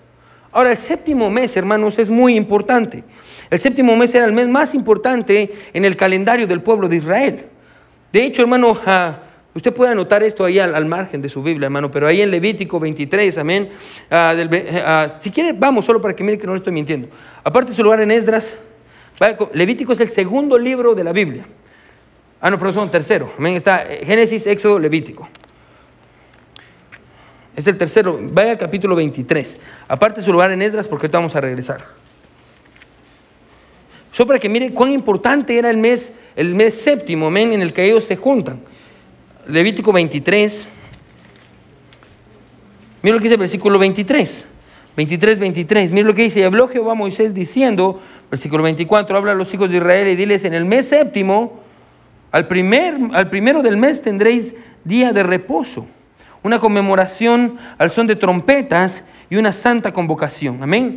Ahora, 0.51 0.71
el 0.71 0.77
séptimo 0.77 1.29
mes, 1.29 1.55
hermanos, 1.57 1.97
es 1.97 2.09
muy 2.09 2.35
importante. 2.35 3.03
El 3.49 3.59
séptimo 3.59 3.95
mes 3.95 4.13
era 4.13 4.25
el 4.25 4.33
mes 4.33 4.47
más 4.47 4.75
importante 4.75 5.51
en 5.73 5.85
el 5.85 5.95
calendario 5.95 6.45
del 6.45 6.61
pueblo 6.61 6.87
de 6.87 6.97
Israel. 6.97 7.45
De 8.11 8.23
hecho, 8.23 8.43
hermano, 8.43 8.71
uh, 8.71 9.13
Usted 9.55 9.71
puede 9.71 9.91
anotar 9.91 10.23
esto 10.23 10.45
ahí 10.45 10.57
al, 10.57 10.85
margen 10.85 11.21
de 11.21 11.29
su 11.29 11.43
Biblia, 11.43 11.67
hermano, 11.67 11.91
pero 11.91 12.07
ahí 12.07 12.21
en 12.21 12.31
Levítico 12.31 12.79
23, 12.79 13.37
amén. 13.37 13.69
Ah, 14.09 14.35
ah, 14.85 15.09
si 15.19 15.29
quiere, 15.29 15.53
vamos, 15.53 15.85
solo 15.85 16.01
para 16.01 16.15
que 16.15 16.23
mire 16.23 16.39
que 16.39 16.47
no 16.47 16.53
le 16.53 16.57
estoy 16.57 16.73
mintiendo. 16.73 17.07
Aparte 17.43 17.71
su 17.71 17.83
lugar 17.83 18.01
en 18.01 18.09
Esdras, 18.09 18.55
Levítico 19.53 19.93
es 19.93 19.99
el 19.99 20.09
segundo 20.09 20.57
libro 20.57 20.95
de 20.95 21.03
la 21.03 21.13
Biblia. 21.13 21.45
Ah, 22.41 22.49
no, 22.49 22.57
perdón, 22.57 22.89
tercero. 22.89 23.31
Amén. 23.37 23.55
Está 23.55 23.85
eh, 23.85 24.03
Génesis, 24.03 24.47
Éxodo, 24.47 24.79
Levítico. 24.79 25.29
Es 27.55 27.67
el 27.67 27.77
tercero. 27.77 28.19
Vaya 28.21 28.51
al 28.51 28.57
capítulo 28.57 28.95
23. 28.95 29.57
Aparte 29.87 30.21
su 30.21 30.33
lugar 30.33 30.51
en 30.51 30.61
Esdras, 30.61 30.87
porque 30.87 31.05
ahorita 31.05 31.19
vamos 31.19 31.35
a 31.35 31.41
regresar. 31.41 31.85
Solo 34.11 34.27
para 34.27 34.39
que 34.39 34.49
mire 34.49 34.73
cuán 34.73 34.91
importante 34.91 35.57
era 35.57 35.69
el 35.69 35.77
mes, 35.77 36.11
el 36.35 36.53
mes 36.53 36.73
séptimo, 36.73 37.27
amén, 37.27 37.53
en 37.53 37.61
el 37.61 37.71
que 37.71 37.85
ellos 37.85 38.03
se 38.03 38.15
juntan. 38.15 38.72
Levítico 39.47 39.91
23. 39.91 40.67
Mira 43.01 43.15
lo 43.15 43.19
que 43.19 43.23
dice 43.23 43.35
el 43.35 43.39
versículo 43.39 43.77
23. 43.79 44.47
23, 44.95 45.39
23. 45.39 45.91
Mira 45.91 46.07
lo 46.07 46.13
que 46.13 46.23
dice. 46.23 46.39
Y 46.39 46.43
habló 46.43 46.67
Jehová 46.67 46.93
a 46.93 46.95
Moisés 46.95 47.33
diciendo, 47.33 47.99
versículo 48.29 48.63
24, 48.63 49.17
habla 49.17 49.33
a 49.33 49.35
los 49.35 49.53
hijos 49.53 49.69
de 49.69 49.77
Israel 49.77 50.07
y 50.07 50.15
diles, 50.15 50.45
en 50.45 50.53
el 50.53 50.65
mes 50.65 50.87
séptimo, 50.87 51.61
al, 52.31 52.47
primer, 52.47 52.97
al 53.13 53.29
primero 53.29 53.61
del 53.61 53.77
mes 53.77 54.01
tendréis 54.01 54.55
día 54.83 55.13
de 55.13 55.23
reposo, 55.23 55.85
una 56.41 56.59
conmemoración 56.59 57.57
al 57.77 57.89
son 57.89 58.07
de 58.07 58.15
trompetas 58.15 59.03
y 59.29 59.35
una 59.35 59.51
santa 59.51 59.93
convocación. 59.93 60.61
Amén. 60.61 60.95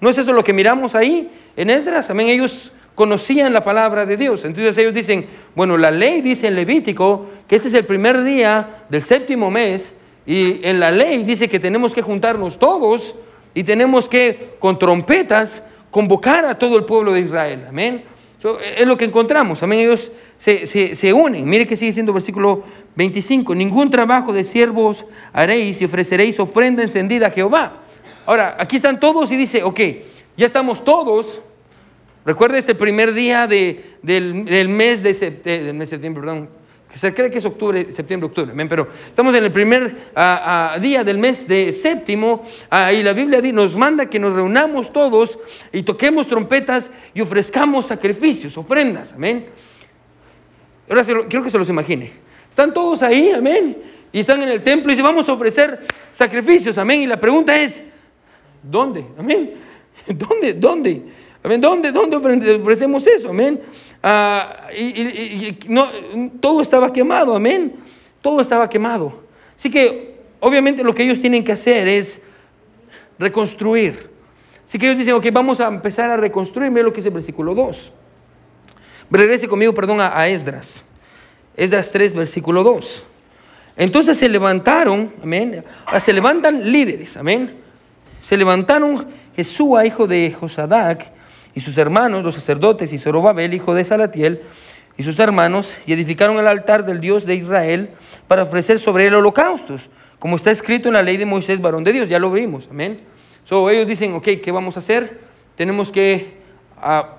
¿No 0.00 0.10
es 0.10 0.18
eso 0.18 0.32
lo 0.32 0.44
que 0.44 0.52
miramos 0.52 0.94
ahí 0.94 1.30
en 1.56 1.70
Esdras? 1.70 2.10
Amén. 2.10 2.28
Ellos 2.28 2.72
conocían 2.98 3.52
la 3.52 3.62
palabra 3.62 4.04
de 4.06 4.16
Dios. 4.16 4.44
Entonces 4.44 4.76
ellos 4.76 4.92
dicen, 4.92 5.24
bueno, 5.54 5.78
la 5.78 5.92
ley 5.92 6.20
dice 6.20 6.48
en 6.48 6.56
Levítico 6.56 7.26
que 7.46 7.54
este 7.54 7.68
es 7.68 7.74
el 7.74 7.86
primer 7.86 8.24
día 8.24 8.86
del 8.88 9.04
séptimo 9.04 9.52
mes 9.52 9.92
y 10.26 10.66
en 10.66 10.80
la 10.80 10.90
ley 10.90 11.22
dice 11.22 11.48
que 11.48 11.60
tenemos 11.60 11.94
que 11.94 12.02
juntarnos 12.02 12.58
todos 12.58 13.14
y 13.54 13.62
tenemos 13.62 14.08
que 14.08 14.56
con 14.58 14.80
trompetas 14.80 15.62
convocar 15.92 16.44
a 16.44 16.58
todo 16.58 16.76
el 16.76 16.86
pueblo 16.86 17.12
de 17.12 17.20
Israel. 17.20 17.66
Amén. 17.68 18.02
es 18.76 18.84
lo 18.84 18.96
que 18.96 19.04
encontramos. 19.04 19.62
Amén. 19.62 19.78
Ellos 19.78 20.10
se, 20.36 20.66
se 20.66 21.12
unen. 21.12 21.48
Mire 21.48 21.68
que 21.68 21.76
sigue 21.76 21.92
siendo 21.92 22.12
versículo 22.12 22.64
25. 22.96 23.54
Ningún 23.54 23.90
trabajo 23.90 24.32
de 24.32 24.42
siervos 24.42 25.06
haréis 25.32 25.80
y 25.80 25.84
ofreceréis 25.84 26.40
ofrenda 26.40 26.82
encendida 26.82 27.28
a 27.28 27.30
Jehová. 27.30 27.74
Ahora, 28.26 28.56
aquí 28.58 28.74
están 28.74 28.98
todos 28.98 29.30
y 29.30 29.36
dice, 29.36 29.62
ok, 29.62 29.80
ya 30.36 30.46
estamos 30.46 30.82
todos 30.82 31.42
Recuerda 32.28 32.58
ese 32.58 32.74
primer 32.74 33.14
día 33.14 33.46
del, 33.46 34.68
mes 34.68 35.02
de 35.02 35.14
septiembre, 35.14 36.12
perdón, 36.12 36.50
se 36.94 37.14
cree 37.14 37.30
que 37.30 37.38
es 37.38 37.44
octubre, 37.46 37.94
septiembre, 37.94 38.26
octubre, 38.26 38.52
pero 38.68 38.86
estamos 39.08 39.34
en 39.34 39.44
el 39.44 39.50
primer 39.50 40.10
ah, 40.14 40.74
ah, 40.74 40.78
día 40.78 41.02
del 41.04 41.16
mes 41.16 41.48
de 41.48 41.72
séptimo 41.72 42.44
ah, 42.68 42.92
y 42.92 43.02
la 43.02 43.14
Biblia 43.14 43.40
nos 43.50 43.74
manda 43.76 44.10
que 44.10 44.18
nos 44.18 44.34
reunamos 44.34 44.92
todos 44.92 45.38
y 45.72 45.82
toquemos 45.84 46.28
trompetas 46.28 46.90
y 47.14 47.22
ofrezcamos 47.22 47.86
sacrificios, 47.86 48.58
ofrendas, 48.58 49.14
amén. 49.14 49.46
Ahora 50.86 51.04
quiero 51.04 51.42
que 51.42 51.48
se 51.48 51.56
los 51.56 51.70
imagine. 51.70 52.12
Están 52.50 52.74
todos 52.74 53.02
ahí, 53.02 53.30
amén, 53.30 53.74
y 54.12 54.20
están 54.20 54.42
en 54.42 54.50
el 54.50 54.62
templo 54.62 54.92
y 54.92 54.96
dicen, 54.96 55.06
vamos 55.06 55.26
a 55.30 55.32
ofrecer 55.32 55.80
sacrificios, 56.10 56.76
amén. 56.76 57.00
Y 57.00 57.06
la 57.06 57.18
pregunta 57.18 57.58
es, 57.58 57.80
¿dónde? 58.62 59.06
Amén. 59.16 59.54
¿Dónde? 60.06 60.52
¿Dónde? 60.52 61.02
Amén. 61.42 61.60
¿Dónde, 61.60 61.92
dónde 61.92 62.16
ofrecemos 62.16 63.06
eso? 63.06 63.30
Amén. 63.30 63.60
Ah, 64.02 64.68
y, 64.76 65.58
no, 65.68 65.86
todo 66.40 66.62
estaba 66.62 66.92
quemado. 66.92 67.34
Amén. 67.34 67.74
Todo 68.20 68.40
estaba 68.40 68.68
quemado. 68.68 69.22
Así 69.56 69.70
que, 69.70 70.18
obviamente, 70.40 70.82
lo 70.84 70.94
que 70.94 71.04
ellos 71.04 71.20
tienen 71.20 71.44
que 71.44 71.52
hacer 71.52 71.88
es 71.88 72.20
reconstruir. 73.18 74.10
Así 74.66 74.78
que 74.78 74.86
ellos 74.86 74.98
dicen, 74.98 75.14
ok, 75.14 75.26
vamos 75.32 75.60
a 75.60 75.68
empezar 75.68 76.10
a 76.10 76.16
reconstruir. 76.16 76.70
Mira 76.70 76.84
lo 76.84 76.92
que 76.92 76.96
dice 76.98 77.08
el 77.08 77.14
versículo 77.14 77.54
2. 77.54 77.92
Regrese 79.10 79.48
conmigo, 79.48 79.72
perdón, 79.72 80.00
a, 80.00 80.28
Esdras. 80.28 80.84
Esdras 81.56 81.90
3, 81.90 82.14
versículo 82.14 82.62
2. 82.62 83.02
Entonces 83.76 84.18
se 84.18 84.28
levantaron, 84.28 85.12
amén. 85.22 85.64
Se 86.00 86.12
levantan 86.12 86.70
líderes, 86.70 87.16
amén. 87.16 87.54
Se 88.20 88.36
levantaron 88.36 89.08
Jesús, 89.34 89.78
hijo 89.84 90.06
de 90.06 90.36
Josadac, 90.38 91.12
y 91.58 91.60
sus 91.60 91.76
hermanos, 91.76 92.22
los 92.22 92.36
sacerdotes, 92.36 92.92
y 92.92 92.98
Zorobabel, 92.98 93.52
hijo 93.52 93.74
de 93.74 93.84
Salatiel, 93.84 94.42
y 94.96 95.02
sus 95.02 95.18
hermanos, 95.18 95.74
y 95.86 95.92
edificaron 95.92 96.38
el 96.38 96.46
altar 96.46 96.86
del 96.86 97.00
Dios 97.00 97.26
de 97.26 97.34
Israel 97.34 97.90
para 98.28 98.44
ofrecer 98.44 98.78
sobre 98.78 99.08
él 99.08 99.14
holocaustos, 99.16 99.90
como 100.20 100.36
está 100.36 100.52
escrito 100.52 100.86
en 100.86 100.94
la 100.94 101.02
ley 101.02 101.16
de 101.16 101.26
Moisés, 101.26 101.60
varón 101.60 101.82
de 101.82 101.92
Dios. 101.92 102.08
Ya 102.08 102.20
lo 102.20 102.30
vimos, 102.30 102.68
amén. 102.70 103.00
So, 103.42 103.68
ellos 103.70 103.88
dicen, 103.88 104.14
ok, 104.14 104.28
¿qué 104.40 104.52
vamos 104.52 104.76
a 104.76 104.78
hacer? 104.78 105.18
Tenemos 105.56 105.90
que 105.90 106.34
ah, 106.80 107.16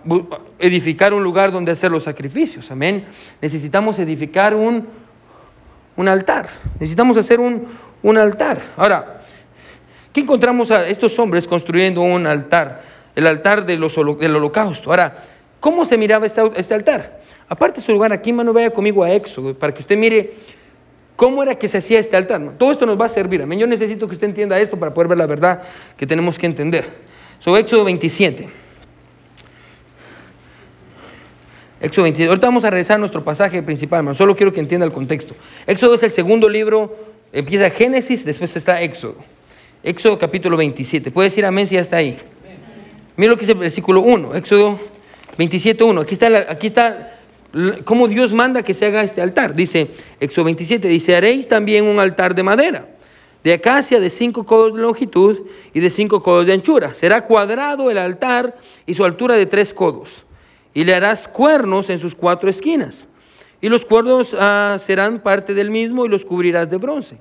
edificar 0.58 1.14
un 1.14 1.22
lugar 1.22 1.52
donde 1.52 1.74
hacer 1.74 1.92
los 1.92 2.04
sacrificios, 2.04 2.72
amén. 2.72 3.08
Necesitamos 3.42 4.00
edificar 4.00 4.56
un, 4.56 4.88
un 5.98 6.08
altar, 6.08 6.48
necesitamos 6.80 7.18
hacer 7.18 7.42
un, 7.42 7.68
un 8.02 8.18
altar. 8.18 8.62
Ahora, 8.78 9.22
¿qué 10.14 10.22
encontramos 10.22 10.72
a 10.72 10.88
estos 10.88 11.20
hombres 11.20 11.46
construyendo 11.46 12.00
un 12.04 12.26
altar? 12.26 12.88
El 13.20 13.28
altar 13.28 13.66
de 13.66 13.78
los, 13.78 13.96
del 13.96 14.36
holocausto. 14.36 14.90
Ahora, 14.90 15.24
¿cómo 15.60 15.86
se 15.86 15.98
miraba 15.98 16.26
este, 16.26 16.42
este 16.56 16.74
altar? 16.74 17.20
Aparte 17.48 17.82
su 17.82 17.92
lugar 17.92 18.14
aquí, 18.14 18.34
mano, 18.34 18.54
vaya 18.54 18.70
conmigo 18.70 19.04
a 19.04 19.12
Éxodo, 19.12 19.54
para 19.54 19.74
que 19.74 19.82
usted 19.82 19.98
mire 19.98 20.34
cómo 21.16 21.44
era 21.44 21.56
que 21.56 21.68
se 21.68 21.80
hacía 21.80 22.00
este 22.00 22.16
altar. 22.16 22.54
Todo 22.58 22.72
esto 22.72 22.86
nos 22.86 23.00
va 23.00 23.06
a 23.06 23.10
servir. 23.10 23.42
Amén. 23.42 23.60
Yo 23.60 23.68
necesito 23.68 24.08
que 24.08 24.14
usted 24.14 24.28
entienda 24.28 24.60
esto 24.60 24.80
para 24.80 24.94
poder 24.94 25.10
ver 25.10 25.18
la 25.18 25.26
verdad 25.26 25.62
que 25.98 26.08
tenemos 26.08 26.40
que 26.40 26.46
entender. 26.46 26.86
Sobre 27.40 27.62
Éxodo 27.62 27.84
27. 27.84 28.48
Éxodo 31.82 32.04
27. 32.04 32.30
Ahorita 32.30 32.48
vamos 32.48 32.64
a 32.64 32.70
regresar 32.70 32.96
a 32.96 33.00
nuestro 33.00 33.24
pasaje 33.24 33.62
principal, 33.62 34.00
hermano. 34.00 34.16
Solo 34.16 34.36
quiero 34.36 34.54
que 34.54 34.60
entienda 34.60 34.86
el 34.86 34.94
contexto. 34.94 35.36
Éxodo 35.68 35.96
es 35.96 36.04
el 36.04 36.12
segundo 36.12 36.48
libro, 36.48 36.96
empieza 37.34 37.70
Génesis, 37.70 38.24
después 38.26 38.56
está 38.56 38.82
Éxodo. 38.82 39.18
Éxodo 39.84 40.20
capítulo 40.20 40.58
27. 40.58 41.10
Puede 41.12 41.30
decir 41.30 41.46
amén 41.46 41.68
si 41.68 41.76
ya 41.76 41.82
está 41.82 41.98
ahí. 41.98 42.20
Mira 43.20 43.32
lo 43.32 43.36
que 43.36 43.42
dice 43.42 43.52
el 43.52 43.58
versículo 43.58 44.00
1, 44.00 44.34
Éxodo 44.36 44.80
27, 45.38 45.84
1. 45.84 46.00
Aquí 46.00 46.14
está, 46.14 46.28
aquí 46.50 46.68
está 46.68 47.20
cómo 47.84 48.08
Dios 48.08 48.32
manda 48.32 48.64
que 48.64 48.74
se 48.74 48.86
haga 48.86 49.04
este 49.04 49.22
altar. 49.22 49.54
Dice, 49.54 49.92
Éxodo 50.22 50.46
27, 50.46 50.88
dice, 50.88 51.18
haréis 51.18 51.46
también 51.46 51.86
un 51.86 52.00
altar 52.00 52.34
de 52.34 52.44
madera, 52.44 52.88
de 53.44 53.52
acacia 53.52 54.00
de 54.00 54.10
cinco 54.10 54.46
codos 54.46 54.74
de 54.74 54.80
longitud 54.80 55.38
y 55.74 55.82
de 55.82 55.90
cinco 55.90 56.24
codos 56.24 56.46
de 56.46 56.54
anchura. 56.54 56.94
Será 56.94 57.26
cuadrado 57.26 57.92
el 57.92 57.98
altar 57.98 58.56
y 58.86 58.94
su 58.94 59.04
altura 59.04 59.36
de 59.36 59.46
tres 59.46 59.74
codos. 59.74 60.24
Y 60.74 60.86
le 60.86 60.96
harás 60.96 61.28
cuernos 61.28 61.90
en 61.90 62.00
sus 62.00 62.16
cuatro 62.16 62.50
esquinas. 62.50 63.10
Y 63.60 63.68
los 63.68 63.84
cuernos 63.84 64.34
ah, 64.40 64.78
serán 64.80 65.20
parte 65.20 65.54
del 65.54 65.72
mismo 65.72 66.06
y 66.06 66.08
los 66.08 66.24
cubrirás 66.24 66.70
de 66.70 66.78
bronce. 66.78 67.18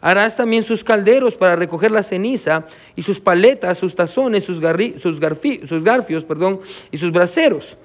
Harás 0.00 0.36
también 0.36 0.62
sus 0.62 0.84
calderos 0.84 1.34
para 1.36 1.56
recoger 1.56 1.90
la 1.90 2.02
ceniza 2.02 2.66
y 2.94 3.02
sus 3.02 3.20
paletas, 3.20 3.78
sus 3.78 3.94
tazones, 3.94 4.44
sus, 4.44 4.58
sus, 4.58 5.20
sus 5.68 5.84
garfios 5.84 6.24
perdón, 6.24 6.60
y 6.90 6.98
sus 6.98 7.10
braseros. 7.10 7.76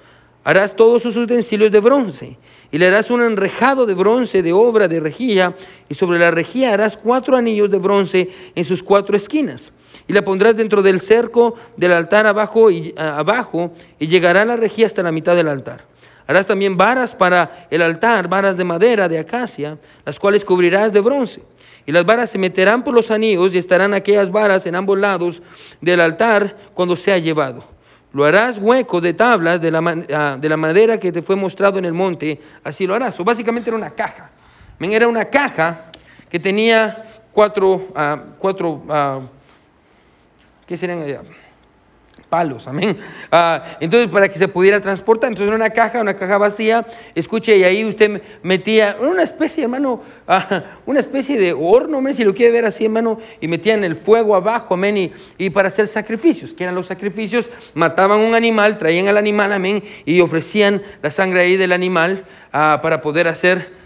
Harás 0.44 0.74
todos 0.74 1.02
sus 1.02 1.16
utensilios 1.16 1.70
de 1.70 1.80
bronce 1.80 2.36
y 2.72 2.78
le 2.78 2.88
harás 2.88 3.10
un 3.10 3.22
enrejado 3.22 3.86
de 3.86 3.94
bronce 3.94 4.42
de 4.42 4.52
obra 4.52 4.88
de 4.88 4.98
rejilla 4.98 5.54
y 5.88 5.94
sobre 5.94 6.18
la 6.18 6.32
rejilla 6.32 6.74
harás 6.74 6.96
cuatro 6.96 7.36
anillos 7.36 7.70
de 7.70 7.78
bronce 7.78 8.28
en 8.54 8.64
sus 8.64 8.82
cuatro 8.82 9.16
esquinas 9.16 9.72
y 10.08 10.12
la 10.12 10.24
pondrás 10.24 10.56
dentro 10.56 10.82
del 10.82 11.00
cerco 11.00 11.54
del 11.76 11.92
altar 11.92 12.26
abajo 12.26 12.70
y, 12.72 12.92
abajo 12.96 13.72
y 14.00 14.08
llegará 14.08 14.44
la 14.44 14.56
rejilla 14.56 14.86
hasta 14.86 15.02
la 15.02 15.12
mitad 15.12 15.36
del 15.36 15.48
altar. 15.48 15.84
Harás 16.26 16.46
también 16.46 16.76
varas 16.76 17.14
para 17.14 17.66
el 17.70 17.82
altar, 17.82 18.28
varas 18.28 18.56
de 18.56 18.64
madera 18.64 19.08
de 19.08 19.18
acacia, 19.18 19.78
las 20.04 20.18
cuales 20.18 20.44
cubrirás 20.44 20.92
de 20.92 21.00
bronce. 21.00 21.42
Y 21.84 21.92
las 21.92 22.04
varas 22.04 22.30
se 22.30 22.38
meterán 22.38 22.84
por 22.84 22.94
los 22.94 23.10
anillos 23.10 23.54
y 23.54 23.58
estarán 23.58 23.94
aquellas 23.94 24.30
varas 24.30 24.66
en 24.66 24.74
ambos 24.74 24.98
lados 24.98 25.42
del 25.80 26.00
altar 26.00 26.56
cuando 26.74 26.94
sea 26.96 27.18
llevado. 27.18 27.64
Lo 28.12 28.24
harás 28.24 28.58
hueco 28.58 29.00
de 29.00 29.14
tablas 29.14 29.60
de 29.60 29.70
la, 29.70 30.04
ah, 30.14 30.36
de 30.38 30.48
la 30.48 30.56
madera 30.56 30.98
que 30.98 31.10
te 31.10 31.22
fue 31.22 31.34
mostrado 31.34 31.78
en 31.78 31.84
el 31.84 31.94
monte, 31.94 32.40
así 32.62 32.86
lo 32.86 32.94
harás. 32.94 33.18
O 33.18 33.24
básicamente 33.24 33.70
era 33.70 33.76
una 33.76 33.90
caja. 33.90 34.30
Era 34.78 35.08
una 35.08 35.24
caja 35.26 35.92
que 36.28 36.38
tenía 36.38 37.22
cuatro, 37.32 37.74
uh, 37.74 38.18
cuatro 38.38 38.70
uh, 38.70 39.22
¿qué 40.66 40.76
serían? 40.76 41.22
Palos, 42.32 42.66
amén. 42.66 42.96
Ah, 43.30 43.76
entonces, 43.78 44.08
para 44.08 44.26
que 44.26 44.38
se 44.38 44.48
pudiera 44.48 44.80
transportar, 44.80 45.28
entonces 45.28 45.50
en 45.50 45.54
una 45.54 45.68
caja, 45.68 46.00
una 46.00 46.16
caja 46.16 46.38
vacía, 46.38 46.86
escuche, 47.14 47.58
y 47.58 47.62
ahí 47.62 47.84
usted 47.84 48.22
metía 48.42 48.96
una 48.98 49.22
especie, 49.22 49.64
hermano, 49.64 50.00
ah, 50.26 50.62
una 50.86 51.00
especie 51.00 51.38
de 51.38 51.52
horno, 51.52 51.98
amén, 51.98 52.14
si 52.14 52.24
lo 52.24 52.34
quiere 52.34 52.50
ver 52.50 52.64
así, 52.64 52.86
hermano, 52.86 53.18
y 53.38 53.48
metían 53.48 53.84
el 53.84 53.96
fuego 53.96 54.34
abajo, 54.34 54.72
amén, 54.72 55.12
y, 55.36 55.50
para 55.50 55.68
hacer 55.68 55.86
sacrificios, 55.86 56.54
que 56.54 56.62
eran 56.64 56.74
los 56.74 56.86
sacrificios, 56.86 57.50
mataban 57.74 58.20
un 58.20 58.34
animal, 58.34 58.78
traían 58.78 59.08
al 59.08 59.18
animal, 59.18 59.52
amén, 59.52 59.84
y 60.06 60.22
ofrecían 60.22 60.80
la 61.02 61.10
sangre 61.10 61.42
ahí 61.42 61.58
del 61.58 61.72
animal 61.72 62.24
ah, 62.50 62.80
para 62.82 63.02
poder 63.02 63.28
hacer 63.28 63.81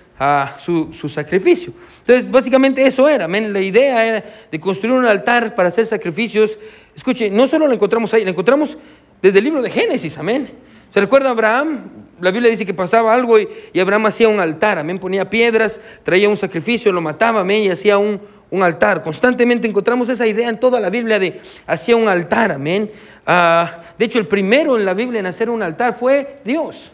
su, 0.59 0.93
su, 0.93 1.09
sacrificio. 1.09 1.73
Entonces, 2.01 2.31
básicamente 2.31 2.87
eso 2.87 3.09
era, 3.09 3.27
amén. 3.27 3.53
La 3.53 3.61
idea 3.61 4.05
era 4.05 4.25
de 4.51 4.61
construir 4.61 4.95
un 4.95 5.05
altar 5.05 5.55
para 5.55 5.69
hacer 5.69 5.85
sacrificios 5.85 6.59
Escuche, 6.97 7.31
no 7.31 7.47
solo 7.47 7.69
la 7.69 7.75
encontramos 7.75 8.13
ahí, 8.15 8.25
la 8.25 8.31
encontramos 8.31 8.79
desde 9.21 9.39
el 9.39 9.45
libro 9.45 9.61
de 9.61 9.71
Génesis, 9.71 10.17
amén. 10.17 10.51
¿Se 10.91 10.99
recuerda 10.99 11.29
a 11.29 11.33
Abraham? 11.33 11.91
La 12.23 12.31
Biblia 12.31 12.51
dice 12.51 12.65
que 12.65 12.73
pasaba 12.73 13.13
algo 13.13 13.39
y, 13.39 13.79
Abraham 13.79 14.07
hacía 14.07 14.29
un 14.29 14.41
altar, 14.41 14.79
amén. 14.79 14.99
Ponía 14.99 15.29
piedras, 15.29 15.79
traía 16.03 16.27
un 16.31 16.39
sacrificio, 16.39 16.91
lo 16.91 17.03
mataba, 17.03 17.41
amén, 17.41 17.65
y 17.65 17.69
hacía 17.69 17.99
un, 17.99 18.19
altar. 18.63 19.03
Constantemente 19.03 19.69
encontramos 19.69 20.09
esa 20.09 20.27
idea 20.27 20.49
en 20.49 20.59
toda 20.59 20.81
la 20.81 20.89
Biblia 20.89 21.19
de 21.19 21.39
hacía 21.67 21.95
un 21.97 22.09
altar, 22.09 22.53
amén. 22.53 22.91
Ah, 23.27 23.83
de 23.99 24.05
hecho, 24.07 24.19
el 24.19 24.27
primero 24.27 24.79
en 24.79 24.87
la 24.87 24.95
Biblia 24.95 25.21
en 25.21 25.27
hacer 25.27 25.51
un 25.51 25.63
altar 25.63 25.95
fue 25.99 26.39
Dios. 26.43 26.93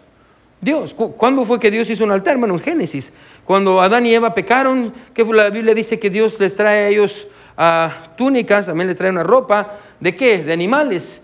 Dios. 0.63 0.95
¿Cuándo 0.95 1.45
fue 1.45 1.61
que 1.61 1.71
Dios 1.71 1.91
hizo 1.91 2.05
un 2.05 2.13
altar? 2.13 2.35
Hermano, 2.35 2.55
en 2.55 2.61
Génesis. 2.61 3.13
Cuando 3.45 3.83
Adán 3.83 4.07
y 4.07 4.15
Eva 4.15 4.33
pecaron, 4.33 4.95
que 5.13 5.25
la 5.25 5.51
Biblia 5.51 5.75
dice 5.75 5.99
que 5.99 6.09
Dios 6.09 6.41
les 6.41 6.57
trae 6.57 6.85
a 6.85 6.89
ellos 6.89 7.27
ah, 7.59 7.93
túnicas, 8.17 8.67
también 8.67 8.87
les 8.89 8.97
trae 8.97 9.11
una 9.11 9.25
ropa, 9.25 9.79
¿De 10.01 10.17
qué? 10.17 10.43
De 10.43 10.53
animales 10.53 11.21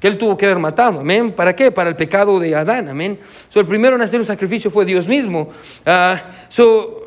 que 0.00 0.08
él 0.08 0.16
tuvo 0.16 0.36
que 0.36 0.46
haber 0.46 0.58
matado. 0.58 1.00
Amén. 1.00 1.30
¿Para 1.30 1.54
qué? 1.54 1.70
Para 1.70 1.90
el 1.90 1.96
pecado 1.96 2.38
de 2.38 2.54
Adán. 2.54 2.88
Amén. 2.88 3.18
So, 3.48 3.60
el 3.60 3.66
primero 3.66 3.96
en 3.96 4.02
hacer 4.02 4.20
un 4.20 4.26
sacrificio 4.26 4.70
fue 4.70 4.84
Dios 4.84 5.06
mismo. 5.06 5.50
Uh, 5.86 6.16
so, 6.48 7.06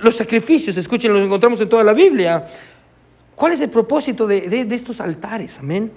los 0.00 0.16
sacrificios, 0.16 0.76
escuchen, 0.76 1.12
los 1.12 1.22
encontramos 1.22 1.60
en 1.60 1.68
toda 1.68 1.82
la 1.82 1.92
Biblia. 1.92 2.46
¿Cuál 3.34 3.52
es 3.52 3.60
el 3.60 3.70
propósito 3.70 4.26
de, 4.26 4.66
estos 4.70 5.00
altares? 5.00 5.58
Amén. 5.58 5.90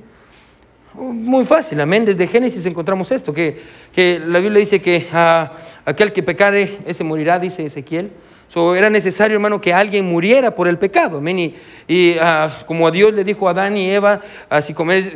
Muy 0.99 1.45
fácil, 1.45 1.79
amén. 1.79 2.03
Desde 2.03 2.27
Génesis 2.27 2.65
encontramos 2.65 3.09
esto, 3.11 3.33
que, 3.33 3.57
que 3.93 4.21
la 4.25 4.39
Biblia 4.39 4.59
dice 4.59 4.81
que 4.81 5.07
ah, 5.13 5.53
aquel 5.85 6.11
que 6.11 6.21
pecare, 6.21 6.79
ese 6.85 7.05
morirá, 7.05 7.39
dice 7.39 7.65
Ezequiel. 7.65 8.11
So, 8.49 8.75
era 8.75 8.89
necesario, 8.89 9.35
hermano, 9.35 9.61
que 9.61 9.71
alguien 9.71 10.09
muriera 10.09 10.55
por 10.55 10.67
el 10.67 10.77
pecado. 10.77 11.19
Amén. 11.19 11.53
Y, 11.87 12.15
ah, 12.19 12.51
como 12.65 12.87
a 12.87 12.91
Dios 12.91 13.13
le 13.13 13.23
dijo 13.23 13.47
a 13.47 13.51
Adán 13.51 13.77
y 13.77 13.89
Eva, 13.89 14.21
ah, 14.49 14.61
si, 14.61 14.73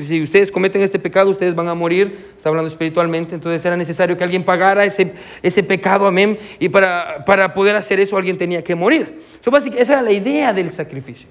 si, 0.08 0.22
ustedes 0.22 0.52
cometen 0.52 0.84
este 0.84 1.00
pecado, 1.00 1.32
ustedes 1.32 1.54
van 1.54 1.68
a 1.68 1.74
morir. 1.74 2.32
Está 2.38 2.50
hablando 2.50 2.70
espiritualmente. 2.70 3.34
Entonces 3.36 3.66
era 3.66 3.76
necesario 3.76 4.16
que 4.16 4.24
alguien 4.24 4.44
pagara 4.44 4.86
ese, 4.86 5.14
ese 5.42 5.64
pecado. 5.64 6.06
Amén. 6.06 6.38
Y 6.60 6.70
para, 6.70 7.26
para 7.26 7.54
poder 7.54 7.76
hacer 7.76 8.00
eso, 8.00 8.16
alguien 8.16 8.38
tenía 8.38 8.64
que 8.64 8.76
morir. 8.76 9.22
So, 9.42 9.52
básicamente, 9.52 9.84
esa 9.84 9.94
era 9.94 10.02
la 10.04 10.12
idea 10.12 10.54
del 10.54 10.72
sacrificio. 10.72 11.28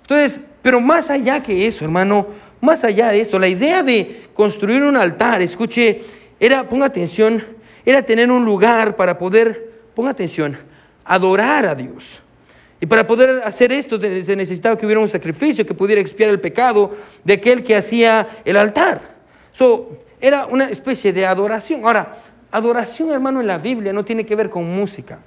Entonces, 0.00 0.40
pero 0.62 0.80
más 0.80 1.10
allá 1.10 1.42
que 1.42 1.66
eso, 1.66 1.84
hermano, 1.84 2.26
más 2.62 2.84
allá 2.84 3.10
de 3.10 3.20
eso, 3.20 3.38
la 3.38 3.48
idea 3.48 3.82
de 3.82 4.22
construir 4.34 4.82
un 4.82 4.96
altar, 4.96 5.42
escuche, 5.42 6.00
era, 6.38 6.68
ponga 6.68 6.86
atención, 6.86 7.44
era 7.84 8.02
tener 8.02 8.30
un 8.30 8.44
lugar 8.44 8.94
para 8.94 9.18
poder, 9.18 9.72
ponga 9.94 10.10
atención, 10.10 10.56
adorar 11.04 11.66
a 11.66 11.74
Dios. 11.74 12.22
Y 12.80 12.86
para 12.86 13.06
poder 13.06 13.42
hacer 13.44 13.72
esto 13.72 14.00
se 14.00 14.36
necesitaba 14.36 14.78
que 14.78 14.86
hubiera 14.86 15.00
un 15.00 15.08
sacrificio 15.08 15.66
que 15.66 15.74
pudiera 15.74 16.00
expiar 16.00 16.30
el 16.30 16.40
pecado 16.40 16.92
de 17.24 17.34
aquel 17.34 17.64
que 17.64 17.74
hacía 17.74 18.28
el 18.44 18.56
altar. 18.56 19.00
So, 19.52 19.98
era 20.20 20.46
una 20.46 20.66
especie 20.66 21.12
de 21.12 21.26
adoración. 21.26 21.84
Ahora, 21.84 22.16
adoración, 22.52 23.10
hermano, 23.10 23.40
en 23.40 23.48
la 23.48 23.58
Biblia 23.58 23.92
no 23.92 24.04
tiene 24.04 24.24
que 24.24 24.36
ver 24.36 24.48
con 24.48 24.64
música. 24.64 25.18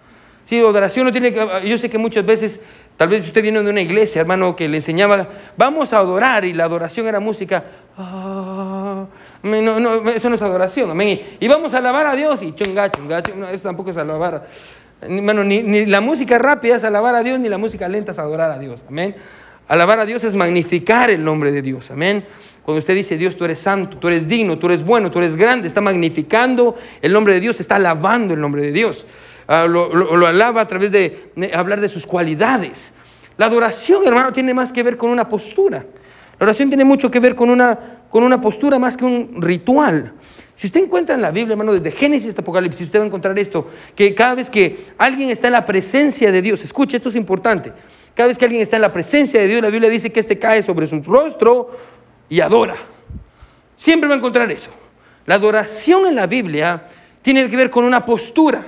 Sí, 0.45 0.59
adoración 0.59 1.05
no 1.05 1.11
tiene 1.11 1.33
que... 1.33 1.67
Yo 1.67 1.77
sé 1.77 1.89
que 1.89 1.97
muchas 1.97 2.25
veces, 2.25 2.61
tal 2.97 3.09
vez 3.09 3.25
usted 3.25 3.41
viene 3.41 3.61
de 3.61 3.69
una 3.69 3.81
iglesia, 3.81 4.21
hermano, 4.21 4.55
que 4.55 4.67
le 4.67 4.77
enseñaba, 4.77 5.27
vamos 5.57 5.93
a 5.93 5.97
adorar 5.97 6.45
y 6.45 6.53
la 6.53 6.65
adoración 6.65 7.07
era 7.07 7.19
música. 7.19 7.63
Ah, 7.97 9.05
no, 9.43 10.09
eso 10.09 10.29
no 10.29 10.35
es 10.35 10.41
adoración, 10.41 10.89
amén. 10.91 11.21
Y 11.39 11.47
vamos 11.47 11.73
a 11.73 11.77
alabar 11.77 12.07
a 12.07 12.15
Dios 12.15 12.41
y 12.43 12.53
chunga, 12.53 12.91
chunga, 12.91 13.21
chunga. 13.23 13.51
Eso 13.51 13.63
tampoco 13.63 13.91
es 13.91 13.97
alabar 13.97 14.45
ni, 15.07 15.85
la 15.85 16.01
música 16.01 16.37
rápida 16.37 16.75
es 16.75 16.83
alabar 16.83 17.15
a 17.15 17.23
Dios, 17.23 17.39
ni 17.39 17.49
la 17.49 17.57
música 17.57 17.87
lenta 17.87 18.11
es 18.11 18.19
adorar 18.19 18.51
a 18.51 18.59
Dios. 18.59 18.83
Amén. 18.87 19.15
Alabar 19.67 19.99
a 19.99 20.05
Dios 20.05 20.23
es 20.23 20.35
magnificar 20.35 21.09
el 21.09 21.23
nombre 21.23 21.51
de 21.51 21.61
Dios. 21.61 21.91
Amén. 21.91 22.25
Cuando 22.63 22.79
usted 22.79 22.95
dice, 22.95 23.17
Dios, 23.17 23.35
tú 23.35 23.45
eres 23.45 23.59
santo, 23.59 23.97
tú 23.97 24.07
eres 24.07 24.27
digno, 24.27 24.57
tú 24.57 24.67
eres 24.67 24.83
bueno, 24.83 25.11
tú 25.11 25.19
eres 25.19 25.35
grande, 25.35 25.67
está 25.67 25.81
magnificando 25.81 26.75
el 27.01 27.13
nombre 27.13 27.33
de 27.33 27.39
Dios, 27.39 27.59
está 27.59 27.75
alabando 27.75 28.33
el 28.33 28.41
nombre 28.41 28.63
de 28.63 28.71
Dios. 28.71 29.05
Ah, 29.47 29.67
lo, 29.67 30.25
alaba 30.25 30.61
a 30.61 30.67
través 30.67 30.91
de, 30.91 31.31
hablar 31.53 31.79
de 31.79 31.89
sus 31.89 32.05
cualidades. 32.05 32.91
La 33.37 33.45
adoración, 33.45 34.03
hermano, 34.05 34.33
tiene 34.33 34.53
más 34.53 34.71
que 34.71 34.81
ver 34.81 34.97
con 34.97 35.09
una 35.09 35.29
postura. 35.29 35.85
La 36.39 36.45
oración 36.45 36.69
tiene 36.69 36.83
mucho 36.83 37.11
que 37.11 37.19
ver 37.19 37.35
con 37.35 37.49
una, 37.49 37.77
con 38.09 38.23
una 38.23 38.41
postura 38.41 38.79
más 38.79 38.97
que 38.97 39.05
un 39.05 39.41
ritual. 39.41 40.13
Si 40.55 40.67
usted 40.67 40.83
encuentra 40.83 41.15
en 41.15 41.21
la 41.21 41.31
Biblia, 41.31 41.53
hermano, 41.53 41.73
desde 41.73 41.91
Génesis 41.91 42.29
hasta 42.29 42.41
Apocalipsis, 42.41 42.87
usted 42.87 42.99
va 42.99 43.03
a 43.03 43.07
encontrar 43.07 43.37
esto, 43.37 43.69
que 43.93 44.15
cada 44.15 44.35
vez 44.35 44.49
que 44.49 44.85
alguien 44.97 45.29
está 45.29 45.47
en 45.47 45.53
la 45.53 45.65
presencia 45.65 46.31
de 46.31 46.41
Dios, 46.41 46.63
escuche, 46.63 46.97
esto 46.97 47.09
es 47.09 47.15
importante, 47.15 47.73
cada 48.15 48.27
vez 48.27 48.37
que 48.37 48.45
alguien 48.45 48.61
está 48.61 48.77
en 48.77 48.81
la 48.81 48.93
presencia 48.93 49.41
de 49.41 49.47
Dios, 49.47 49.61
la 49.61 49.69
Biblia 49.69 49.89
dice 49.89 50.11
que 50.11 50.21
éste 50.21 50.39
cae 50.39 50.63
sobre 50.63 50.87
su 50.87 51.01
rostro 51.03 51.71
y 52.29 52.39
adora. 52.39 52.77
Siempre 53.75 54.07
va 54.07 54.15
a 54.15 54.17
encontrar 54.17 54.49
eso. 54.49 54.69
La 55.25 55.35
adoración 55.35 56.07
en 56.07 56.15
la 56.15 56.25
Biblia 56.25 56.85
tiene 57.21 57.49
que 57.49 57.57
ver 57.57 57.69
con 57.69 57.83
una 57.83 58.05
postura. 58.05 58.65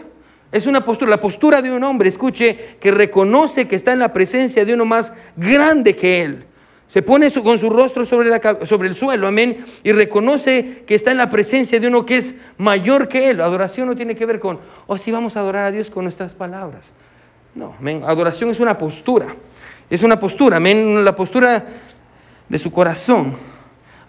Es 0.52 0.66
una 0.66 0.84
postura, 0.84 1.12
la 1.12 1.20
postura 1.20 1.62
de 1.62 1.72
un 1.72 1.84
hombre, 1.84 2.10
escuche, 2.10 2.78
que 2.80 2.92
reconoce 2.92 3.68
que 3.68 3.76
está 3.76 3.94
en 3.94 4.00
la 4.00 4.14
presencia 4.14 4.64
de 4.64 4.74
uno 4.74 4.86
más 4.86 5.14
grande 5.36 5.96
que 5.96 6.22
él. 6.24 6.46
Se 6.88 7.02
pone 7.02 7.30
con 7.32 7.60
su 7.60 7.70
rostro 7.70 8.06
sobre, 8.06 8.30
sobre, 8.66 8.88
el 8.88 8.96
suelo, 8.96 9.28
amén, 9.28 9.66
y 9.84 9.92
reconoce 9.92 10.84
que 10.88 10.96
está 10.96 11.12
en 11.12 11.18
la 11.18 11.30
presencia 11.30 11.82
de 11.82 11.88
uno 11.88 12.06
que 12.06 12.18
es 12.18 12.36
mayor 12.58 13.10
que 13.10 13.30
él. 13.30 13.42
Adoración 13.42 13.88
no 13.88 13.96
tiene 13.96 14.16
que 14.16 14.26
ver 14.26 14.40
con, 14.40 14.60
oh, 14.88 14.98
sí, 14.98 15.12
vamos 15.12 15.36
a 15.36 15.42
adorar 15.42 15.66
a 15.66 15.72
Dios 15.72 15.90
con 15.90 16.06
nuestras 16.06 16.34
palabras. 16.34 16.94
No, 17.54 17.76
amén. 17.78 18.04
Adoración 18.06 18.50
es 18.52 18.62
una 18.62 18.78
postura. 18.78 19.36
Es 19.90 20.02
una 20.02 20.18
postura, 20.18 20.58
amén, 20.58 21.04
la 21.04 21.16
postura 21.16 21.66
de 22.48 22.60
su 22.60 22.72
corazón. 22.72 23.36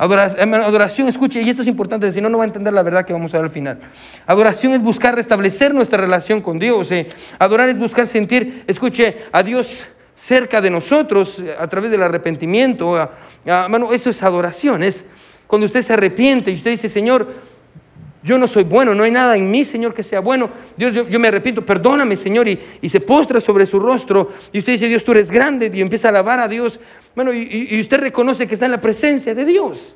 Adoración, 0.00 0.54
adoración, 0.54 1.08
escuche, 1.08 1.42
y 1.42 1.50
esto 1.50 1.62
es 1.62 1.68
importante, 1.68 2.12
si 2.12 2.20
no, 2.20 2.28
no 2.28 2.38
va 2.38 2.44
a 2.44 2.46
entender 2.46 2.72
la 2.72 2.84
verdad 2.84 3.04
que 3.04 3.12
vamos 3.12 3.34
a 3.34 3.38
ver 3.38 3.46
al 3.46 3.50
final. 3.50 3.80
Adoración 4.26 4.72
es 4.72 4.80
buscar 4.80 5.16
restablecer 5.16 5.74
nuestra 5.74 5.98
relación 5.98 6.40
con 6.40 6.61
Dios. 6.61 6.92
Eh. 6.92 7.08
Adorar 7.40 7.68
es 7.68 7.76
buscar 7.76 8.06
sentir, 8.06 8.62
escuche, 8.68 9.24
a 9.32 9.42
Dios 9.42 9.84
cerca 10.14 10.61
de 10.61 10.70
nosotros 10.70 11.40
eh, 11.40 11.54
a 11.58 11.66
través 11.66 11.90
del 11.90 12.02
arrepentimiento. 12.04 13.11
Bueno, 13.44 13.92
eso 13.92 14.11
es 14.11 14.22
adoración, 14.22 14.84
es 14.84 15.04
cuando 15.48 15.66
usted 15.66 15.82
se 15.82 15.94
arrepiente 15.94 16.52
y 16.52 16.54
usted 16.54 16.70
dice, 16.70 16.88
Señor, 16.88 17.26
yo 18.22 18.38
no 18.38 18.48
soy 18.48 18.64
bueno, 18.64 18.94
no 18.94 19.04
hay 19.04 19.11
nada 19.11 19.37
en 19.37 19.50
mí, 19.50 19.64
Señor, 19.64 19.94
que 19.94 20.02
sea 20.02 20.20
bueno. 20.20 20.50
Dios, 20.76 20.92
yo, 21.09 21.18
me 21.20 21.28
arrepiento, 21.28 21.64
perdóname, 21.64 22.16
Señor, 22.16 22.48
y, 22.48 22.88
se 22.88 23.00
postra 23.00 23.40
sobre 23.40 23.64
su 23.66 23.78
rostro. 23.78 24.31
Y 24.52 24.59
usted 24.59 24.72
dice, 24.72 24.88
Dios, 24.88 25.04
tú 25.04 25.12
eres 25.12 25.31
grande, 25.31 25.70
y 25.72 25.81
empieza 25.81 26.09
a 26.09 26.11
alabar 26.11 26.40
a 26.40 26.48
Dios. 26.48 26.81
Bueno, 27.14 27.33
y, 27.33 27.68
y 27.70 27.81
usted 27.81 28.00
reconoce 28.00 28.46
que 28.46 28.54
está 28.54 28.66
en 28.66 28.72
la 28.72 28.81
presencia 28.81 29.35
de 29.35 29.44
Dios. 29.44 29.94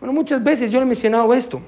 Bueno, 0.00 0.12
muchas 0.12 0.42
veces 0.42 0.70
yo 0.70 0.78
le 0.78 0.84
he 0.84 0.88
mencionado 0.88 1.32
esto. 1.34 1.60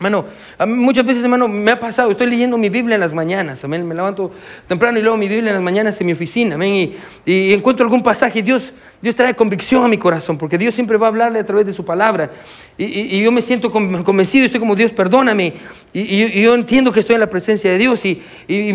Hermano, 0.00 0.24
muchas 0.66 1.04
veces, 1.04 1.22
hermano, 1.22 1.46
me 1.46 1.70
ha 1.72 1.78
pasado, 1.78 2.10
estoy 2.10 2.26
leyendo 2.28 2.56
mi 2.56 2.70
Biblia 2.70 2.94
en 2.94 3.02
las 3.02 3.12
mañanas, 3.12 3.62
amén, 3.64 3.86
me 3.86 3.94
levanto 3.94 4.30
temprano 4.66 4.98
y 4.98 5.02
leo 5.02 5.14
mi 5.18 5.28
Biblia 5.28 5.50
en 5.50 5.56
las 5.56 5.62
mañanas 5.62 6.00
en 6.00 6.06
mi 6.06 6.14
oficina, 6.14 6.54
amén, 6.54 6.94
y, 7.26 7.52
encuentro 7.52 7.84
algún 7.84 8.02
pasaje, 8.02 8.42
Dios, 8.42 8.72
Dios 9.02 9.14
trae 9.14 9.34
convicción 9.34 9.84
a 9.84 9.88
mi 9.88 9.98
corazón, 9.98 10.38
porque 10.38 10.56
Dios 10.56 10.74
siempre 10.74 10.96
va 10.96 11.08
a 11.08 11.10
hablarle 11.10 11.38
a 11.40 11.44
través 11.44 11.66
de 11.66 11.74
su 11.74 11.84
palabra, 11.84 12.30
y, 12.78 13.20
yo 13.20 13.30
me 13.30 13.42
siento 13.42 13.70
convencido, 13.70 14.46
estoy 14.46 14.58
como, 14.58 14.74
Dios, 14.74 14.90
perdóname, 14.90 15.52
y, 15.92 16.40
yo 16.40 16.54
entiendo 16.54 16.92
que 16.92 17.00
estoy 17.00 17.16
en 17.16 17.20
la 17.20 17.28
presencia 17.28 17.70
de 17.70 17.76
Dios, 17.76 18.02
y, 18.06 18.22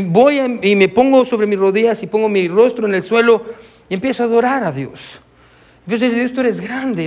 voy 0.05 0.59
y 0.61 0.75
me 0.75 0.89
pongo 0.89 1.25
sobre 1.25 1.47
mis 1.47 1.57
rodillas 1.57 2.03
y 2.03 2.05
pongo 2.05 2.29
mi 2.29 2.47
rostro 2.47 2.85
en 2.85 2.93
el 2.93 3.01
suelo, 3.01 3.41
y 3.89 3.95
empiezo 3.95 4.21
a 4.21 4.27
adorar 4.27 4.63
a 4.63 4.71
Dios. 4.71 5.21
Empiezo 5.85 6.05
a 6.05 6.07
decir, 6.07 6.23
Dios, 6.23 6.33
tú 6.33 6.39
eres 6.39 6.59
grande. 6.59 7.03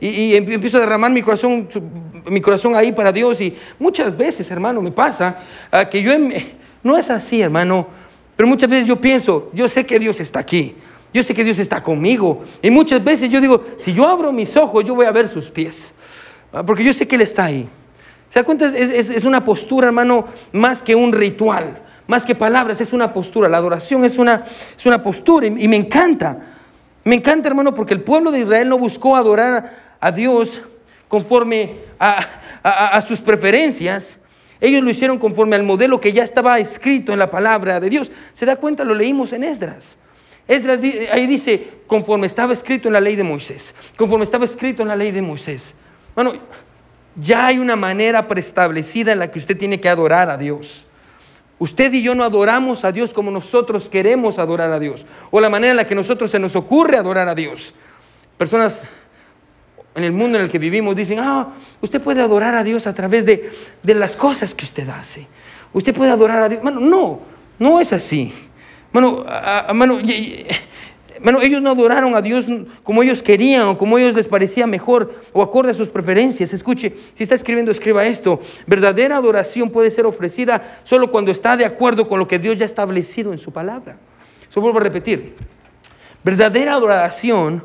Y, 0.00 0.34
empiezo 0.34 0.78
a 0.78 0.80
derramar 0.80 1.10
mi 1.12 1.22
corazón, 1.22 1.68
mi 2.28 2.40
corazón 2.40 2.74
ahí 2.74 2.90
para 2.90 3.12
Dios. 3.12 3.40
Y 3.40 3.56
muchas 3.78 4.16
veces, 4.16 4.50
hermano, 4.50 4.82
me 4.82 4.90
pasa 4.90 5.38
ah, 5.70 5.88
que 5.88 6.02
yo... 6.02 6.12
No 6.82 6.96
es 6.96 7.10
así, 7.10 7.40
hermano. 7.40 7.86
Pero 8.36 8.48
muchas 8.48 8.68
veces 8.68 8.86
yo 8.86 9.00
pienso, 9.00 9.50
yo 9.52 9.68
sé 9.68 9.84
que 9.84 9.98
Dios 9.98 10.18
está 10.20 10.40
aquí. 10.40 10.74
Yo 11.12 11.22
sé 11.22 11.32
que 11.32 11.44
Dios 11.44 11.58
está 11.58 11.82
conmigo. 11.82 12.44
Y 12.60 12.70
muchas 12.70 13.02
veces 13.02 13.30
yo 13.30 13.40
digo, 13.40 13.64
si 13.76 13.92
yo 13.92 14.06
abro 14.06 14.32
mis 14.32 14.56
ojos, 14.56 14.84
yo 14.84 14.94
voy 14.94 15.06
a 15.06 15.12
ver 15.12 15.28
sus 15.28 15.50
pies. 15.50 15.92
Ah, 16.52 16.64
porque 16.64 16.82
yo 16.82 16.92
sé 16.92 17.06
que 17.06 17.14
Él 17.14 17.22
está 17.22 17.44
ahí. 17.44 17.68
¿Se 18.28 18.40
da 18.40 18.44
cuenta? 18.44 18.66
Es, 18.66 19.24
una 19.24 19.44
postura, 19.44 19.86
hermano, 19.86 20.26
más 20.52 20.82
que 20.82 20.94
un 20.94 21.12
ritual. 21.12 21.82
Más 22.06 22.26
que 22.26 22.34
palabras, 22.34 22.80
es 22.80 22.92
una 22.92 23.12
postura. 23.12 23.48
La 23.48 23.58
adoración 23.58 24.04
es 24.04 24.18
una, 24.18 24.44
es 24.76 24.86
una 24.86 25.02
postura 25.02 25.46
y 25.46 25.68
me 25.68 25.76
encanta. 25.76 26.57
Me 27.04 27.14
encanta, 27.16 27.48
hermano, 27.48 27.74
porque 27.74 27.94
el 27.94 28.02
pueblo 28.02 28.30
de 28.30 28.40
Israel 28.40 28.68
no 28.68 28.78
buscó 28.78 29.16
adorar 29.16 29.96
a 30.00 30.12
Dios 30.12 30.60
conforme 31.08 31.76
a, 31.98 33.00
sus 33.06 33.20
preferencias. 33.20 34.18
Ellos 34.60 34.82
lo 34.82 34.90
hicieron 34.90 35.18
conforme 35.18 35.56
al 35.56 35.62
modelo 35.62 36.00
que 36.00 36.12
ya 36.12 36.24
estaba 36.24 36.58
escrito 36.58 37.12
en 37.12 37.18
la 37.18 37.30
palabra 37.30 37.80
de 37.80 37.88
Dios. 37.88 38.10
¿Se 38.34 38.44
da 38.44 38.56
cuenta? 38.56 38.84
Lo 38.84 38.94
leímos 38.94 39.32
en 39.32 39.44
Esdras. 39.44 39.96
Esdras 40.46 40.80
ahí 41.12 41.26
dice, 41.26 41.68
conforme 41.86 42.26
estaba 42.26 42.52
escrito 42.52 42.88
en 42.88 42.94
la 42.94 43.00
ley 43.00 43.16
de 43.16 43.22
Moisés. 43.22 43.74
Conforme 43.96 44.24
estaba 44.24 44.44
escrito 44.44 44.82
en 44.82 44.88
la 44.88 44.96
ley 44.96 45.12
de 45.12 45.22
Moisés. 45.22 45.74
Bueno, 46.14 46.32
ya 47.16 47.46
hay 47.46 47.58
una 47.58 47.76
manera 47.76 48.26
preestablecida 48.26 49.12
en 49.12 49.20
la 49.20 49.30
que 49.30 49.38
usted 49.38 49.56
tiene 49.56 49.80
que 49.80 49.88
adorar 49.88 50.30
a 50.30 50.36
Dios. 50.36 50.86
Usted 51.58 51.92
y 51.92 52.02
yo 52.02 52.14
no 52.14 52.24
adoramos 52.24 52.84
a 52.84 52.92
Dios 52.92 53.12
como 53.12 53.30
nosotros 53.30 53.88
queremos 53.88 54.38
adorar 54.38 54.70
a 54.70 54.78
Dios, 54.78 55.04
o 55.30 55.40
la 55.40 55.48
manera 55.48 55.72
en 55.72 55.76
la 55.76 55.86
que 55.86 55.94
nosotros 55.94 56.30
se 56.30 56.38
nos 56.38 56.54
ocurre 56.54 56.96
adorar 56.96 57.28
a 57.28 57.34
Dios. 57.34 57.74
Personas 58.36 58.82
en 59.94 60.04
el 60.04 60.12
mundo 60.12 60.38
en 60.38 60.44
el 60.44 60.50
que 60.50 60.58
vivimos 60.58 60.94
dicen, 60.94 61.18
ah, 61.18 61.48
usted 61.80 62.00
puede 62.00 62.20
adorar 62.20 62.54
a 62.54 62.62
Dios 62.62 62.86
a 62.86 62.94
través 62.94 63.26
de, 63.26 63.50
de 63.82 63.94
las 63.94 64.14
cosas 64.14 64.54
que 64.54 64.64
usted 64.64 64.88
hace. 64.88 65.26
Usted 65.72 65.94
puede 65.94 66.12
adorar 66.12 66.42
a 66.42 66.48
Dios. 66.48 66.62
Bueno, 66.62 66.78
no, 66.80 67.20
no 67.58 67.80
es 67.80 67.92
así. 67.92 68.32
Bueno, 68.92 69.24
bueno, 71.22 71.40
ellos 71.40 71.62
no 71.62 71.70
adoraron 71.70 72.14
a 72.14 72.22
Dios 72.22 72.46
como 72.82 73.02
ellos 73.02 73.22
querían 73.22 73.68
o 73.68 73.78
como 73.78 73.98
ellos 73.98 74.14
les 74.14 74.26
parecía 74.26 74.66
mejor 74.66 75.14
o 75.32 75.42
acorde 75.42 75.70
a 75.70 75.74
sus 75.74 75.88
preferencias. 75.88 76.52
Escuche, 76.52 76.94
si 77.14 77.22
está 77.22 77.34
escribiendo, 77.34 77.70
escriba 77.70 78.04
esto. 78.06 78.40
Verdadera 78.66 79.16
adoración 79.16 79.70
puede 79.70 79.90
ser 79.90 80.06
ofrecida 80.06 80.80
solo 80.84 81.10
cuando 81.10 81.30
está 81.30 81.56
de 81.56 81.64
acuerdo 81.64 82.08
con 82.08 82.18
lo 82.18 82.28
que 82.28 82.38
Dios 82.38 82.56
ya 82.56 82.64
ha 82.64 82.66
establecido 82.66 83.32
en 83.32 83.38
su 83.38 83.52
palabra. 83.52 83.96
Eso 84.48 84.60
vuelvo 84.60 84.78
a 84.78 84.82
repetir. 84.82 85.34
Verdadera 86.24 86.74
adoración 86.74 87.62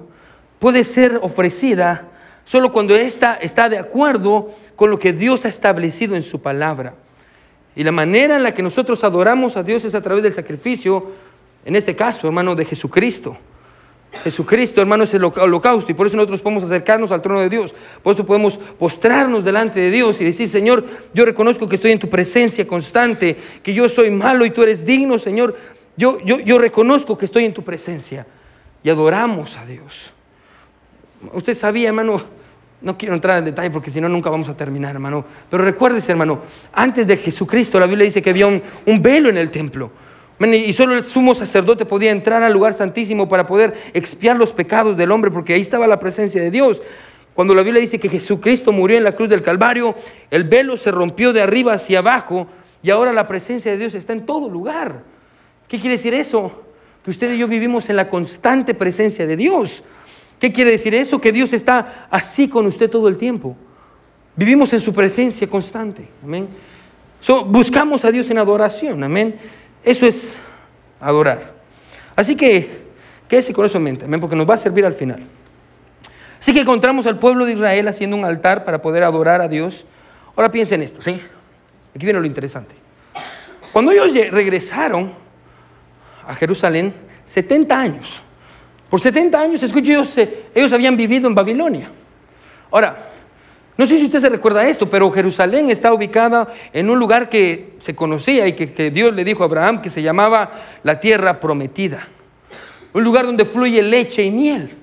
puede 0.60 0.84
ser 0.84 1.20
ofrecida 1.22 2.10
solo 2.46 2.72
cuando 2.72 2.96
está 2.96 3.70
de 3.70 3.78
acuerdo 3.78 4.52
con 4.76 4.90
lo 4.90 5.00
que 5.00 5.14
Dios 5.14 5.46
ha 5.46 5.50
establecido 5.50 6.16
en 6.16 6.24
su 6.24 6.42
palabra. 6.42 6.96
Y 7.76 7.84
la 7.84 7.92
manera 7.92 8.36
en 8.36 8.44
la 8.44 8.54
que 8.54 8.62
nosotros 8.62 9.04
adoramos 9.04 9.58
a 9.58 9.64
Dios 9.64 9.84
es 9.84 9.96
a 9.96 10.02
través 10.02 10.24
del 10.24 10.34
sacrificio 10.34 11.12
en 11.66 11.76
este 11.76 11.96
caso, 11.96 12.28
hermano, 12.28 12.56
de 12.56 12.66
Jesucristo. 12.66 13.38
Jesucristo, 14.24 14.80
hermano, 14.80 15.06
es 15.06 15.14
el 15.14 15.24
holocausto 15.24 15.92
y 15.92 15.96
por 15.96 16.06
eso 16.06 16.16
nosotros 16.16 16.42
podemos 16.42 16.64
acercarnos 16.64 17.12
al 17.12 17.22
trono 17.22 17.40
de 17.40 17.50
Dios. 17.50 17.74
Por 18.04 18.14
eso 18.14 18.26
podemos 18.26 18.58
postrarnos 18.58 19.44
delante 19.44 19.80
de 19.80 19.90
Dios 19.90 20.22
y 20.22 20.24
decir, 20.24 20.48
Señor, 20.48 20.86
yo 21.14 21.26
reconozco 21.26 21.68
que 21.68 21.76
estoy 21.76 21.92
en 21.92 22.00
tu 22.00 22.10
presencia 22.10 22.68
constante, 22.68 23.36
que 23.64 23.74
yo 23.74 23.90
soy 23.90 24.12
malo 24.12 24.46
y 24.46 24.52
tú 24.52 24.62
eres 24.62 24.86
digno, 24.86 25.18
Señor. 25.18 25.58
Yo, 25.98 26.20
yo, 26.22 26.40
yo 26.40 26.60
reconozco 26.60 27.18
que 27.18 27.26
estoy 27.26 27.46
en 27.46 27.54
tu 27.54 27.64
presencia 27.64 28.26
y 28.84 28.90
adoramos 28.90 29.58
a 29.58 29.66
Dios. 29.66 30.12
Usted 31.34 31.56
sabía, 31.56 31.88
hermano, 31.90 32.22
no 32.82 32.98
quiero 32.98 33.16
entrar 33.16 33.40
en 33.40 33.46
detalle 33.46 33.72
porque 33.72 33.90
si 33.90 34.00
no 34.00 34.10
nunca 34.10 34.30
vamos 34.30 34.50
a 34.50 34.56
terminar, 34.56 34.92
hermano. 34.94 35.26
Pero 35.50 35.64
recuérdese, 35.64 36.12
hermano, 36.12 36.42
antes 36.74 37.08
de 37.08 37.18
Jesucristo 37.18 37.80
la 37.80 37.88
Biblia 37.88 38.06
dice 38.06 38.22
que 38.22 38.30
había 38.30 38.46
un, 38.48 38.62
un 38.86 39.02
velo 39.02 39.30
en 39.30 39.38
el 39.38 39.50
templo. 39.50 39.92
Y 40.40 40.74
solo 40.74 40.96
el 40.96 41.04
sumo 41.04 41.36
sacerdote 41.36 41.86
podía 41.86 42.12
entrar 42.12 42.44
al 42.44 42.52
lugar 42.52 42.74
santísimo 42.74 43.30
para 43.30 43.48
poder 43.48 43.74
expiar 43.94 44.36
los 44.36 44.52
pecados 44.52 44.98
del 44.98 45.12
hombre, 45.12 45.32
porque 45.32 45.54
ahí 45.54 45.62
estaba 45.62 45.88
la 45.88 46.00
presencia 46.00 46.42
de 46.42 46.52
Dios. 46.52 46.82
Cuando 47.34 47.56
la 47.56 47.64
Biblia 47.64 47.82
dice 47.82 48.00
que 48.00 48.10
Jesucristo 48.10 48.72
murió 48.72 48.98
en 48.98 49.04
la 49.04 49.14
cruz 49.14 49.30
del 49.30 49.42
Calvario, 49.42 49.96
el 50.30 50.44
velo 50.44 50.78
se 50.78 50.92
rompió 50.92 51.34
de 51.34 51.42
arriba 51.42 51.74
hacia 51.74 52.00
abajo 52.00 52.48
y 52.84 52.90
ahora 52.90 53.12
la 53.14 53.28
presencia 53.28 53.72
de 53.72 53.78
Dios 53.78 53.96
está 53.96 54.14
en 54.14 54.26
todo 54.26 54.50
lugar. 54.50 55.04
¿Qué 55.68 55.80
quiere 55.80 55.98
decir 55.98 56.14
eso? 56.14 56.52
Que 57.04 57.12
usted 57.12 57.34
y 57.34 57.38
yo 57.38 57.48
vivimos 57.48 57.90
en 57.90 57.96
la 57.96 58.10
constante 58.10 58.74
presencia 58.74 59.26
de 59.26 59.36
Dios. 59.36 59.84
¿Qué 60.40 60.52
quiere 60.52 60.72
decir 60.72 60.94
eso? 60.94 61.20
Que 61.20 61.32
Dios 61.32 61.54
está 61.54 62.08
así 62.12 62.48
con 62.48 62.66
usted 62.68 62.90
todo 62.90 63.08
el 63.08 63.18
tiempo. 63.18 63.56
Vivimos 64.36 64.74
en 64.74 64.80
su 64.80 64.94
presencia 64.94 65.48
constante. 65.48 66.08
Amén. 66.24 66.48
buscamos 67.48 68.04
a 68.06 68.12
Dios 68.12 68.30
en 68.30 68.38
adoración. 68.38 69.04
Amén. 69.04 69.36
Eso 69.84 70.06
es 70.06 70.38
adorar. 71.00 71.54
Así 72.16 72.36
que, 72.36 72.84
quédese 73.28 73.54
con 73.54 73.66
eso 73.66 73.78
en 73.78 73.84
mente, 73.84 74.18
porque 74.20 74.36
nos 74.36 74.50
va 74.50 74.54
a 74.54 74.58
servir 74.58 74.86
al 74.86 74.94
final. 74.94 75.24
Así 76.40 76.54
que 76.54 76.62
encontramos 76.62 77.06
al 77.06 77.20
pueblo 77.20 77.46
de 77.46 77.54
Israel 77.54 77.88
haciendo 77.88 78.18
un 78.18 78.26
altar 78.26 78.66
para 78.66 78.82
poder 78.82 79.04
adorar 79.04 79.42
a 79.42 79.48
Dios. 79.48 79.86
Ahora 80.36 80.52
piensen 80.52 80.82
esto, 80.82 81.02
¿sí? 81.02 81.22
Aquí 81.96 82.06
viene 82.06 82.20
lo 82.20 82.26
interesante. 82.26 82.76
Cuando 83.72 83.92
ellos 83.92 84.14
regresaron 84.32 85.14
a 86.28 86.36
Jerusalén, 86.36 86.94
70 87.26 87.80
años. 87.80 88.22
Por 88.90 89.02
70 89.02 89.40
años, 89.40 89.64
escuche, 89.64 89.92
ellos, 89.92 90.18
ellos 90.54 90.74
habían 90.74 90.96
vivido 90.96 91.28
en 91.28 91.34
Babilonia. 91.34 91.90
Ahora, 92.72 93.13
no 93.76 93.88
sé 93.88 93.98
si 93.98 94.06
usted 94.06 94.20
se 94.20 94.30
recuerda 94.30 94.68
esto, 94.68 94.88
pero 94.88 95.10
Jerusalén 95.10 95.72
está 95.72 95.94
ubicada 95.94 96.54
en 96.72 96.90
un 96.90 97.00
lugar 97.00 97.28
que 97.28 97.74
se 97.82 97.96
conocía 97.96 98.48
y 98.48 98.54
que, 98.54 98.92
Dios 98.92 99.14
le 99.14 99.24
dijo 99.24 99.42
a 99.42 99.48
Abraham 99.48 99.82
que 99.82 99.90
se 99.90 100.04
llamaba 100.04 100.52
la 100.84 101.00
tierra 101.00 101.40
prometida. 101.40 102.08
Un 102.94 103.04
lugar 103.04 103.26
donde 103.26 103.46
fluye 103.46 103.82
leche 103.82 104.24
y 104.24 104.30
miel. 104.30 104.78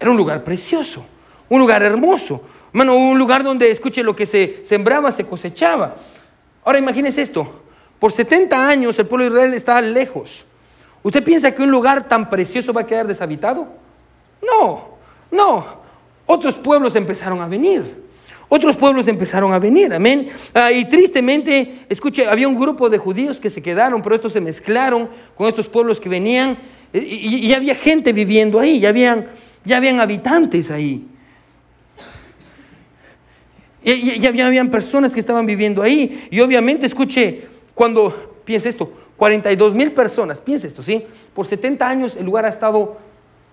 Era 0.00 0.10
un 0.10 0.16
lugar 0.16 0.42
precioso, 0.42 1.04
un 1.48 1.60
lugar 1.60 1.84
hermoso. 1.84 2.42
Hermano, 2.72 2.96
un 2.96 3.18
lugar 3.18 3.44
donde, 3.44 3.70
escuche, 3.70 4.02
lo 4.02 4.16
que 4.16 4.26
se 4.26 4.62
sembraba 4.64 5.12
se 5.12 5.24
cosechaba. 5.24 5.94
Ahora 6.64 6.80
imagínese 6.80 7.22
esto. 7.22 7.62
Por 8.00 8.12
70 8.12 8.68
años 8.68 8.98
el 8.98 9.06
pueblo 9.06 9.24
de 9.26 9.30
Israel 9.30 9.54
está 9.54 9.80
lejos. 9.80 10.44
¿Usted 11.04 11.22
piensa 11.22 11.52
que 11.52 11.62
un 11.62 11.70
lugar 11.70 12.08
tan 12.08 12.28
precioso 12.28 12.72
va 12.72 12.80
a 12.80 12.86
quedar 12.86 13.06
deshabitado? 13.06 13.68
No, 14.44 14.88
no. 15.30 15.78
Otros 16.26 16.54
pueblos 16.56 16.96
empezaron 16.96 17.40
a 17.40 17.46
venir. 17.46 18.07
Otros 18.48 18.76
pueblos 18.76 19.06
empezaron 19.08 19.52
a 19.52 19.58
venir, 19.58 19.92
amén. 19.92 20.28
Ah, 20.54 20.72
y 20.72 20.86
tristemente, 20.86 21.80
escuche, 21.88 22.26
había 22.26 22.48
un 22.48 22.58
grupo 22.58 22.88
de 22.88 22.96
judíos 22.96 23.38
que 23.38 23.50
se 23.50 23.60
quedaron, 23.60 24.00
pero 24.02 24.14
estos 24.14 24.32
se 24.32 24.40
mezclaron 24.40 25.10
con 25.36 25.48
estos 25.48 25.68
pueblos 25.68 26.00
que 26.00 26.08
venían. 26.08 26.56
Y, 26.92 27.52
había 27.52 27.74
gente 27.74 28.14
viviendo 28.14 28.58
ahí, 28.58 28.80
ya 28.80 28.88
habían, 28.88 29.26
ya 29.64 29.76
habían 29.76 30.00
habitantes 30.00 30.70
ahí. 30.70 31.06
Y, 33.84 34.18
ya 34.18 34.46
habían 34.46 34.70
personas 34.70 35.12
que 35.12 35.20
estaban 35.20 35.44
viviendo 35.44 35.82
ahí. 35.82 36.26
Y 36.30 36.40
obviamente, 36.40 36.86
escuche, 36.86 37.46
cuando, 37.74 38.40
piense 38.46 38.70
esto, 38.70 38.90
42 39.18 39.74
mil 39.74 39.92
personas, 39.92 40.40
piense 40.40 40.68
esto, 40.68 40.82
¿sí? 40.82 41.04
Por 41.34 41.46
70 41.46 41.86
años 41.86 42.16
el 42.16 42.24
lugar 42.24 42.46
ha 42.46 42.48
estado 42.48 42.96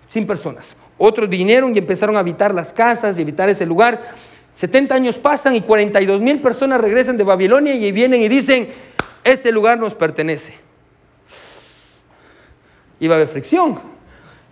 sin 0.08 0.26
personas. 0.26 0.76
Otros 0.98 1.28
vinieron 1.28 1.76
y 1.76 1.80
empezaron 1.80 2.16
a 2.16 2.20
habitar 2.20 2.54
las 2.54 2.72
casas 2.72 3.18
y 3.18 3.24
habitar 3.24 3.50
ese 3.50 3.66
lugar. 3.66 4.14
70 4.56 4.96
años 4.96 5.20
pasan 5.20 5.54
y 5.54 5.62
42 5.62 6.22
mil 6.22 6.40
personas 6.40 6.80
regresan 6.80 7.18
de 7.18 7.24
Babilonia 7.24 7.76
y 7.76 7.92
vienen 7.92 8.22
y 8.22 8.30
dicen, 8.30 8.70
este 9.24 9.52
lugar 9.52 9.78
nos 9.78 9.94
pertenece. 9.94 10.54
Iba 13.00 13.16
a 13.16 13.18
haber 13.18 13.28
fricción. 13.28 13.78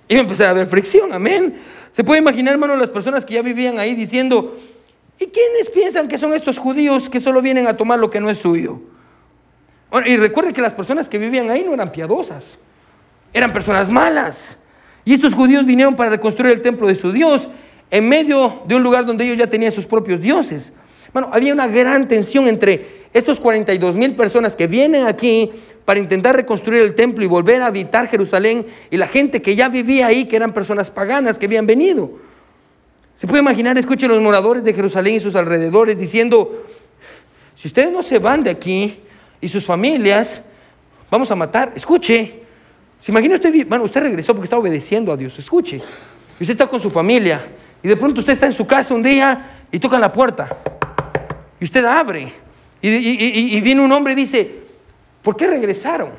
Iba 0.09 0.19
a 0.19 0.23
empezar 0.23 0.47
a 0.47 0.49
haber 0.51 0.67
fricción, 0.67 1.13
amén. 1.13 1.55
Se 1.93 2.03
puede 2.03 2.19
imaginar, 2.19 2.53
hermano, 2.53 2.75
las 2.75 2.89
personas 2.89 3.23
que 3.23 3.35
ya 3.35 3.41
vivían 3.41 3.79
ahí 3.79 3.95
diciendo, 3.95 4.57
¿y 5.17 5.27
quiénes 5.27 5.69
piensan 5.69 6.09
que 6.09 6.17
son 6.17 6.33
estos 6.33 6.57
judíos 6.57 7.09
que 7.09 7.21
solo 7.21 7.41
vienen 7.41 7.67
a 7.67 7.77
tomar 7.77 7.99
lo 7.99 8.09
que 8.09 8.19
no 8.19 8.29
es 8.29 8.37
suyo? 8.37 8.81
y 10.07 10.17
recuerde 10.17 10.53
que 10.53 10.61
las 10.61 10.73
personas 10.73 11.07
que 11.07 11.19
vivían 11.19 11.51
ahí 11.51 11.63
no 11.63 11.71
eran 11.71 11.91
piadosas, 11.91 12.57
eran 13.31 13.53
personas 13.53 13.91
malas. 13.91 14.57
Y 15.05 15.13
estos 15.13 15.35
judíos 15.35 15.65
vinieron 15.67 15.95
para 15.95 16.09
reconstruir 16.09 16.51
el 16.51 16.63
templo 16.63 16.87
de 16.87 16.95
su 16.95 17.11
Dios 17.11 17.47
en 17.93 18.09
medio 18.09 18.63
de 18.65 18.75
un 18.75 18.81
lugar 18.81 19.05
donde 19.05 19.23
ellos 19.23 19.37
ya 19.37 19.45
tenían 19.45 19.71
sus 19.71 19.85
propios 19.85 20.19
dioses. 20.19 20.73
Bueno, 21.13 21.29
había 21.31 21.53
una 21.53 21.67
gran 21.67 22.07
tensión 22.07 22.47
entre 22.47 23.03
estos 23.13 23.39
42 23.39 23.93
mil 23.93 24.15
personas 24.15 24.55
que 24.55 24.65
vienen 24.65 25.05
aquí 25.05 25.51
para 25.85 25.99
intentar 25.99 26.35
reconstruir 26.35 26.81
el 26.81 26.95
templo 26.95 27.23
y 27.23 27.27
volver 27.27 27.61
a 27.61 27.67
habitar 27.67 28.07
Jerusalén 28.07 28.65
y 28.89 28.97
la 28.97 29.05
gente 29.05 29.43
que 29.43 29.55
ya 29.55 29.69
vivía 29.69 30.07
ahí, 30.07 30.25
que 30.25 30.35
eran 30.35 30.55
personas 30.55 30.89
paganas 30.89 31.37
que 31.37 31.45
habían 31.45 31.67
venido. 31.67 32.13
Se 33.15 33.27
puede 33.27 33.43
imaginar, 33.43 33.77
escuche 33.77 34.07
los 34.07 34.19
moradores 34.23 34.63
de 34.63 34.73
Jerusalén 34.73 35.13
y 35.13 35.19
sus 35.19 35.35
alrededores 35.35 35.95
diciendo, 35.95 36.65
si 37.55 37.67
ustedes 37.67 37.91
no 37.91 38.01
se 38.01 38.17
van 38.17 38.41
de 38.41 38.49
aquí 38.49 39.01
y 39.39 39.47
sus 39.47 39.63
familias, 39.63 40.41
vamos 41.11 41.29
a 41.29 41.35
matar. 41.35 41.73
Escuche, 41.75 42.41
se 42.99 43.11
imagina 43.11 43.35
usted, 43.35 43.67
bueno, 43.67 43.83
usted 43.83 44.01
regresó 44.01 44.33
porque 44.33 44.45
está 44.45 44.57
obedeciendo 44.57 45.11
a 45.11 45.15
Dios, 45.15 45.37
escuche. 45.37 45.75
Y 46.39 46.43
usted 46.43 46.53
está 46.53 46.65
con 46.65 46.79
su 46.79 46.89
familia 46.89 47.45
y 47.83 47.89
de 47.89 47.97
pronto 47.97 48.21
usted 48.21 48.31
está 48.31 48.45
en 48.45 48.53
su 48.53 48.65
casa 48.65 48.93
un 48.93 49.03
día 49.03 49.65
y 49.69 49.77
toca 49.77 49.99
la 49.99 50.11
puerta. 50.11 50.47
Y 51.59 51.65
usted 51.65 51.83
abre. 51.83 52.31
Y, 52.81 53.59
viene 53.61 53.81
un 53.81 53.91
hombre 53.91 54.13
y 54.13 54.15
dice, 54.15 54.61
¿por 55.21 55.35
qué 55.35 55.47
regresaron? 55.47 56.11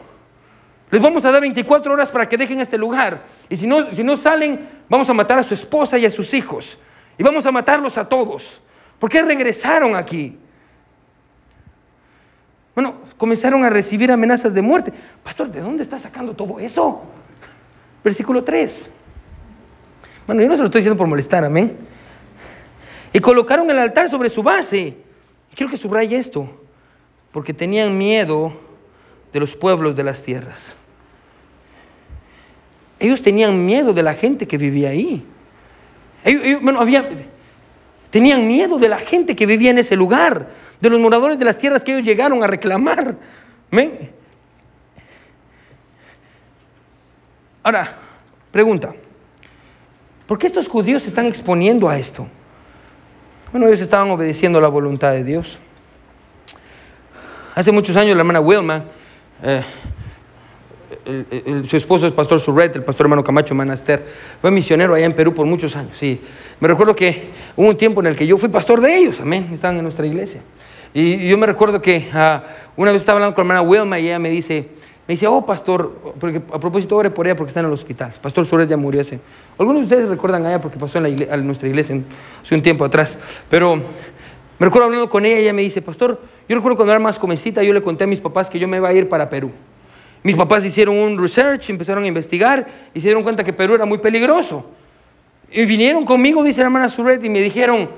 Les 0.90 1.00
vamos 1.00 1.24
a 1.24 1.32
dar 1.32 1.40
24 1.40 1.92
horas 1.92 2.10
para 2.10 2.28
que 2.28 2.36
dejen 2.36 2.60
este 2.60 2.76
lugar. 2.76 3.24
Y 3.48 3.56
si 3.56 3.66
no, 3.66 3.92
si 3.92 4.04
no 4.04 4.16
salen, 4.16 4.68
vamos 4.88 5.08
a 5.08 5.14
matar 5.14 5.38
a 5.38 5.42
su 5.42 5.54
esposa 5.54 5.98
y 5.98 6.04
a 6.04 6.10
sus 6.10 6.34
hijos. 6.34 6.78
Y 7.16 7.22
vamos 7.22 7.46
a 7.46 7.50
matarlos 7.50 7.96
a 7.96 8.06
todos. 8.06 8.60
¿Por 8.98 9.08
qué 9.08 9.22
regresaron 9.22 9.96
aquí? 9.96 10.38
Bueno, 12.74 12.96
comenzaron 13.16 13.64
a 13.64 13.70
recibir 13.70 14.12
amenazas 14.12 14.52
de 14.52 14.60
muerte. 14.60 14.92
Pastor, 15.22 15.50
¿de 15.50 15.60
dónde 15.60 15.82
está 15.82 15.98
sacando 15.98 16.34
todo 16.34 16.58
eso? 16.58 17.02
Versículo 18.02 18.44
3. 18.44 18.90
Bueno, 20.26 20.40
yo 20.40 20.48
no 20.48 20.54
se 20.54 20.60
lo 20.60 20.66
estoy 20.66 20.80
diciendo 20.80 20.96
por 20.96 21.06
molestar, 21.06 21.44
amén. 21.44 21.76
Y 23.12 23.20
colocaron 23.20 23.70
el 23.70 23.78
altar 23.78 24.08
sobre 24.08 24.30
su 24.30 24.42
base. 24.42 24.96
quiero 25.54 25.70
que 25.70 25.76
subraye 25.76 26.16
esto, 26.16 26.48
porque 27.30 27.52
tenían 27.52 27.96
miedo 27.96 28.52
de 29.32 29.40
los 29.40 29.54
pueblos 29.54 29.94
de 29.94 30.02
las 30.04 30.22
tierras. 30.22 30.76
Ellos 32.98 33.22
tenían 33.22 33.64
miedo 33.64 33.92
de 33.92 34.02
la 34.02 34.14
gente 34.14 34.46
que 34.46 34.56
vivía 34.56 34.90
ahí. 34.90 35.26
Bueno, 36.62 36.80
había, 36.80 37.06
tenían 38.10 38.46
miedo 38.46 38.78
de 38.78 38.88
la 38.88 38.98
gente 38.98 39.36
que 39.36 39.44
vivía 39.44 39.70
en 39.70 39.78
ese 39.78 39.94
lugar, 39.94 40.48
de 40.80 40.90
los 40.90 40.98
moradores 40.98 41.38
de 41.38 41.44
las 41.44 41.58
tierras 41.58 41.84
que 41.84 41.92
ellos 41.92 42.06
llegaron 42.06 42.42
a 42.42 42.46
reclamar. 42.46 43.16
¿Amén? 43.70 44.10
Ahora, 47.62 47.96
pregunta. 48.50 48.94
¿Por 50.26 50.38
qué 50.38 50.46
estos 50.46 50.68
judíos 50.68 51.02
se 51.02 51.08
están 51.08 51.26
exponiendo 51.26 51.88
a 51.88 51.98
esto? 51.98 52.26
Bueno, 53.52 53.66
ellos 53.66 53.80
estaban 53.80 54.10
obedeciendo 54.10 54.60
la 54.60 54.68
voluntad 54.68 55.12
de 55.12 55.22
Dios. 55.22 55.58
Hace 57.54 57.70
muchos 57.70 57.94
años 57.96 58.16
la 58.16 58.22
hermana 58.22 58.40
Wilma, 58.40 58.84
eh, 59.42 59.62
su 61.68 61.76
esposo 61.76 62.06
es 62.06 62.12
pastor 62.12 62.40
Surret, 62.40 62.74
el 62.74 62.84
pastor 62.84 63.04
hermano 63.06 63.22
Camacho 63.22 63.54
Manaster, 63.54 64.06
fue 64.40 64.50
misionero 64.50 64.94
allá 64.94 65.06
en 65.06 65.12
Perú 65.12 65.34
por 65.34 65.46
muchos 65.46 65.76
años. 65.76 66.02
Y 66.02 66.20
me 66.58 66.68
recuerdo 66.68 66.96
que 66.96 67.28
hubo 67.54 67.68
un 67.68 67.76
tiempo 67.76 68.00
en 68.00 68.06
el 68.06 68.16
que 68.16 68.26
yo 68.26 68.38
fui 68.38 68.48
pastor 68.48 68.80
de 68.80 68.96
ellos, 68.96 69.20
amén, 69.20 69.50
estaban 69.52 69.76
en 69.76 69.82
nuestra 69.82 70.06
iglesia. 70.06 70.40
Y, 70.94 71.28
yo 71.28 71.36
me 71.36 71.46
recuerdo 71.46 71.82
que 71.82 72.08
ah, 72.12 72.44
una 72.76 72.92
vez 72.92 73.02
estaba 73.02 73.18
hablando 73.18 73.34
con 73.34 73.46
la 73.46 73.54
hermana 73.54 73.70
Wilma 73.70 73.98
y 73.98 74.06
ella 74.06 74.18
me 74.18 74.30
dice, 74.30 74.68
me 75.06 75.12
dice, 75.12 75.26
oh 75.26 75.44
pastor, 75.44 76.14
porque 76.18 76.38
a 76.50 76.58
propósito 76.58 76.96
ore 76.96 77.10
por 77.10 77.26
ella 77.26 77.36
porque 77.36 77.48
está 77.48 77.60
en 77.60 77.66
el 77.66 77.72
hospital. 77.72 78.14
Pastor 78.22 78.46
Suárez 78.46 78.68
ya 78.68 78.76
murió 78.76 79.02
hace. 79.02 79.20
Algunos 79.58 79.82
de 79.82 79.84
ustedes 79.84 80.08
recuerdan 80.08 80.46
a 80.46 80.48
ella 80.48 80.60
porque 80.62 80.78
pasó 80.78 80.98
en, 80.98 81.28
la 81.28 81.36
nuestra 81.38 81.68
iglesia 81.68 82.00
hace 82.42 82.54
un 82.54 82.62
tiempo 82.62 82.86
atrás. 82.86 83.18
Pero 83.50 83.76
me 83.76 84.66
recuerdo 84.66 84.86
hablando 84.86 85.10
con 85.10 85.26
ella 85.26 85.38
y 85.38 85.42
ella 85.42 85.52
me 85.52 85.60
dice, 85.60 85.82
pastor, 85.82 86.20
yo 86.48 86.56
recuerdo 86.56 86.76
cuando 86.76 86.92
era 86.92 87.00
más 87.00 87.18
jovencita, 87.18 87.62
yo 87.62 87.74
le 87.74 87.82
conté 87.82 88.04
a 88.04 88.06
mis 88.06 88.20
papás 88.20 88.48
que 88.48 88.58
yo 88.58 88.66
me 88.66 88.78
iba 88.78 88.88
a 88.88 88.94
ir 88.94 89.06
para 89.08 89.28
Perú. 89.28 89.50
Mis 90.22 90.36
papás 90.36 90.64
hicieron 90.64 90.96
un 90.96 91.18
research, 91.18 91.68
empezaron 91.68 92.02
a 92.04 92.06
investigar 92.06 92.66
y 92.94 93.00
se 93.00 93.08
dieron 93.08 93.22
cuenta 93.22 93.44
que 93.44 93.52
Perú 93.52 93.74
era 93.74 93.84
muy 93.84 93.98
peligroso. 93.98 94.64
Y 95.50 95.66
vinieron 95.66 96.06
conmigo, 96.06 96.42
dice 96.42 96.60
la 96.60 96.66
hermana 96.66 96.88
Suret, 96.88 97.22
y 97.22 97.28
me 97.28 97.40
dijeron, 97.40 97.90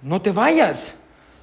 no 0.00 0.22
te 0.22 0.32
vayas, 0.32 0.94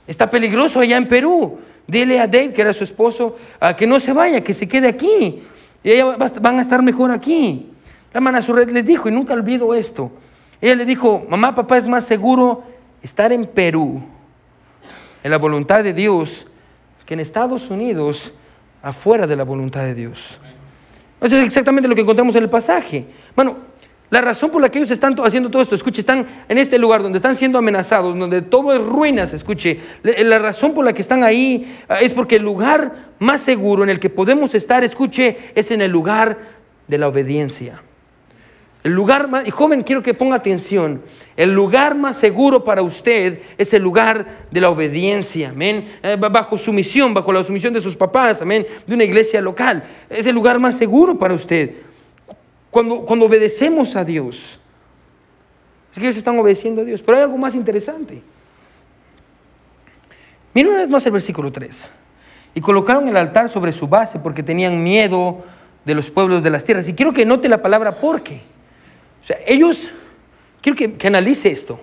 está 0.07 0.27
peligroso 0.27 0.79
allá 0.79 0.97
en 0.97 1.07
Perú. 1.07 1.59
Dile 1.87 2.19
a 2.19 2.27
Dave, 2.27 2.53
que 2.53 2.61
era 2.61 2.73
su 2.73 2.83
esposo, 2.83 3.35
a 3.59 3.75
que 3.75 3.85
no 3.85 3.99
se 3.99 4.13
vaya, 4.13 4.41
que 4.41 4.53
se 4.53 4.67
quede 4.67 4.87
aquí. 4.87 5.43
Y 5.83 5.91
ella 5.91 6.15
van 6.41 6.59
a 6.59 6.61
estar 6.61 6.81
mejor 6.81 7.11
aquí. 7.11 7.69
La 8.13 8.19
hermana 8.19 8.41
Suret 8.41 8.71
les 8.71 8.85
dijo, 8.85 9.09
y 9.09 9.11
nunca 9.11 9.33
olvido 9.33 9.73
esto, 9.73 10.11
ella 10.61 10.75
le 10.75 10.85
dijo, 10.85 11.25
mamá, 11.29 11.55
papá, 11.55 11.77
es 11.77 11.87
más 11.87 12.05
seguro 12.05 12.63
estar 13.01 13.33
en 13.33 13.45
Perú, 13.45 14.01
en 15.23 15.31
la 15.31 15.37
voluntad 15.37 15.83
de 15.83 15.93
Dios, 15.93 16.47
que 17.05 17.15
en 17.15 17.19
Estados 17.19 17.69
Unidos, 17.69 18.33
afuera 18.81 19.27
de 19.27 19.35
la 19.35 19.43
voluntad 19.43 19.81
de 19.81 19.95
Dios. 19.95 20.39
Eso 21.19 21.37
es 21.37 21.43
exactamente 21.43 21.87
lo 21.87 21.95
que 21.95 22.01
encontramos 22.01 22.35
en 22.35 22.43
el 22.43 22.49
pasaje. 22.49 23.05
Bueno, 23.35 23.57
la 24.13 24.21
razón 24.21 24.51
por 24.51 24.61
la 24.61 24.69
que 24.69 24.77
ellos 24.77 24.91
están 24.91 25.15
haciendo 25.25 25.49
todo 25.49 25.63
esto, 25.63 25.73
escuche, 25.73 26.01
están 26.01 26.27
en 26.47 26.59
este 26.59 26.77
lugar 26.77 27.01
donde 27.01 27.17
están 27.17 27.35
siendo 27.35 27.57
amenazados, 27.57 28.15
donde 28.15 28.43
todo 28.43 28.71
es 28.71 28.79
ruinas, 28.79 29.33
escuche, 29.33 29.79
la 30.03 30.37
razón 30.37 30.75
por 30.75 30.85
la 30.85 30.93
que 30.93 31.01
están 31.01 31.23
ahí 31.23 31.75
ah, 31.89 31.97
es 31.99 32.11
porque 32.11 32.35
el 32.35 32.43
lugar 32.43 32.93
más 33.17 33.41
seguro 33.41 33.81
en 33.81 33.89
el 33.89 33.99
que 33.99 34.11
podemos 34.11 34.53
estar, 34.53 34.83
escuche, 34.83 35.35
es 35.55 35.71
en 35.71 35.81
el 35.81 35.89
lugar 35.89 36.37
de 36.87 36.97
la 36.99 37.07
obediencia. 37.07 37.81
El 38.83 38.91
lugar 38.91 39.27
más, 39.29 39.47
y 39.47 39.49
joven, 39.49 39.81
quiero 39.81 40.03
que 40.03 40.13
ponga 40.13 40.35
atención, 40.35 41.01
el 41.35 41.55
lugar 41.55 41.95
más 41.95 42.15
seguro 42.15 42.63
para 42.63 42.83
usted 42.83 43.39
es 43.57 43.73
el 43.73 43.81
lugar 43.81 44.27
de 44.51 44.61
la 44.61 44.69
obediencia, 44.69 45.49
amén, 45.49 45.91
eh, 46.03 46.17
bajo 46.17 46.55
sumisión, 46.55 47.15
bajo 47.15 47.33
la 47.33 47.43
sumisión 47.43 47.73
de 47.73 47.81
sus 47.81 47.97
papás, 47.97 48.43
amén, 48.43 48.67
de 48.85 48.93
una 48.93 49.05
iglesia 49.05 49.41
local. 49.41 49.83
Es 50.07 50.27
el 50.27 50.35
lugar 50.35 50.59
más 50.59 50.77
seguro 50.77 51.17
para 51.17 51.33
usted. 51.33 51.71
Cuando, 52.73 53.05
cuando 53.05 53.27
obedecemos 53.27 53.95
a 53.95 54.03
Dios, 54.03 54.59
es 55.91 55.99
que 55.99 56.05
ellos 56.05 56.17
están 56.17 56.39
obedeciendo 56.39 56.81
a 56.81 56.83
Dios, 56.83 57.03
pero 57.03 57.19
hay 57.19 57.23
algo 57.25 57.37
más 57.37 57.53
interesante. 57.53 58.23
Miren 60.55 60.71
una 60.71 60.79
vez 60.79 60.89
más 60.89 61.05
el 61.05 61.11
versículo 61.11 61.51
3. 61.51 61.87
Y 62.55 62.61
colocaron 62.61 63.07
el 63.07 63.15
altar 63.15 63.47
sobre 63.47 63.73
su 63.73 63.87
base 63.87 64.17
porque 64.17 64.41
tenían 64.41 64.83
miedo 64.83 65.43
de 65.85 65.93
los 65.93 66.09
pueblos 66.09 66.41
de 66.41 66.49
las 66.49 66.63
tierras. 66.63 66.89
Y 66.89 66.95
quiero 66.95 67.13
que 67.13 67.27
note 67.27 67.47
la 67.47 67.61
palabra 67.61 67.91
porque. 67.91 68.41
O 69.21 69.25
sea, 69.25 69.37
ellos, 69.45 69.91
quiero 70.59 70.75
que, 70.75 71.07
analice 71.07 71.51
esto. 71.51 71.79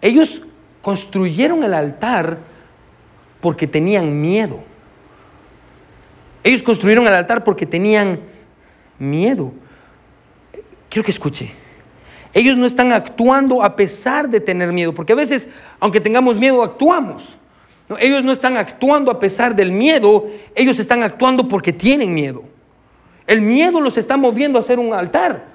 Ellos 0.00 0.42
construyeron 0.80 1.64
el 1.64 1.74
altar 1.74 2.38
porque 3.40 3.66
tenían 3.66 4.20
miedo. 4.20 4.62
Ellos 6.44 6.62
construyeron 6.62 7.04
el 7.08 7.14
altar 7.14 7.42
porque 7.42 7.66
tenían 7.66 8.20
miedo. 9.00 9.52
Quiero 10.94 11.06
que 11.06 11.10
escuche. 11.10 11.50
Ellos 12.32 12.56
no 12.56 12.66
están 12.66 12.92
actuando 12.92 13.64
a 13.64 13.74
pesar 13.74 14.28
de 14.28 14.38
tener 14.38 14.72
miedo, 14.72 14.94
porque 14.94 15.12
a 15.12 15.16
veces, 15.16 15.48
aunque 15.80 15.98
tengamos 16.00 16.36
miedo, 16.36 16.62
actuamos. 16.62 17.36
ellos 17.98 18.22
no 18.22 18.30
están 18.30 18.56
actuando 18.56 19.10
a 19.10 19.18
pesar 19.18 19.56
del 19.56 19.72
miedo, 19.72 20.28
ellos 20.54 20.78
están 20.78 21.02
actuando 21.02 21.48
porque 21.48 21.72
tienen 21.72 22.14
miedo. 22.14 22.44
El 23.26 23.40
miedo 23.40 23.80
los 23.80 23.96
está 23.96 24.16
moviendo 24.16 24.56
a 24.56 24.60
hacer 24.60 24.78
un 24.78 24.94
altar. 24.94 25.46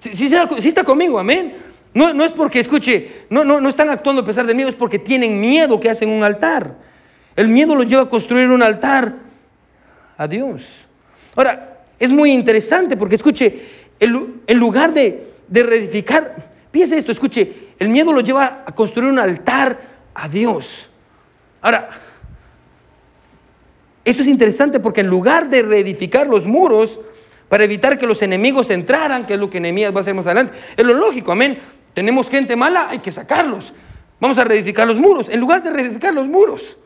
Si 0.00 0.28
está 0.66 0.82
conmigo, 0.82 1.18
amén. 1.18 1.52
No, 1.92 2.14
no, 2.14 2.24
es 2.24 2.32
porque, 2.32 2.60
escuche, 2.60 3.26
no, 3.28 3.44
no, 3.44 3.60
no 3.60 3.68
están 3.68 3.90
actuando 3.90 4.22
a 4.22 4.24
pesar 4.24 4.46
de 4.46 4.54
miedo, 4.54 4.70
es 4.70 4.76
porque 4.76 4.98
tienen 4.98 5.38
miedo 5.38 5.78
que 5.78 5.90
hacen 5.90 6.08
un 6.08 6.22
altar. 6.22 6.74
El 7.36 7.48
miedo 7.48 7.74
los 7.74 7.86
lleva 7.86 8.04
a 8.04 8.08
construir 8.08 8.48
un 8.48 8.62
altar 8.62 9.12
a 10.16 10.26
Dios. 10.26 10.86
Ahora, 11.34 11.82
es 11.98 12.10
muy 12.10 12.32
interesante 12.32 12.96
porque, 12.96 13.16
escuche, 13.16 13.75
en 14.00 14.58
lugar 14.58 14.92
de, 14.92 15.32
reedificar, 15.48 16.50
piense 16.70 16.96
esto, 16.98 17.12
escuche, 17.12 17.70
el 17.78 17.88
miedo 17.88 18.12
los 18.12 18.24
lleva 18.24 18.64
a 18.66 18.74
construir 18.74 19.10
un 19.10 19.18
altar 19.18 19.78
a 20.14 20.28
Dios. 20.28 20.88
Ahora, 21.60 21.90
esto 24.04 24.22
es 24.22 24.28
interesante 24.28 24.80
porque 24.80 25.00
en 25.00 25.08
lugar 25.08 25.48
de 25.48 25.62
reedificar 25.62 26.26
los 26.26 26.46
muros, 26.46 27.00
para 27.48 27.64
evitar 27.64 27.98
que 27.98 28.06
los 28.06 28.22
enemigos 28.22 28.70
entraran, 28.70 29.26
que 29.26 29.34
es 29.34 29.40
lo 29.40 29.50
que 29.50 29.58
Enemías 29.58 29.94
va 29.94 29.98
a 29.98 30.00
hacer 30.00 30.14
más 30.14 30.26
adelante. 30.26 30.56
Es 30.76 30.84
lo 30.84 30.94
lógico, 30.94 31.32
amén. 31.32 31.58
Tenemos 31.94 32.28
gente 32.28 32.56
mala, 32.56 32.88
hay 32.90 32.98
que 32.98 33.12
sacarlos. 33.12 33.72
Vamos 34.20 34.38
a 34.38 34.44
reedificar 34.44 34.86
los 34.86 34.96
muros. 34.96 35.28
En 35.28 35.40
lugar 35.40 35.62
de 35.62 35.70
reedificar 35.70 36.12
los 36.12 36.26
muros, 36.26 36.76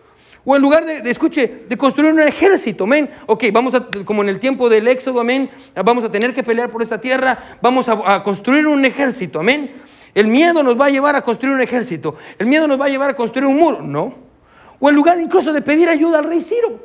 o 0.45 0.57
en 0.57 0.63
lugar 0.63 0.85
de, 0.85 1.09
escuche, 1.11 1.65
de 1.69 1.77
construir 1.77 2.13
un 2.13 2.21
ejército, 2.21 2.85
amén. 2.85 3.11
Ok, 3.27 3.45
vamos 3.53 3.75
a, 3.75 3.87
como 4.05 4.23
en 4.23 4.29
el 4.31 4.41
tiempo 4.41 4.69
del 4.69 4.89
Éxodo, 4.89 5.21
amén, 5.21 5.51
vamos 5.85 6.05
a 6.05 6.11
tener 6.11 6.35
que 6.35 6.43
pelear 6.43 6.71
por 6.71 6.83
esta 6.83 7.01
tierra, 7.01 7.57
vamos 7.61 7.89
a, 7.89 8.23
construir 8.23 8.67
un 8.67 8.85
ejército, 8.85 9.41
amén. 9.41 9.73
El 10.15 10.27
miedo 10.27 10.63
nos 10.63 10.81
va 10.81 10.87
a 10.87 10.91
llevar 10.91 11.15
a 11.15 11.23
construir 11.23 11.55
un 11.55 11.61
ejército. 11.61 12.17
El 12.39 12.47
miedo 12.47 12.67
nos 12.67 12.81
va 12.81 12.87
a 12.87 12.89
llevar 12.89 13.11
a 13.11 13.15
construir 13.15 13.47
un 13.47 13.57
muro, 13.57 13.81
no. 13.81 14.15
O 14.81 14.89
en 14.89 14.95
lugar 14.95 15.21
incluso 15.21 15.53
de 15.53 15.63
pedir 15.63 15.89
ayuda 15.89 16.19
al 16.19 16.25
rey 16.25 16.41
Ciro. 16.41 16.81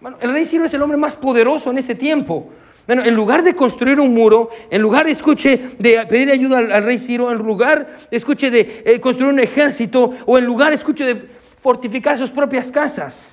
Bueno, 0.00 0.16
el 0.20 0.32
rey 0.32 0.44
Ciro 0.44 0.64
es 0.64 0.74
el 0.74 0.82
hombre 0.82 0.96
más 0.96 1.14
poderoso 1.14 1.70
en 1.70 1.78
ese 1.78 1.94
tiempo. 1.94 2.50
Bueno, 2.86 3.04
en 3.04 3.14
lugar 3.14 3.44
de 3.44 3.54
construir 3.54 4.00
un 4.00 4.12
muro, 4.12 4.50
en 4.68 4.82
lugar, 4.82 5.06
escuche, 5.06 5.76
de 5.78 6.04
pedir 6.06 6.30
ayuda 6.30 6.58
al, 6.58 6.82
rey 6.82 6.98
Ciro, 6.98 7.30
en 7.30 7.38
lugar, 7.38 7.98
escuche, 8.10 8.50
de 8.50 8.82
eh, 8.84 9.00
construir 9.00 9.32
un 9.32 9.38
ejército, 9.38 10.12
o 10.26 10.38
en 10.38 10.44
lugar, 10.44 10.72
escuche, 10.72 11.04
de 11.04 11.39
fortificar 11.60 12.18
sus 12.18 12.30
propias 12.30 12.70
casas. 12.70 13.32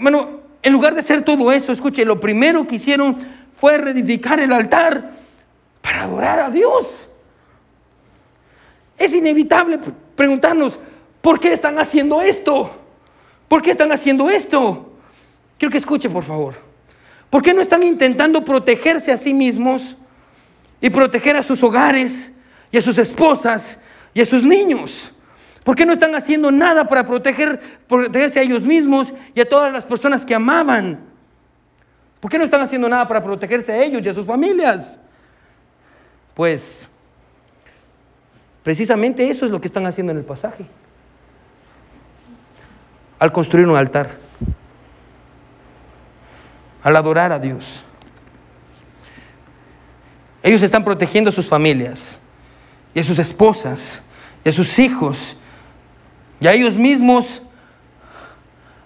Bueno, 0.00 0.40
en 0.62 0.72
lugar 0.72 0.94
de 0.94 1.00
hacer 1.00 1.22
todo 1.22 1.50
eso, 1.50 1.72
escuche, 1.72 2.04
lo 2.04 2.20
primero 2.20 2.66
que 2.66 2.76
hicieron 2.76 3.16
fue 3.54 3.78
reedificar 3.78 4.38
el 4.40 4.52
altar 4.52 5.12
para 5.80 6.02
adorar 6.02 6.40
a 6.40 6.50
Dios. 6.50 7.06
Es 8.98 9.14
inevitable 9.14 9.78
preguntarnos, 10.14 10.78
¿por 11.22 11.40
qué 11.40 11.52
están 11.52 11.78
haciendo 11.78 12.20
esto? 12.20 12.70
¿Por 13.48 13.62
qué 13.62 13.70
están 13.70 13.92
haciendo 13.92 14.28
esto? 14.28 14.92
Quiero 15.58 15.72
que 15.72 15.78
escuche, 15.78 16.10
por 16.10 16.24
favor. 16.24 16.54
¿Por 17.30 17.42
qué 17.42 17.54
no 17.54 17.60
están 17.60 17.82
intentando 17.82 18.44
protegerse 18.44 19.12
a 19.12 19.16
sí 19.16 19.32
mismos 19.34 19.96
y 20.80 20.90
proteger 20.90 21.36
a 21.36 21.42
sus 21.42 21.62
hogares 21.62 22.32
y 22.70 22.78
a 22.78 22.82
sus 22.82 22.98
esposas 22.98 23.78
y 24.12 24.20
a 24.20 24.26
sus 24.26 24.44
niños? 24.44 25.12
¿Por 25.66 25.74
qué 25.74 25.84
no 25.84 25.92
están 25.92 26.14
haciendo 26.14 26.52
nada 26.52 26.86
para 26.86 27.04
proteger, 27.04 27.58
protegerse 27.88 28.38
a 28.38 28.42
ellos 28.42 28.62
mismos 28.62 29.12
y 29.34 29.40
a 29.40 29.48
todas 29.48 29.72
las 29.72 29.84
personas 29.84 30.24
que 30.24 30.32
amaban? 30.32 31.00
¿Por 32.20 32.30
qué 32.30 32.38
no 32.38 32.44
están 32.44 32.60
haciendo 32.60 32.88
nada 32.88 33.08
para 33.08 33.20
protegerse 33.20 33.72
a 33.72 33.82
ellos 33.82 34.00
y 34.04 34.08
a 34.08 34.14
sus 34.14 34.24
familias? 34.24 35.00
Pues 36.34 36.86
precisamente 38.62 39.28
eso 39.28 39.44
es 39.44 39.50
lo 39.50 39.60
que 39.60 39.66
están 39.66 39.86
haciendo 39.86 40.12
en 40.12 40.18
el 40.18 40.24
pasaje. 40.24 40.66
Al 43.18 43.32
construir 43.32 43.66
un 43.66 43.76
altar 43.76 44.24
al 46.84 46.94
adorar 46.94 47.32
a 47.32 47.40
Dios. 47.40 47.82
Ellos 50.44 50.62
están 50.62 50.84
protegiendo 50.84 51.30
a 51.30 51.32
sus 51.32 51.48
familias 51.48 52.16
y 52.94 53.00
a 53.00 53.02
sus 53.02 53.18
esposas 53.18 54.00
y 54.44 54.50
a 54.50 54.52
sus 54.52 54.78
hijos 54.78 55.36
y 56.40 56.46
a 56.46 56.52
ellos 56.52 56.76
mismos 56.76 57.42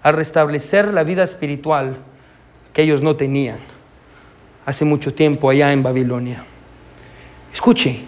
a 0.02 0.12
restablecer 0.12 0.92
la 0.92 1.04
vida 1.04 1.24
espiritual 1.24 1.96
que 2.72 2.82
ellos 2.82 3.02
no 3.02 3.16
tenían 3.16 3.58
hace 4.64 4.84
mucho 4.84 5.12
tiempo 5.12 5.50
allá 5.50 5.72
en 5.72 5.82
Babilonia. 5.82 6.44
Escuche, 7.52 8.00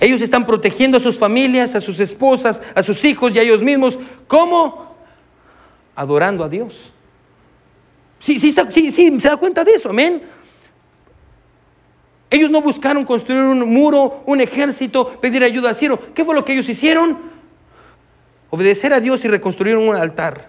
ellos 0.00 0.20
están 0.20 0.46
protegiendo 0.46 0.98
a 0.98 1.00
sus 1.00 1.18
familias, 1.18 1.74
a 1.74 1.80
sus 1.80 1.98
esposas, 1.98 2.62
a 2.74 2.82
sus 2.82 3.04
hijos 3.04 3.34
y 3.34 3.38
a 3.38 3.42
ellos 3.42 3.62
mismos. 3.62 3.98
¿Cómo? 4.28 4.94
Adorando 5.96 6.44
a 6.44 6.48
Dios. 6.48 6.92
Sí, 8.20 8.38
sí, 8.38 8.54
sí, 8.70 9.20
se 9.20 9.28
da 9.28 9.36
cuenta 9.36 9.64
de 9.64 9.72
eso, 9.72 9.90
amén. 9.90 10.22
Ellos 12.30 12.50
no 12.50 12.60
buscaron 12.60 13.04
construir 13.04 13.40
un 13.42 13.72
muro, 13.72 14.22
un 14.26 14.40
ejército, 14.40 15.18
pedir 15.20 15.42
ayuda 15.42 15.70
a 15.70 15.74
Ciro. 15.74 15.98
¿Qué 16.14 16.24
fue 16.24 16.34
lo 16.34 16.44
que 16.44 16.52
ellos 16.52 16.68
hicieron? 16.68 17.18
Obedecer 18.50 18.92
a 18.92 19.00
Dios 19.00 19.24
y 19.24 19.28
reconstruir 19.28 19.76
un 19.76 19.94
altar 19.94 20.48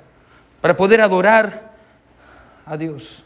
para 0.61 0.75
poder 0.75 1.01
adorar 1.01 1.71
a 2.65 2.77
Dios. 2.77 3.23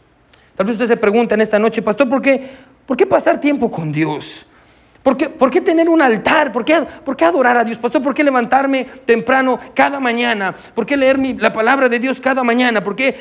Tal 0.56 0.66
vez 0.66 0.76
usted 0.76 0.88
se 0.88 0.98
pregunta 0.98 1.36
en 1.36 1.42
esta 1.42 1.60
noche, 1.60 1.82
pastor, 1.82 2.10
¿por 2.10 2.22
qué, 2.22 2.50
¿por 2.86 2.98
qué 2.98 3.06
pasar 3.06 3.40
tiempo 3.40 3.70
con 3.70 3.92
Dios? 3.92 4.46
¿Por 5.04 5.18
qué, 5.18 5.60
tener 5.60 5.90
un 5.90 6.02
altar? 6.02 6.54
¿Por 6.54 6.64
qué, 6.64 6.82
¿Por 7.04 7.18
qué, 7.18 7.26
adorar 7.26 7.58
a 7.58 7.64
Dios? 7.66 7.78
Pastor, 7.78 8.02
¿por 8.02 8.14
qué 8.14 8.24
levantarme 8.24 8.86
temprano 9.06 9.60
cada 9.74 10.00
mañana? 10.00 10.56
¿Por 10.74 10.86
qué 10.86 10.96
leer 10.96 11.20
la 11.42 11.52
palabra 11.52 11.90
de 11.90 12.00
Dios 12.00 12.22
cada 12.22 12.42
mañana? 12.42 12.82
¿Por 12.82 12.96
qué 12.96 13.14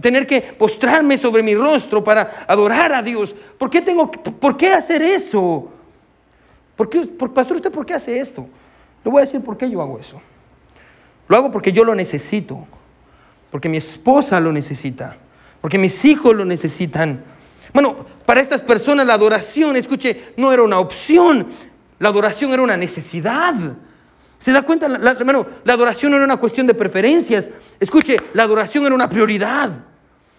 tener 0.00 0.26
que 0.26 0.40
postrarme 0.40 1.16
sobre 1.16 1.44
mi 1.44 1.54
rostro 1.54 2.02
para 2.02 2.44
adorar 2.48 2.92
a 2.92 3.02
Dios? 3.02 3.32
¿Por 3.56 3.70
qué, 3.70 3.80
tengo, 3.80 4.10
por 4.10 4.56
qué 4.56 4.72
hacer 4.72 5.00
eso? 5.00 5.70
¿Por 6.74 6.88
qué, 6.88 7.02
pastor, 7.02 7.56
¿usted 7.56 7.70
por 7.70 7.86
qué 7.86 7.94
hace 7.94 8.18
esto? 8.18 8.48
Le 9.04 9.10
voy 9.10 9.20
a 9.20 9.24
decir 9.24 9.40
por 9.42 9.56
qué 9.56 9.70
yo 9.70 9.80
hago 9.80 10.00
eso. 10.00 10.20
Lo 11.32 11.38
hago 11.38 11.50
porque 11.50 11.72
yo 11.72 11.82
lo 11.82 11.94
necesito, 11.94 12.66
porque 13.50 13.66
mi 13.66 13.78
esposa 13.78 14.38
lo 14.38 14.52
necesita, 14.52 15.16
porque 15.62 15.78
mis 15.78 16.04
hijos 16.04 16.36
lo 16.36 16.44
necesitan, 16.44 17.24
Bueno, 17.72 18.04
para 18.26 18.42
estas 18.42 18.60
personas 18.60 19.06
la 19.06 19.14
adoración, 19.14 19.74
escuche, 19.76 20.34
no 20.36 20.52
era 20.52 20.62
una 20.62 20.78
opción, 20.78 21.46
la 21.98 22.10
adoración 22.10 22.52
era 22.52 22.60
una 22.60 22.76
necesidad. 22.76 23.54
¿Se 24.38 24.52
da 24.52 24.60
cuenta? 24.60 24.90
La, 24.90 25.12
hermano, 25.12 25.46
la 25.64 25.72
adoración 25.72 26.10
no 26.10 26.16
era 26.16 26.26
una 26.26 26.36
cuestión 26.36 26.66
de 26.66 26.74
preferencias. 26.74 27.48
Escuche, 27.80 28.18
la 28.34 28.42
adoración 28.42 28.84
era 28.84 28.94
una 28.94 29.08
prioridad. 29.08 29.70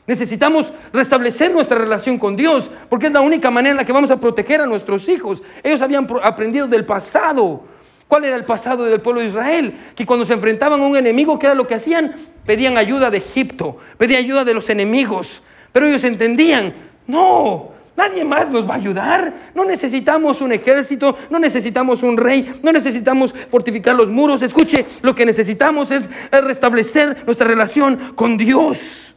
Necesitamos 0.06 0.72
restablecer 0.94 1.52
nuestra 1.52 1.80
relación 1.80 2.20
con 2.20 2.36
Dios, 2.36 2.70
porque 2.88 3.08
es 3.08 3.12
la 3.12 3.22
única 3.22 3.50
manera 3.50 3.72
en 3.72 3.78
la 3.78 3.86
que 3.86 3.94
vamos 3.94 4.12
a 4.12 4.20
proteger 4.20 4.62
a 4.62 4.68
nuestros 4.68 5.10
hijos. 5.10 5.42
Ellos 5.64 5.82
habían 5.82 6.08
aprendido 6.22 6.68
del 6.68 6.86
pasado. 6.86 7.73
¿Cuál 8.08 8.26
era 8.26 8.36
el 8.36 8.46
pasado 8.46 8.86
del 8.86 9.02
pueblo 9.02 9.22
de 9.22 9.28
Israel? 9.28 9.80
Que 9.96 10.06
cuando 10.06 10.26
se 10.26 10.34
enfrentaban 10.34 10.82
a 10.82 10.86
un 10.86 10.96
enemigo, 10.96 11.40
¿qué 11.40 11.48
era 11.48 11.56
lo 11.56 11.68
que 11.68 11.76
hacían? 11.76 12.16
Pedían 12.46 12.78
ayuda 12.78 13.10
de 13.10 13.18
Egipto, 13.18 13.78
pedían 13.98 14.24
ayuda 14.24 14.46
de 14.46 14.54
los 14.54 14.70
enemigos. 14.70 15.42
Pero 15.72 15.88
ellos 15.88 16.04
entendían, 16.04 16.74
no, 17.08 17.72
nadie 17.96 18.24
más 18.24 18.52
nos 18.52 18.70
va 18.70 18.76
a 18.76 18.78
ayudar. 18.78 19.52
No 19.56 19.66
necesitamos 19.66 20.42
un 20.42 20.54
ejército, 20.54 21.18
no 21.30 21.40
necesitamos 21.40 22.04
un 22.04 22.18
rey, 22.18 22.60
no 22.62 22.72
necesitamos 22.72 23.34
fortificar 23.50 23.96
los 23.96 24.10
muros. 24.10 24.42
Escuche, 24.42 24.86
lo 25.02 25.16
que 25.16 25.26
necesitamos 25.26 25.92
es 25.92 26.10
restablecer 26.32 27.24
nuestra 27.26 27.48
relación 27.48 28.14
con 28.16 28.38
Dios. 28.38 29.16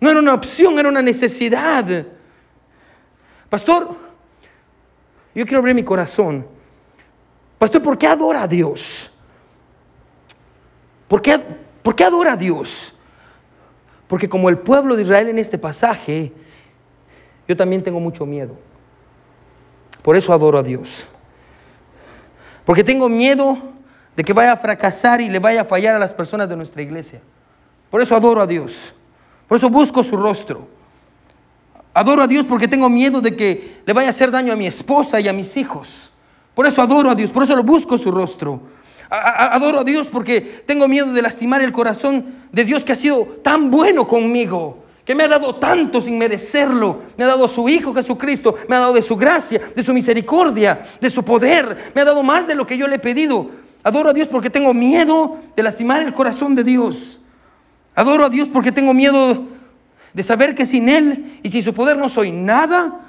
No 0.00 0.10
era 0.10 0.18
una 0.18 0.34
opción, 0.34 0.78
era 0.78 0.88
una 0.88 1.00
necesidad. 1.00 2.06
Pastor, 3.48 3.96
yo 5.34 5.44
quiero 5.44 5.60
abrir 5.60 5.74
mi 5.74 5.84
corazón. 5.84 6.46
Pastor, 7.62 7.80
¿por 7.80 7.96
qué 7.96 8.08
adora 8.08 8.42
a 8.42 8.48
Dios? 8.48 9.08
¿Por 11.06 11.22
qué, 11.22 11.38
¿Por 11.80 11.94
qué 11.94 12.02
adora 12.02 12.32
a 12.32 12.36
Dios? 12.36 12.92
Porque 14.08 14.28
como 14.28 14.48
el 14.48 14.58
pueblo 14.58 14.96
de 14.96 15.02
Israel 15.04 15.28
en 15.28 15.38
este 15.38 15.58
pasaje, 15.58 16.32
yo 17.46 17.56
también 17.56 17.80
tengo 17.80 18.00
mucho 18.00 18.26
miedo. 18.26 18.56
Por 20.02 20.16
eso 20.16 20.32
adoro 20.32 20.58
a 20.58 20.64
Dios. 20.64 21.06
Porque 22.64 22.82
tengo 22.82 23.08
miedo 23.08 23.56
de 24.16 24.24
que 24.24 24.32
vaya 24.32 24.54
a 24.54 24.56
fracasar 24.56 25.20
y 25.20 25.30
le 25.30 25.38
vaya 25.38 25.60
a 25.60 25.64
fallar 25.64 25.94
a 25.94 26.00
las 26.00 26.12
personas 26.12 26.48
de 26.48 26.56
nuestra 26.56 26.82
iglesia. 26.82 27.20
Por 27.92 28.02
eso 28.02 28.16
adoro 28.16 28.40
a 28.40 28.46
Dios. 28.48 28.92
Por 29.46 29.56
eso 29.56 29.70
busco 29.70 30.02
su 30.02 30.16
rostro. 30.16 30.66
Adoro 31.94 32.22
a 32.22 32.26
Dios 32.26 32.44
porque 32.44 32.66
tengo 32.66 32.88
miedo 32.88 33.20
de 33.20 33.36
que 33.36 33.82
le 33.86 33.92
vaya 33.92 34.08
a 34.08 34.10
hacer 34.10 34.32
daño 34.32 34.52
a 34.52 34.56
mi 34.56 34.66
esposa 34.66 35.20
y 35.20 35.28
a 35.28 35.32
mis 35.32 35.56
hijos. 35.56 36.11
Por 36.54 36.66
eso 36.66 36.82
adoro 36.82 37.10
a 37.10 37.14
Dios, 37.14 37.30
por 37.30 37.42
eso 37.42 37.56
lo 37.56 37.62
busco 37.62 37.96
su 37.96 38.10
rostro. 38.10 38.60
Adoro 39.08 39.80
a 39.80 39.84
Dios 39.84 40.08
porque 40.08 40.40
tengo 40.66 40.88
miedo 40.88 41.12
de 41.12 41.20
lastimar 41.20 41.60
el 41.60 41.72
corazón 41.72 42.24
de 42.50 42.64
Dios 42.64 42.84
que 42.84 42.92
ha 42.92 42.96
sido 42.96 43.24
tan 43.42 43.70
bueno 43.70 44.06
conmigo, 44.06 44.84
que 45.04 45.14
me 45.14 45.24
ha 45.24 45.28
dado 45.28 45.56
tanto 45.56 46.00
sin 46.00 46.16
merecerlo. 46.16 47.02
Me 47.16 47.24
ha 47.24 47.28
dado 47.28 47.48
su 47.48 47.68
Hijo 47.68 47.92
Jesucristo, 47.92 48.54
me 48.68 48.76
ha 48.76 48.80
dado 48.80 48.94
de 48.94 49.02
su 49.02 49.16
gracia, 49.16 49.60
de 49.74 49.82
su 49.82 49.92
misericordia, 49.92 50.82
de 51.00 51.10
su 51.10 51.22
poder. 51.24 51.92
Me 51.94 52.00
ha 52.00 52.04
dado 52.04 52.22
más 52.22 52.46
de 52.46 52.54
lo 52.54 52.66
que 52.66 52.78
yo 52.78 52.86
le 52.86 52.96
he 52.96 52.98
pedido. 52.98 53.50
Adoro 53.82 54.10
a 54.10 54.12
Dios 54.14 54.28
porque 54.28 54.48
tengo 54.48 54.72
miedo 54.72 55.38
de 55.56 55.62
lastimar 55.62 56.02
el 56.02 56.14
corazón 56.14 56.54
de 56.54 56.64
Dios. 56.64 57.20
Adoro 57.94 58.24
a 58.24 58.30
Dios 58.30 58.48
porque 58.48 58.72
tengo 58.72 58.94
miedo 58.94 59.46
de 60.14 60.22
saber 60.22 60.54
que 60.54 60.64
sin 60.64 60.88
Él 60.88 61.38
y 61.42 61.50
sin 61.50 61.62
su 61.62 61.74
poder 61.74 61.96
no 61.96 62.08
soy 62.08 62.30
nada. 62.30 63.00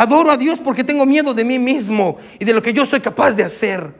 Adoro 0.00 0.30
a 0.30 0.38
Dios 0.38 0.58
porque 0.60 0.82
tengo 0.82 1.04
miedo 1.04 1.34
de 1.34 1.44
mí 1.44 1.58
mismo 1.58 2.16
y 2.38 2.46
de 2.46 2.54
lo 2.54 2.62
que 2.62 2.72
yo 2.72 2.86
soy 2.86 3.00
capaz 3.00 3.32
de 3.32 3.42
hacer. 3.42 3.92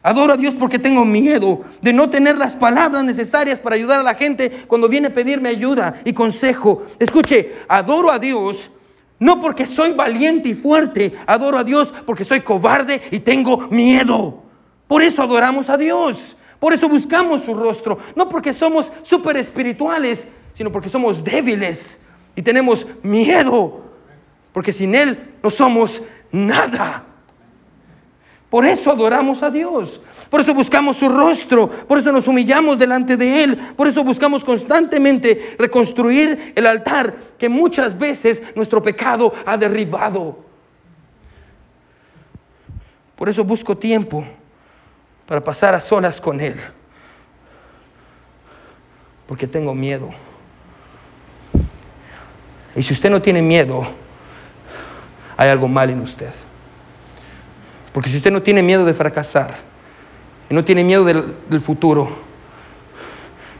Adoro 0.00 0.34
a 0.34 0.36
Dios 0.36 0.54
porque 0.56 0.78
tengo 0.78 1.04
miedo 1.04 1.62
de 1.80 1.92
no 1.92 2.08
tener 2.08 2.38
las 2.38 2.54
palabras 2.54 3.02
necesarias 3.02 3.58
para 3.58 3.74
ayudar 3.74 3.98
a 3.98 4.04
la 4.04 4.14
gente 4.14 4.52
cuando 4.68 4.88
viene 4.88 5.08
a 5.08 5.12
pedirme 5.12 5.48
ayuda 5.48 5.94
y 6.04 6.12
consejo. 6.12 6.86
Escuche, 7.00 7.54
adoro 7.66 8.12
a 8.12 8.20
Dios 8.20 8.70
no 9.18 9.40
porque 9.40 9.66
soy 9.66 9.94
valiente 9.94 10.48
y 10.48 10.54
fuerte, 10.54 11.12
adoro 11.26 11.58
a 11.58 11.64
Dios 11.64 11.92
porque 12.06 12.24
soy 12.24 12.42
cobarde 12.42 13.02
y 13.10 13.18
tengo 13.18 13.66
miedo. 13.68 14.44
Por 14.86 15.02
eso 15.02 15.24
adoramos 15.24 15.68
a 15.70 15.76
Dios. 15.76 16.36
Por 16.60 16.72
eso 16.72 16.88
buscamos 16.88 17.42
su 17.42 17.52
rostro. 17.52 17.98
No 18.14 18.28
porque 18.28 18.52
somos 18.52 18.92
súper 19.02 19.38
espirituales, 19.38 20.28
sino 20.54 20.70
porque 20.70 20.88
somos 20.88 21.24
débiles 21.24 21.98
y 22.36 22.42
tenemos 22.42 22.86
miedo. 23.02 23.91
Porque 24.52 24.72
sin 24.72 24.94
Él 24.94 25.34
no 25.42 25.50
somos 25.50 26.02
nada. 26.30 27.04
Por 28.52 28.66
eso 28.66 28.90
adoramos 28.90 29.42
a 29.42 29.50
Dios. 29.50 29.98
Por 30.28 30.42
eso 30.42 30.52
buscamos 30.52 30.98
su 30.98 31.08
rostro. 31.08 31.68
Por 31.68 31.98
eso 31.98 32.12
nos 32.12 32.28
humillamos 32.28 32.78
delante 32.78 33.16
de 33.16 33.44
Él. 33.44 33.56
Por 33.76 33.86
eso 33.86 34.04
buscamos 34.04 34.44
constantemente 34.44 35.56
reconstruir 35.58 36.52
el 36.54 36.66
altar 36.66 37.16
que 37.38 37.48
muchas 37.48 37.98
veces 37.98 38.42
nuestro 38.54 38.82
pecado 38.82 39.32
ha 39.46 39.56
derribado. 39.56 40.44
Por 43.16 43.30
eso 43.30 43.42
busco 43.42 43.76
tiempo 43.76 44.22
para 45.26 45.42
pasar 45.42 45.74
a 45.74 45.80
solas 45.80 46.20
con 46.20 46.38
Él. 46.38 46.56
Porque 49.26 49.46
tengo 49.46 49.74
miedo. 49.74 50.10
Y 52.76 52.82
si 52.82 52.92
usted 52.92 53.08
no 53.08 53.22
tiene 53.22 53.40
miedo, 53.40 53.86
hay 55.42 55.50
algo 55.50 55.66
mal 55.66 55.90
en 55.90 56.00
usted. 56.00 56.30
Porque 57.92 58.08
si 58.08 58.16
usted 58.16 58.30
no 58.30 58.42
tiene 58.42 58.62
miedo 58.62 58.84
de 58.84 58.94
fracasar, 58.94 59.54
y 60.48 60.54
no 60.54 60.64
tiene 60.64 60.84
miedo 60.84 61.04
del, 61.04 61.34
del 61.48 61.60
futuro, 61.60 62.08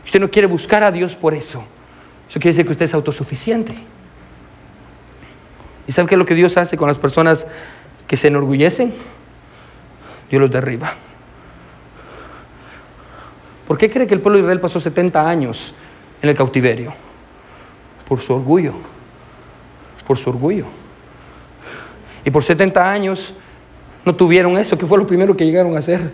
usted 0.05 0.19
no 0.19 0.29
quiere 0.29 0.47
buscar 0.47 0.83
a 0.83 0.91
Dios 0.91 1.15
por 1.15 1.33
eso, 1.33 1.63
eso 2.29 2.39
quiere 2.39 2.51
decir 2.51 2.65
que 2.65 2.71
usted 2.71 2.85
es 2.85 2.93
autosuficiente. 2.93 3.75
¿Y 5.85 5.91
sabe 5.91 6.07
qué 6.07 6.15
es 6.15 6.19
lo 6.19 6.25
que 6.25 6.35
Dios 6.35 6.55
hace 6.57 6.77
con 6.77 6.87
las 6.87 6.97
personas 6.97 7.45
que 8.07 8.15
se 8.15 8.29
enorgullecen? 8.29 8.93
Dios 10.29 10.41
los 10.41 10.51
derriba. 10.51 10.93
¿Por 13.67 13.77
qué 13.77 13.89
cree 13.89 14.07
que 14.07 14.13
el 14.13 14.21
pueblo 14.21 14.37
de 14.37 14.43
Israel 14.43 14.61
pasó 14.61 14.79
70 14.79 15.29
años 15.29 15.73
en 16.21 16.29
el 16.29 16.35
cautiverio? 16.35 16.93
Por 18.07 18.21
su 18.21 18.33
orgullo. 18.33 18.73
Por 20.07 20.17
su 20.17 20.29
orgullo. 20.29 20.82
Y 22.25 22.31
por 22.31 22.43
70 22.43 22.91
años 22.91 23.33
no 24.05 24.15
tuvieron 24.15 24.57
eso, 24.57 24.77
que 24.77 24.85
fue 24.85 24.97
lo 24.97 25.07
primero 25.07 25.35
que 25.35 25.45
llegaron 25.45 25.75
a 25.75 25.79
hacer. 25.79 26.11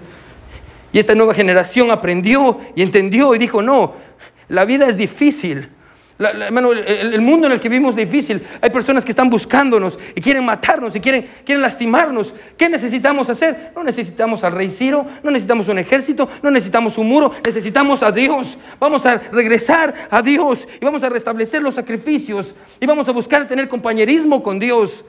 Y 0.92 1.00
esta 1.00 1.16
nueva 1.16 1.34
generación 1.34 1.92
aprendió 1.92 2.60
y 2.76 2.82
entendió 2.82 3.36
y 3.36 3.38
dijo, 3.38 3.62
no, 3.62 3.94
la 4.48 4.66
vida 4.66 4.88
es 4.88 4.98
difícil 4.98 5.70
el, 6.20 7.22
mundo 7.22 7.48
en 7.48 7.54
el 7.54 7.60
que 7.62 7.70
vivimos 7.70 7.92
es 7.92 8.10
difícil. 8.10 8.46
Hay 8.60 8.70
personas 8.70 9.06
que 9.06 9.12
están 9.12 9.30
buscándonos 9.30 9.98
y 10.14 10.20
quieren 10.20 10.46
matarnos 10.46 10.94
y 10.94 11.00
quieren, 11.00 11.26
quieren 11.46 11.62
lastimarnos. 11.62 12.34
¿Qué 12.58 12.68
necesitamos 12.68 13.30
hacer? 13.30 13.72
No 13.74 13.84
necesitamos 13.84 14.44
al 14.44 14.52
rey 14.52 14.70
Ciro, 14.70 15.06
no 15.24 15.32
necesitamos 15.32 15.70
un 15.70 15.80
ejército, 15.80 16.28
no 16.44 16.52
necesitamos 16.52 16.98
un 16.98 17.08
muro, 17.08 17.32
necesitamos 17.46 18.04
a 18.04 18.12
Dios. 18.12 18.58
Vamos 18.82 19.06
a 19.06 19.18
regresar 19.18 19.94
a 20.10 20.22
Dios 20.22 20.68
y 20.82 20.84
vamos 20.84 21.04
a 21.04 21.10
restablecer 21.10 21.64
los 21.64 21.76
sacrificios 21.76 22.54
y 22.82 22.86
vamos 22.86 23.08
a 23.08 23.14
buscar 23.14 23.48
tener 23.48 23.70
compañerismo 23.70 24.44
con 24.44 24.60
Dios. 24.60 25.06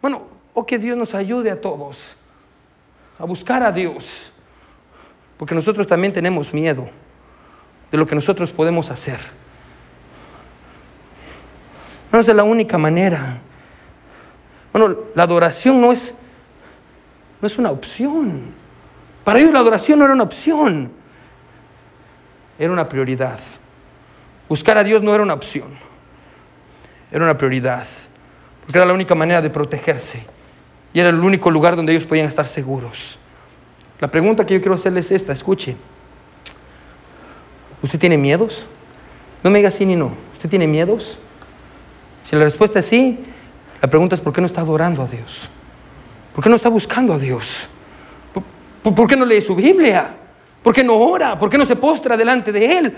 Bueno, 0.00 0.35
o 0.58 0.64
que 0.64 0.78
Dios 0.78 0.96
nos 0.96 1.14
ayude 1.14 1.50
a 1.50 1.60
todos 1.60 2.16
a 3.18 3.24
buscar 3.26 3.62
a 3.62 3.70
Dios, 3.70 4.32
porque 5.36 5.54
nosotros 5.54 5.86
también 5.86 6.14
tenemos 6.14 6.54
miedo 6.54 6.88
de 7.90 7.98
lo 7.98 8.06
que 8.06 8.14
nosotros 8.14 8.52
podemos 8.52 8.90
hacer. 8.90 9.20
No 12.10 12.20
es 12.20 12.28
la 12.28 12.42
única 12.42 12.78
manera. 12.78 13.38
Bueno, 14.72 14.96
la 15.14 15.24
adoración 15.24 15.78
no 15.78 15.92
es, 15.92 16.14
no 17.42 17.46
es 17.46 17.58
una 17.58 17.70
opción. 17.70 18.54
Para 19.24 19.38
ellos 19.38 19.52
la 19.52 19.60
adoración 19.60 19.98
no 19.98 20.06
era 20.06 20.14
una 20.14 20.24
opción, 20.24 20.90
era 22.58 22.72
una 22.72 22.88
prioridad. 22.88 23.40
Buscar 24.48 24.78
a 24.78 24.84
Dios 24.84 25.02
no 25.02 25.14
era 25.14 25.22
una 25.22 25.34
opción, 25.34 25.76
era 27.10 27.22
una 27.22 27.36
prioridad, 27.36 27.86
porque 28.64 28.78
era 28.78 28.86
la 28.86 28.94
única 28.94 29.14
manera 29.14 29.42
de 29.42 29.50
protegerse 29.50 30.35
y 30.96 31.00
era 31.00 31.10
el 31.10 31.20
único 31.20 31.50
lugar 31.50 31.76
donde 31.76 31.92
ellos 31.92 32.06
podían 32.06 32.24
estar 32.26 32.46
seguros. 32.46 33.18
La 34.00 34.10
pregunta 34.10 34.46
que 34.46 34.54
yo 34.54 34.60
quiero 34.60 34.76
hacerles 34.76 35.04
es 35.10 35.20
esta, 35.20 35.34
escuche. 35.34 35.76
¿Usted 37.82 37.98
tiene 37.98 38.16
miedos? 38.16 38.64
No 39.42 39.50
me 39.50 39.58
diga 39.58 39.70
sí 39.70 39.84
ni 39.84 39.94
no. 39.94 40.14
¿Usted 40.32 40.48
tiene 40.48 40.66
miedos? 40.66 41.18
Si 42.24 42.34
la 42.34 42.44
respuesta 42.44 42.78
es 42.78 42.86
sí, 42.86 43.18
la 43.82 43.90
pregunta 43.90 44.14
es 44.14 44.22
¿por 44.22 44.32
qué 44.32 44.40
no 44.40 44.46
está 44.46 44.62
adorando 44.62 45.02
a 45.02 45.06
Dios? 45.06 45.50
¿Por 46.34 46.42
qué 46.42 46.48
no 46.48 46.56
está 46.56 46.70
buscando 46.70 47.12
a 47.12 47.18
Dios? 47.18 47.68
¿Por, 48.82 49.06
qué 49.06 49.16
no 49.16 49.26
lee 49.26 49.42
su 49.42 49.54
Biblia? 49.54 50.16
¿Por 50.62 50.72
qué 50.72 50.82
no 50.82 50.96
ora? 50.96 51.38
¿Por 51.38 51.50
qué 51.50 51.58
no 51.58 51.66
se 51.66 51.76
postra 51.76 52.16
delante 52.16 52.50
de 52.52 52.78
Él? 52.78 52.96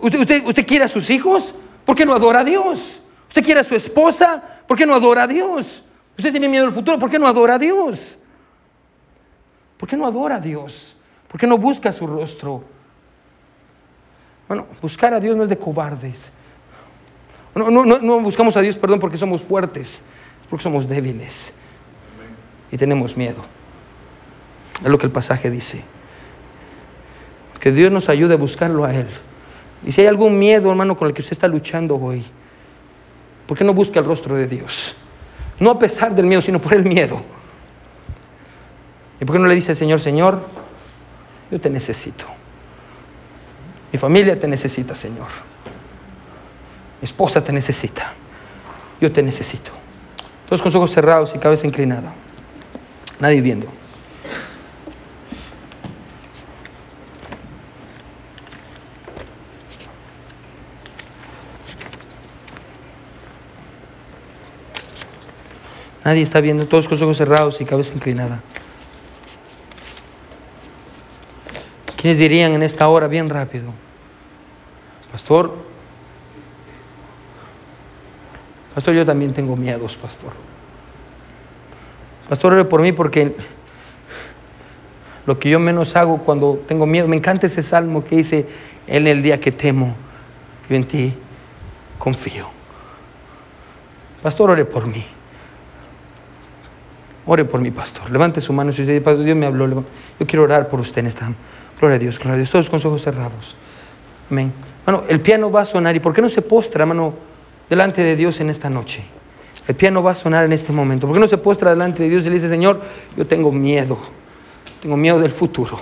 ¿Usted, 0.00 0.44
usted, 0.46 0.64
quiere 0.64 0.84
a 0.84 0.88
sus 0.88 1.10
hijos? 1.10 1.54
¿Por 1.84 1.96
qué 1.96 2.06
no 2.06 2.14
adora 2.14 2.38
a 2.38 2.44
Dios? 2.44 3.00
¿Usted 3.26 3.42
quiere 3.42 3.58
a 3.58 3.64
su 3.64 3.74
esposa? 3.74 4.40
¿Por 4.64 4.78
qué 4.78 4.86
no 4.86 4.94
adora 4.94 5.24
a 5.24 5.26
Dios? 5.26 5.82
¿Usted 6.20 6.32
tiene 6.32 6.50
miedo 6.50 6.66
del 6.66 6.74
futuro? 6.74 6.98
¿Por 6.98 7.08
qué 7.08 7.18
no 7.18 7.26
adora 7.26 7.54
a 7.54 7.58
Dios? 7.58 8.18
¿Por 9.78 9.88
qué 9.88 9.96
no 9.96 10.06
adora 10.06 10.36
a 10.36 10.40
Dios? 10.40 10.94
¿Por 11.26 11.40
qué 11.40 11.46
no 11.46 11.56
busca 11.56 11.90
su 11.92 12.06
rostro? 12.06 12.62
Bueno, 14.46 14.66
buscar 14.82 15.14
a 15.14 15.20
Dios 15.20 15.34
no 15.34 15.44
es 15.44 15.48
de 15.48 15.56
cobardes. 15.56 16.30
No, 17.54 17.70
no, 17.70 17.86
no, 17.86 17.98
no 18.00 18.20
buscamos 18.20 18.54
a 18.58 18.60
Dios, 18.60 18.76
perdón, 18.76 19.00
porque 19.00 19.16
somos 19.16 19.40
fuertes, 19.40 20.02
es 20.42 20.46
porque 20.50 20.62
somos 20.62 20.86
débiles 20.86 21.54
y 22.70 22.76
tenemos 22.76 23.16
miedo. 23.16 23.42
Es 24.84 24.90
lo 24.90 24.98
que 24.98 25.06
el 25.06 25.12
pasaje 25.12 25.50
dice. 25.50 25.82
Que 27.58 27.72
Dios 27.72 27.90
nos 27.90 28.10
ayude 28.10 28.34
a 28.34 28.36
buscarlo 28.36 28.84
a 28.84 28.94
Él. 28.94 29.08
Y 29.84 29.92
si 29.92 30.02
hay 30.02 30.06
algún 30.06 30.38
miedo, 30.38 30.70
hermano, 30.70 30.98
con 30.98 31.08
el 31.08 31.14
que 31.14 31.22
usted 31.22 31.32
está 31.32 31.48
luchando 31.48 31.96
hoy, 31.96 32.26
¿por 33.46 33.56
qué 33.56 33.64
no 33.64 33.72
busca 33.72 34.00
el 34.00 34.04
rostro 34.04 34.36
de 34.36 34.46
Dios? 34.46 34.96
No 35.60 35.70
a 35.70 35.78
pesar 35.78 36.14
del 36.14 36.26
miedo, 36.26 36.40
sino 36.40 36.60
por 36.60 36.74
el 36.74 36.84
miedo. 36.84 37.22
¿Y 39.20 39.24
por 39.24 39.36
qué 39.36 39.42
no 39.42 39.46
le 39.46 39.54
dice, 39.54 39.74
Señor, 39.74 40.00
Señor, 40.00 40.40
yo 41.50 41.60
te 41.60 41.68
necesito? 41.70 42.24
Mi 43.92 43.98
familia 43.98 44.40
te 44.40 44.48
necesita, 44.48 44.94
Señor. 44.94 45.28
Mi 47.00 47.04
esposa 47.04 47.44
te 47.44 47.52
necesita. 47.52 48.14
Yo 49.00 49.12
te 49.12 49.22
necesito. 49.22 49.70
Todos 50.48 50.62
con 50.62 50.74
ojos 50.74 50.90
cerrados 50.90 51.34
y 51.34 51.38
cabeza 51.38 51.66
inclinada. 51.66 52.12
Nadie 53.18 53.40
viendo. 53.40 53.79
Nadie 66.10 66.22
está 66.24 66.40
viendo, 66.40 66.66
todos 66.66 66.88
con 66.88 66.96
los 66.96 67.02
ojos 67.02 67.18
cerrados 67.18 67.60
y 67.60 67.64
cabeza 67.64 67.94
inclinada. 67.94 68.40
¿Quiénes 71.96 72.18
dirían 72.18 72.50
en 72.50 72.64
esta 72.64 72.88
hora 72.88 73.06
bien 73.06 73.30
rápido? 73.30 73.66
Pastor, 75.12 75.54
pastor, 78.74 78.92
yo 78.92 79.06
también 79.06 79.32
tengo 79.32 79.54
miedos, 79.54 79.96
pastor. 79.96 80.32
Pastor, 82.28 82.54
ore 82.54 82.64
por 82.64 82.82
mí 82.82 82.90
porque 82.90 83.36
lo 85.26 85.38
que 85.38 85.48
yo 85.48 85.60
menos 85.60 85.94
hago 85.94 86.24
cuando 86.24 86.60
tengo 86.66 86.86
miedo, 86.86 87.06
me 87.06 87.18
encanta 87.18 87.46
ese 87.46 87.62
salmo 87.62 88.02
que 88.02 88.16
dice, 88.16 88.48
en 88.88 89.06
el 89.06 89.22
día 89.22 89.38
que 89.38 89.52
temo, 89.52 89.94
yo 90.68 90.74
en 90.74 90.82
ti 90.82 91.14
confío. 92.00 92.48
Pastor, 94.24 94.50
ore 94.50 94.64
por 94.64 94.88
mí. 94.88 95.06
Ore 97.32 97.44
por 97.44 97.60
mi 97.60 97.70
pastor. 97.70 98.10
Levante 98.10 98.40
su 98.40 98.52
mano 98.52 98.72
si 98.72 98.82
usted 98.82 98.98
dice, 98.98 99.22
Dios 99.22 99.36
me 99.36 99.46
habló. 99.46 99.84
Yo 100.18 100.26
quiero 100.26 100.42
orar 100.42 100.68
por 100.68 100.80
usted 100.80 100.98
en 100.98 101.06
esta. 101.06 101.32
Gloria 101.78 101.94
a 101.94 101.98
Dios, 102.00 102.18
gloria 102.18 102.34
a 102.34 102.36
Dios. 102.38 102.50
Todos 102.50 102.68
con 102.68 102.78
los 102.78 102.84
ojos 102.86 103.02
cerrados. 103.02 103.54
Amén. 104.28 104.52
Bueno, 104.84 105.04
el 105.08 105.20
piano 105.20 105.48
va 105.48 105.60
a 105.60 105.64
sonar. 105.64 105.94
¿Y 105.94 106.00
por 106.00 106.12
qué 106.12 106.22
no 106.22 106.28
se 106.28 106.42
postra, 106.42 106.82
hermano, 106.82 107.14
delante 107.68 108.02
de 108.02 108.16
Dios 108.16 108.40
en 108.40 108.50
esta 108.50 108.68
noche? 108.68 109.04
El 109.68 109.76
piano 109.76 110.02
va 110.02 110.10
a 110.10 110.14
sonar 110.16 110.44
en 110.44 110.52
este 110.52 110.72
momento. 110.72 111.06
¿Por 111.06 111.14
qué 111.14 111.20
no 111.20 111.28
se 111.28 111.38
postra 111.38 111.70
delante 111.70 112.02
de 112.02 112.08
Dios 112.08 112.26
y 112.26 112.30
le 112.30 112.34
dice, 112.34 112.48
Señor, 112.48 112.80
yo 113.16 113.24
tengo 113.24 113.52
miedo. 113.52 113.96
Tengo 114.82 114.96
miedo 114.96 115.20
del 115.20 115.30
futuro. 115.30 115.78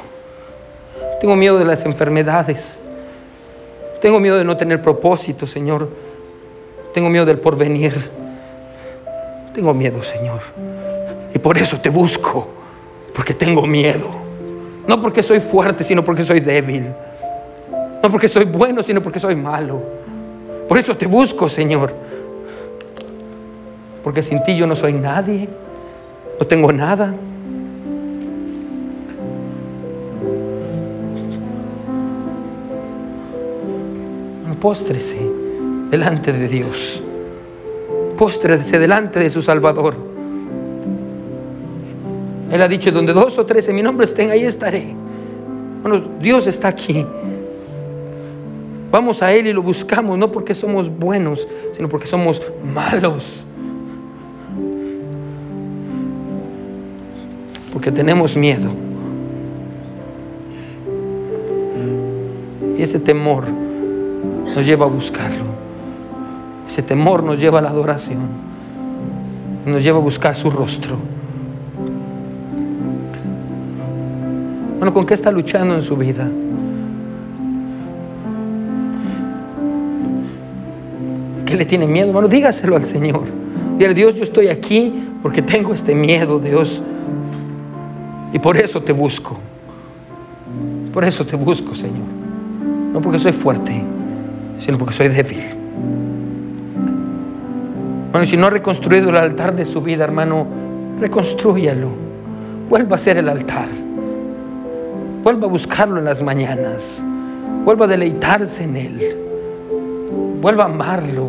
Tengo 1.18 1.34
miedo 1.34 1.58
de 1.58 1.64
las 1.64 1.82
enfermedades. 1.86 2.78
Tengo 4.02 4.20
miedo 4.20 4.36
de 4.36 4.44
no 4.44 4.54
tener 4.58 4.82
propósito, 4.82 5.46
Señor. 5.46 5.88
Tengo 6.92 7.08
miedo 7.08 7.24
del 7.24 7.38
porvenir. 7.38 8.10
Tengo 9.54 9.72
miedo, 9.72 10.02
Señor. 10.02 10.42
Y 11.34 11.38
por 11.38 11.58
eso 11.58 11.80
te 11.80 11.90
busco, 11.90 12.48
porque 13.14 13.34
tengo 13.34 13.66
miedo. 13.66 14.08
No 14.86 15.00
porque 15.00 15.22
soy 15.22 15.40
fuerte, 15.40 15.84
sino 15.84 16.02
porque 16.04 16.24
soy 16.24 16.40
débil. 16.40 16.92
No 18.02 18.10
porque 18.10 18.28
soy 18.28 18.44
bueno, 18.44 18.82
sino 18.82 19.02
porque 19.02 19.20
soy 19.20 19.34
malo. 19.34 19.80
Por 20.68 20.78
eso 20.78 20.96
te 20.96 21.06
busco, 21.06 21.48
Señor. 21.48 21.92
Porque 24.02 24.22
sin 24.22 24.42
ti 24.42 24.56
yo 24.56 24.66
no 24.66 24.74
soy 24.74 24.94
nadie. 24.94 25.48
No 26.38 26.46
tengo 26.46 26.72
nada. 26.72 27.14
Póstrese 34.60 35.18
delante 35.88 36.32
de 36.32 36.48
Dios. 36.48 37.00
Póstrese 38.16 38.78
delante 38.78 39.20
de 39.20 39.30
su 39.30 39.40
Salvador. 39.40 40.07
Él 42.50 42.62
ha 42.62 42.68
dicho, 42.68 42.90
donde 42.90 43.12
dos 43.12 43.38
o 43.38 43.44
tres 43.44 43.68
en 43.68 43.76
mi 43.76 43.82
nombre 43.82 44.06
estén, 44.06 44.30
ahí 44.30 44.42
estaré. 44.42 44.94
Bueno, 45.82 46.02
Dios 46.20 46.46
está 46.46 46.68
aquí. 46.68 47.06
Vamos 48.90 49.22
a 49.22 49.32
Él 49.32 49.46
y 49.46 49.52
lo 49.52 49.62
buscamos, 49.62 50.18
no 50.18 50.30
porque 50.30 50.54
somos 50.54 50.88
buenos, 50.88 51.46
sino 51.72 51.88
porque 51.88 52.06
somos 52.06 52.40
malos. 52.74 53.44
Porque 57.72 57.92
tenemos 57.92 58.34
miedo. 58.34 58.70
Y 62.78 62.82
ese 62.82 62.98
temor 62.98 63.44
nos 64.54 64.64
lleva 64.64 64.86
a 64.86 64.88
buscarlo. 64.88 65.44
Ese 66.66 66.82
temor 66.82 67.22
nos 67.22 67.38
lleva 67.38 67.58
a 67.58 67.62
la 67.62 67.70
adoración. 67.70 68.20
Nos 69.66 69.82
lleva 69.82 69.98
a 69.98 70.00
buscar 70.00 70.34
su 70.34 70.50
rostro. 70.50 70.96
Bueno, 74.78 74.94
¿con 74.94 75.04
qué 75.04 75.14
está 75.14 75.32
luchando 75.32 75.74
en 75.74 75.82
su 75.82 75.96
vida? 75.96 76.28
¿Qué 81.44 81.56
le 81.56 81.64
tiene 81.64 81.86
miedo? 81.86 82.12
Bueno, 82.12 82.28
dígaselo 82.28 82.76
al 82.76 82.84
Señor. 82.84 83.22
Dile, 83.76 83.92
Dios, 83.92 84.14
yo 84.14 84.22
estoy 84.22 84.48
aquí 84.48 84.92
porque 85.20 85.42
tengo 85.42 85.74
este 85.74 85.94
miedo, 85.94 86.38
Dios. 86.38 86.80
Y 88.32 88.38
por 88.38 88.56
eso 88.56 88.80
te 88.80 88.92
busco. 88.92 89.36
Por 90.92 91.04
eso 91.04 91.26
te 91.26 91.34
busco, 91.34 91.74
Señor. 91.74 92.06
No 92.92 93.00
porque 93.00 93.18
soy 93.18 93.32
fuerte, 93.32 93.82
sino 94.58 94.78
porque 94.78 94.94
soy 94.94 95.08
débil. 95.08 95.42
Bueno, 98.12 98.26
si 98.26 98.36
no 98.36 98.46
ha 98.46 98.50
reconstruido 98.50 99.10
el 99.10 99.16
altar 99.16 99.56
de 99.56 99.64
su 99.64 99.82
vida, 99.82 100.04
hermano, 100.04 100.46
reconstrúyalo. 101.00 101.88
Vuelva 102.68 102.96
a 102.96 102.98
ser 102.98 103.16
el 103.16 103.28
altar. 103.28 103.68
Vuelva 105.28 105.46
a 105.46 105.50
buscarlo 105.50 105.98
en 105.98 106.06
las 106.06 106.22
mañanas. 106.22 107.02
Vuelva 107.62 107.84
a 107.84 107.88
deleitarse 107.88 108.64
en 108.64 108.76
Él. 108.78 109.16
Vuelva 110.40 110.64
a 110.64 110.68
amarlo. 110.68 111.28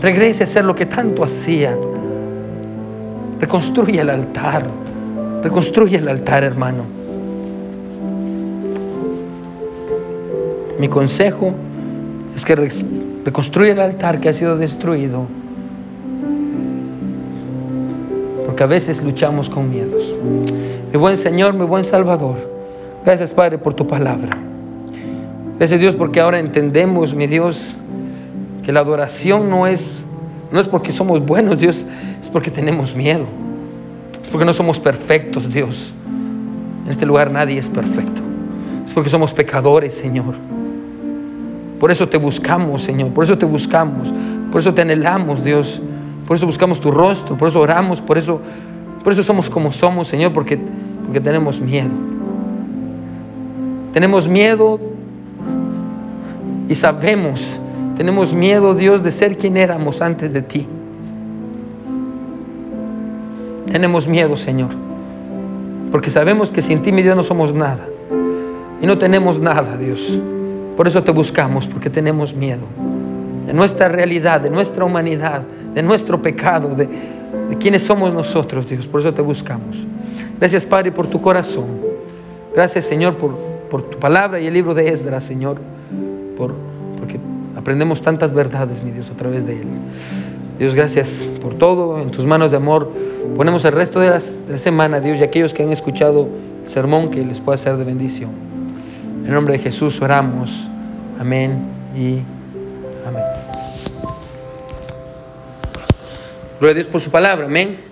Regrese 0.00 0.44
a 0.44 0.46
hacer 0.46 0.64
lo 0.64 0.76
que 0.76 0.86
tanto 0.86 1.24
hacía. 1.24 1.76
Reconstruye 3.40 4.00
el 4.00 4.10
altar. 4.10 4.64
Reconstruye 5.42 5.96
el 5.96 6.06
altar, 6.06 6.44
hermano. 6.44 6.84
Mi 10.78 10.86
consejo 10.86 11.52
es 12.36 12.44
que 12.44 12.54
reconstruya 13.24 13.72
el 13.72 13.80
altar 13.80 14.20
que 14.20 14.28
ha 14.28 14.32
sido 14.32 14.56
destruido. 14.56 15.26
A 18.62 18.66
veces 18.66 19.02
luchamos 19.02 19.50
con 19.50 19.68
miedos. 19.68 20.14
Mi 20.92 20.98
buen 20.98 21.16
Señor, 21.16 21.52
mi 21.52 21.64
buen 21.64 21.84
Salvador. 21.84 22.36
Gracias, 23.04 23.34
Padre, 23.34 23.58
por 23.58 23.74
tu 23.74 23.86
palabra. 23.88 24.38
Gracias, 25.58 25.80
Dios, 25.80 25.96
porque 25.96 26.20
ahora 26.20 26.38
entendemos, 26.38 27.12
mi 27.12 27.26
Dios, 27.26 27.74
que 28.62 28.70
la 28.70 28.80
adoración 28.80 29.50
no 29.50 29.66
es, 29.66 30.04
no 30.52 30.60
es 30.60 30.68
porque 30.68 30.92
somos 30.92 31.24
buenos, 31.26 31.58
Dios, 31.58 31.84
es 32.22 32.30
porque 32.30 32.52
tenemos 32.52 32.94
miedo. 32.94 33.24
Es 34.22 34.30
porque 34.30 34.44
no 34.44 34.52
somos 34.52 34.78
perfectos, 34.78 35.52
Dios. 35.52 35.92
En 36.84 36.90
este 36.92 37.04
lugar 37.04 37.32
nadie 37.32 37.58
es 37.58 37.68
perfecto. 37.68 38.22
Es 38.86 38.92
porque 38.92 39.10
somos 39.10 39.32
pecadores, 39.32 39.94
Señor. 39.94 40.34
Por 41.80 41.90
eso 41.90 42.08
te 42.08 42.16
buscamos, 42.16 42.82
Señor. 42.82 43.10
Por 43.10 43.24
eso 43.24 43.36
te 43.36 43.44
buscamos. 43.44 44.12
Por 44.52 44.60
eso 44.60 44.72
te 44.72 44.82
anhelamos, 44.82 45.42
Dios. 45.42 45.82
Por 46.26 46.36
eso 46.36 46.46
buscamos 46.46 46.80
tu 46.80 46.90
rostro. 46.90 47.36
Por 47.36 47.48
eso 47.48 47.60
oramos. 47.60 48.00
Por 48.00 48.18
eso 48.18 48.40
por 49.02 49.12
eso 49.12 49.22
somos 49.22 49.50
como 49.50 49.72
somos, 49.72 50.08
Señor, 50.08 50.32
porque, 50.32 50.58
porque 51.04 51.20
tenemos 51.20 51.60
miedo. 51.60 51.90
Tenemos 53.92 54.28
miedo 54.28 54.78
y 56.68 56.74
sabemos, 56.74 57.60
tenemos 57.96 58.32
miedo, 58.32 58.74
Dios, 58.74 59.02
de 59.02 59.10
ser 59.10 59.36
quien 59.36 59.56
éramos 59.56 60.00
antes 60.00 60.32
de 60.32 60.42
ti. 60.42 60.66
Tenemos 63.70 64.06
miedo, 64.06 64.36
Señor, 64.36 64.70
porque 65.90 66.08
sabemos 66.08 66.50
que 66.50 66.62
sin 66.62 66.80
ti, 66.82 66.92
mi 66.92 67.02
Dios, 67.02 67.16
no 67.16 67.22
somos 67.22 67.52
nada. 67.52 67.86
Y 68.80 68.86
no 68.86 68.98
tenemos 68.98 69.40
nada, 69.40 69.76
Dios. 69.76 70.18
Por 70.76 70.86
eso 70.86 71.02
te 71.02 71.12
buscamos, 71.12 71.66
porque 71.66 71.90
tenemos 71.90 72.34
miedo 72.34 72.62
de 73.46 73.52
nuestra 73.52 73.88
realidad, 73.88 74.40
de 74.40 74.50
nuestra 74.50 74.84
humanidad, 74.84 75.42
de 75.74 75.82
nuestro 75.82 76.20
pecado, 76.20 76.74
de, 76.74 76.88
de 77.50 77.58
quiénes 77.58 77.82
somos 77.82 78.12
nosotros, 78.12 78.68
Dios. 78.68 78.86
Por 78.86 79.00
eso 79.00 79.12
te 79.12 79.22
buscamos. 79.22 79.76
Gracias, 80.38 80.64
Padre, 80.66 80.92
por 80.92 81.06
tu 81.06 81.20
corazón. 81.20 81.64
Gracias, 82.54 82.84
Señor, 82.84 83.16
por, 83.16 83.36
por 83.70 83.82
tu 83.82 83.98
palabra 83.98 84.40
y 84.40 84.46
el 84.46 84.54
libro 84.54 84.74
de 84.74 84.88
Esdras, 84.88 85.24
Señor. 85.24 85.56
Por, 86.36 86.54
porque 86.98 87.18
aprendemos 87.56 88.02
tantas 88.02 88.32
verdades, 88.32 88.82
mi 88.82 88.90
Dios, 88.90 89.10
a 89.10 89.14
través 89.14 89.46
de 89.46 89.60
él. 89.60 89.66
Dios, 90.58 90.74
gracias 90.74 91.30
por 91.40 91.54
todo. 91.54 91.98
En 92.00 92.10
tus 92.10 92.26
manos 92.26 92.50
de 92.50 92.56
amor 92.58 92.90
ponemos 93.36 93.64
el 93.64 93.72
resto 93.72 94.00
de, 94.00 94.10
las- 94.10 94.42
la 94.48 94.58
semana, 94.58 95.00
Dios, 95.00 95.18
y 95.18 95.22
aquellos 95.22 95.54
que 95.54 95.62
han 95.62 95.70
escuchado 95.72 96.28
el 96.64 96.68
sermón 96.68 97.10
que 97.10 97.24
les 97.24 97.40
pueda 97.40 97.56
ser 97.58 97.76
de 97.76 97.84
bendición. 97.84 98.30
En 99.26 99.32
nombre 99.32 99.54
de 99.54 99.58
Jesús 99.60 100.00
oramos. 100.02 100.68
Amén 101.18 101.58
y 101.96 102.18
Gloria 106.62 106.74
a 106.74 106.82
Dios 106.82 106.86
por 106.86 107.00
su 107.00 107.10
palabra. 107.10 107.46
Amén. 107.46 107.91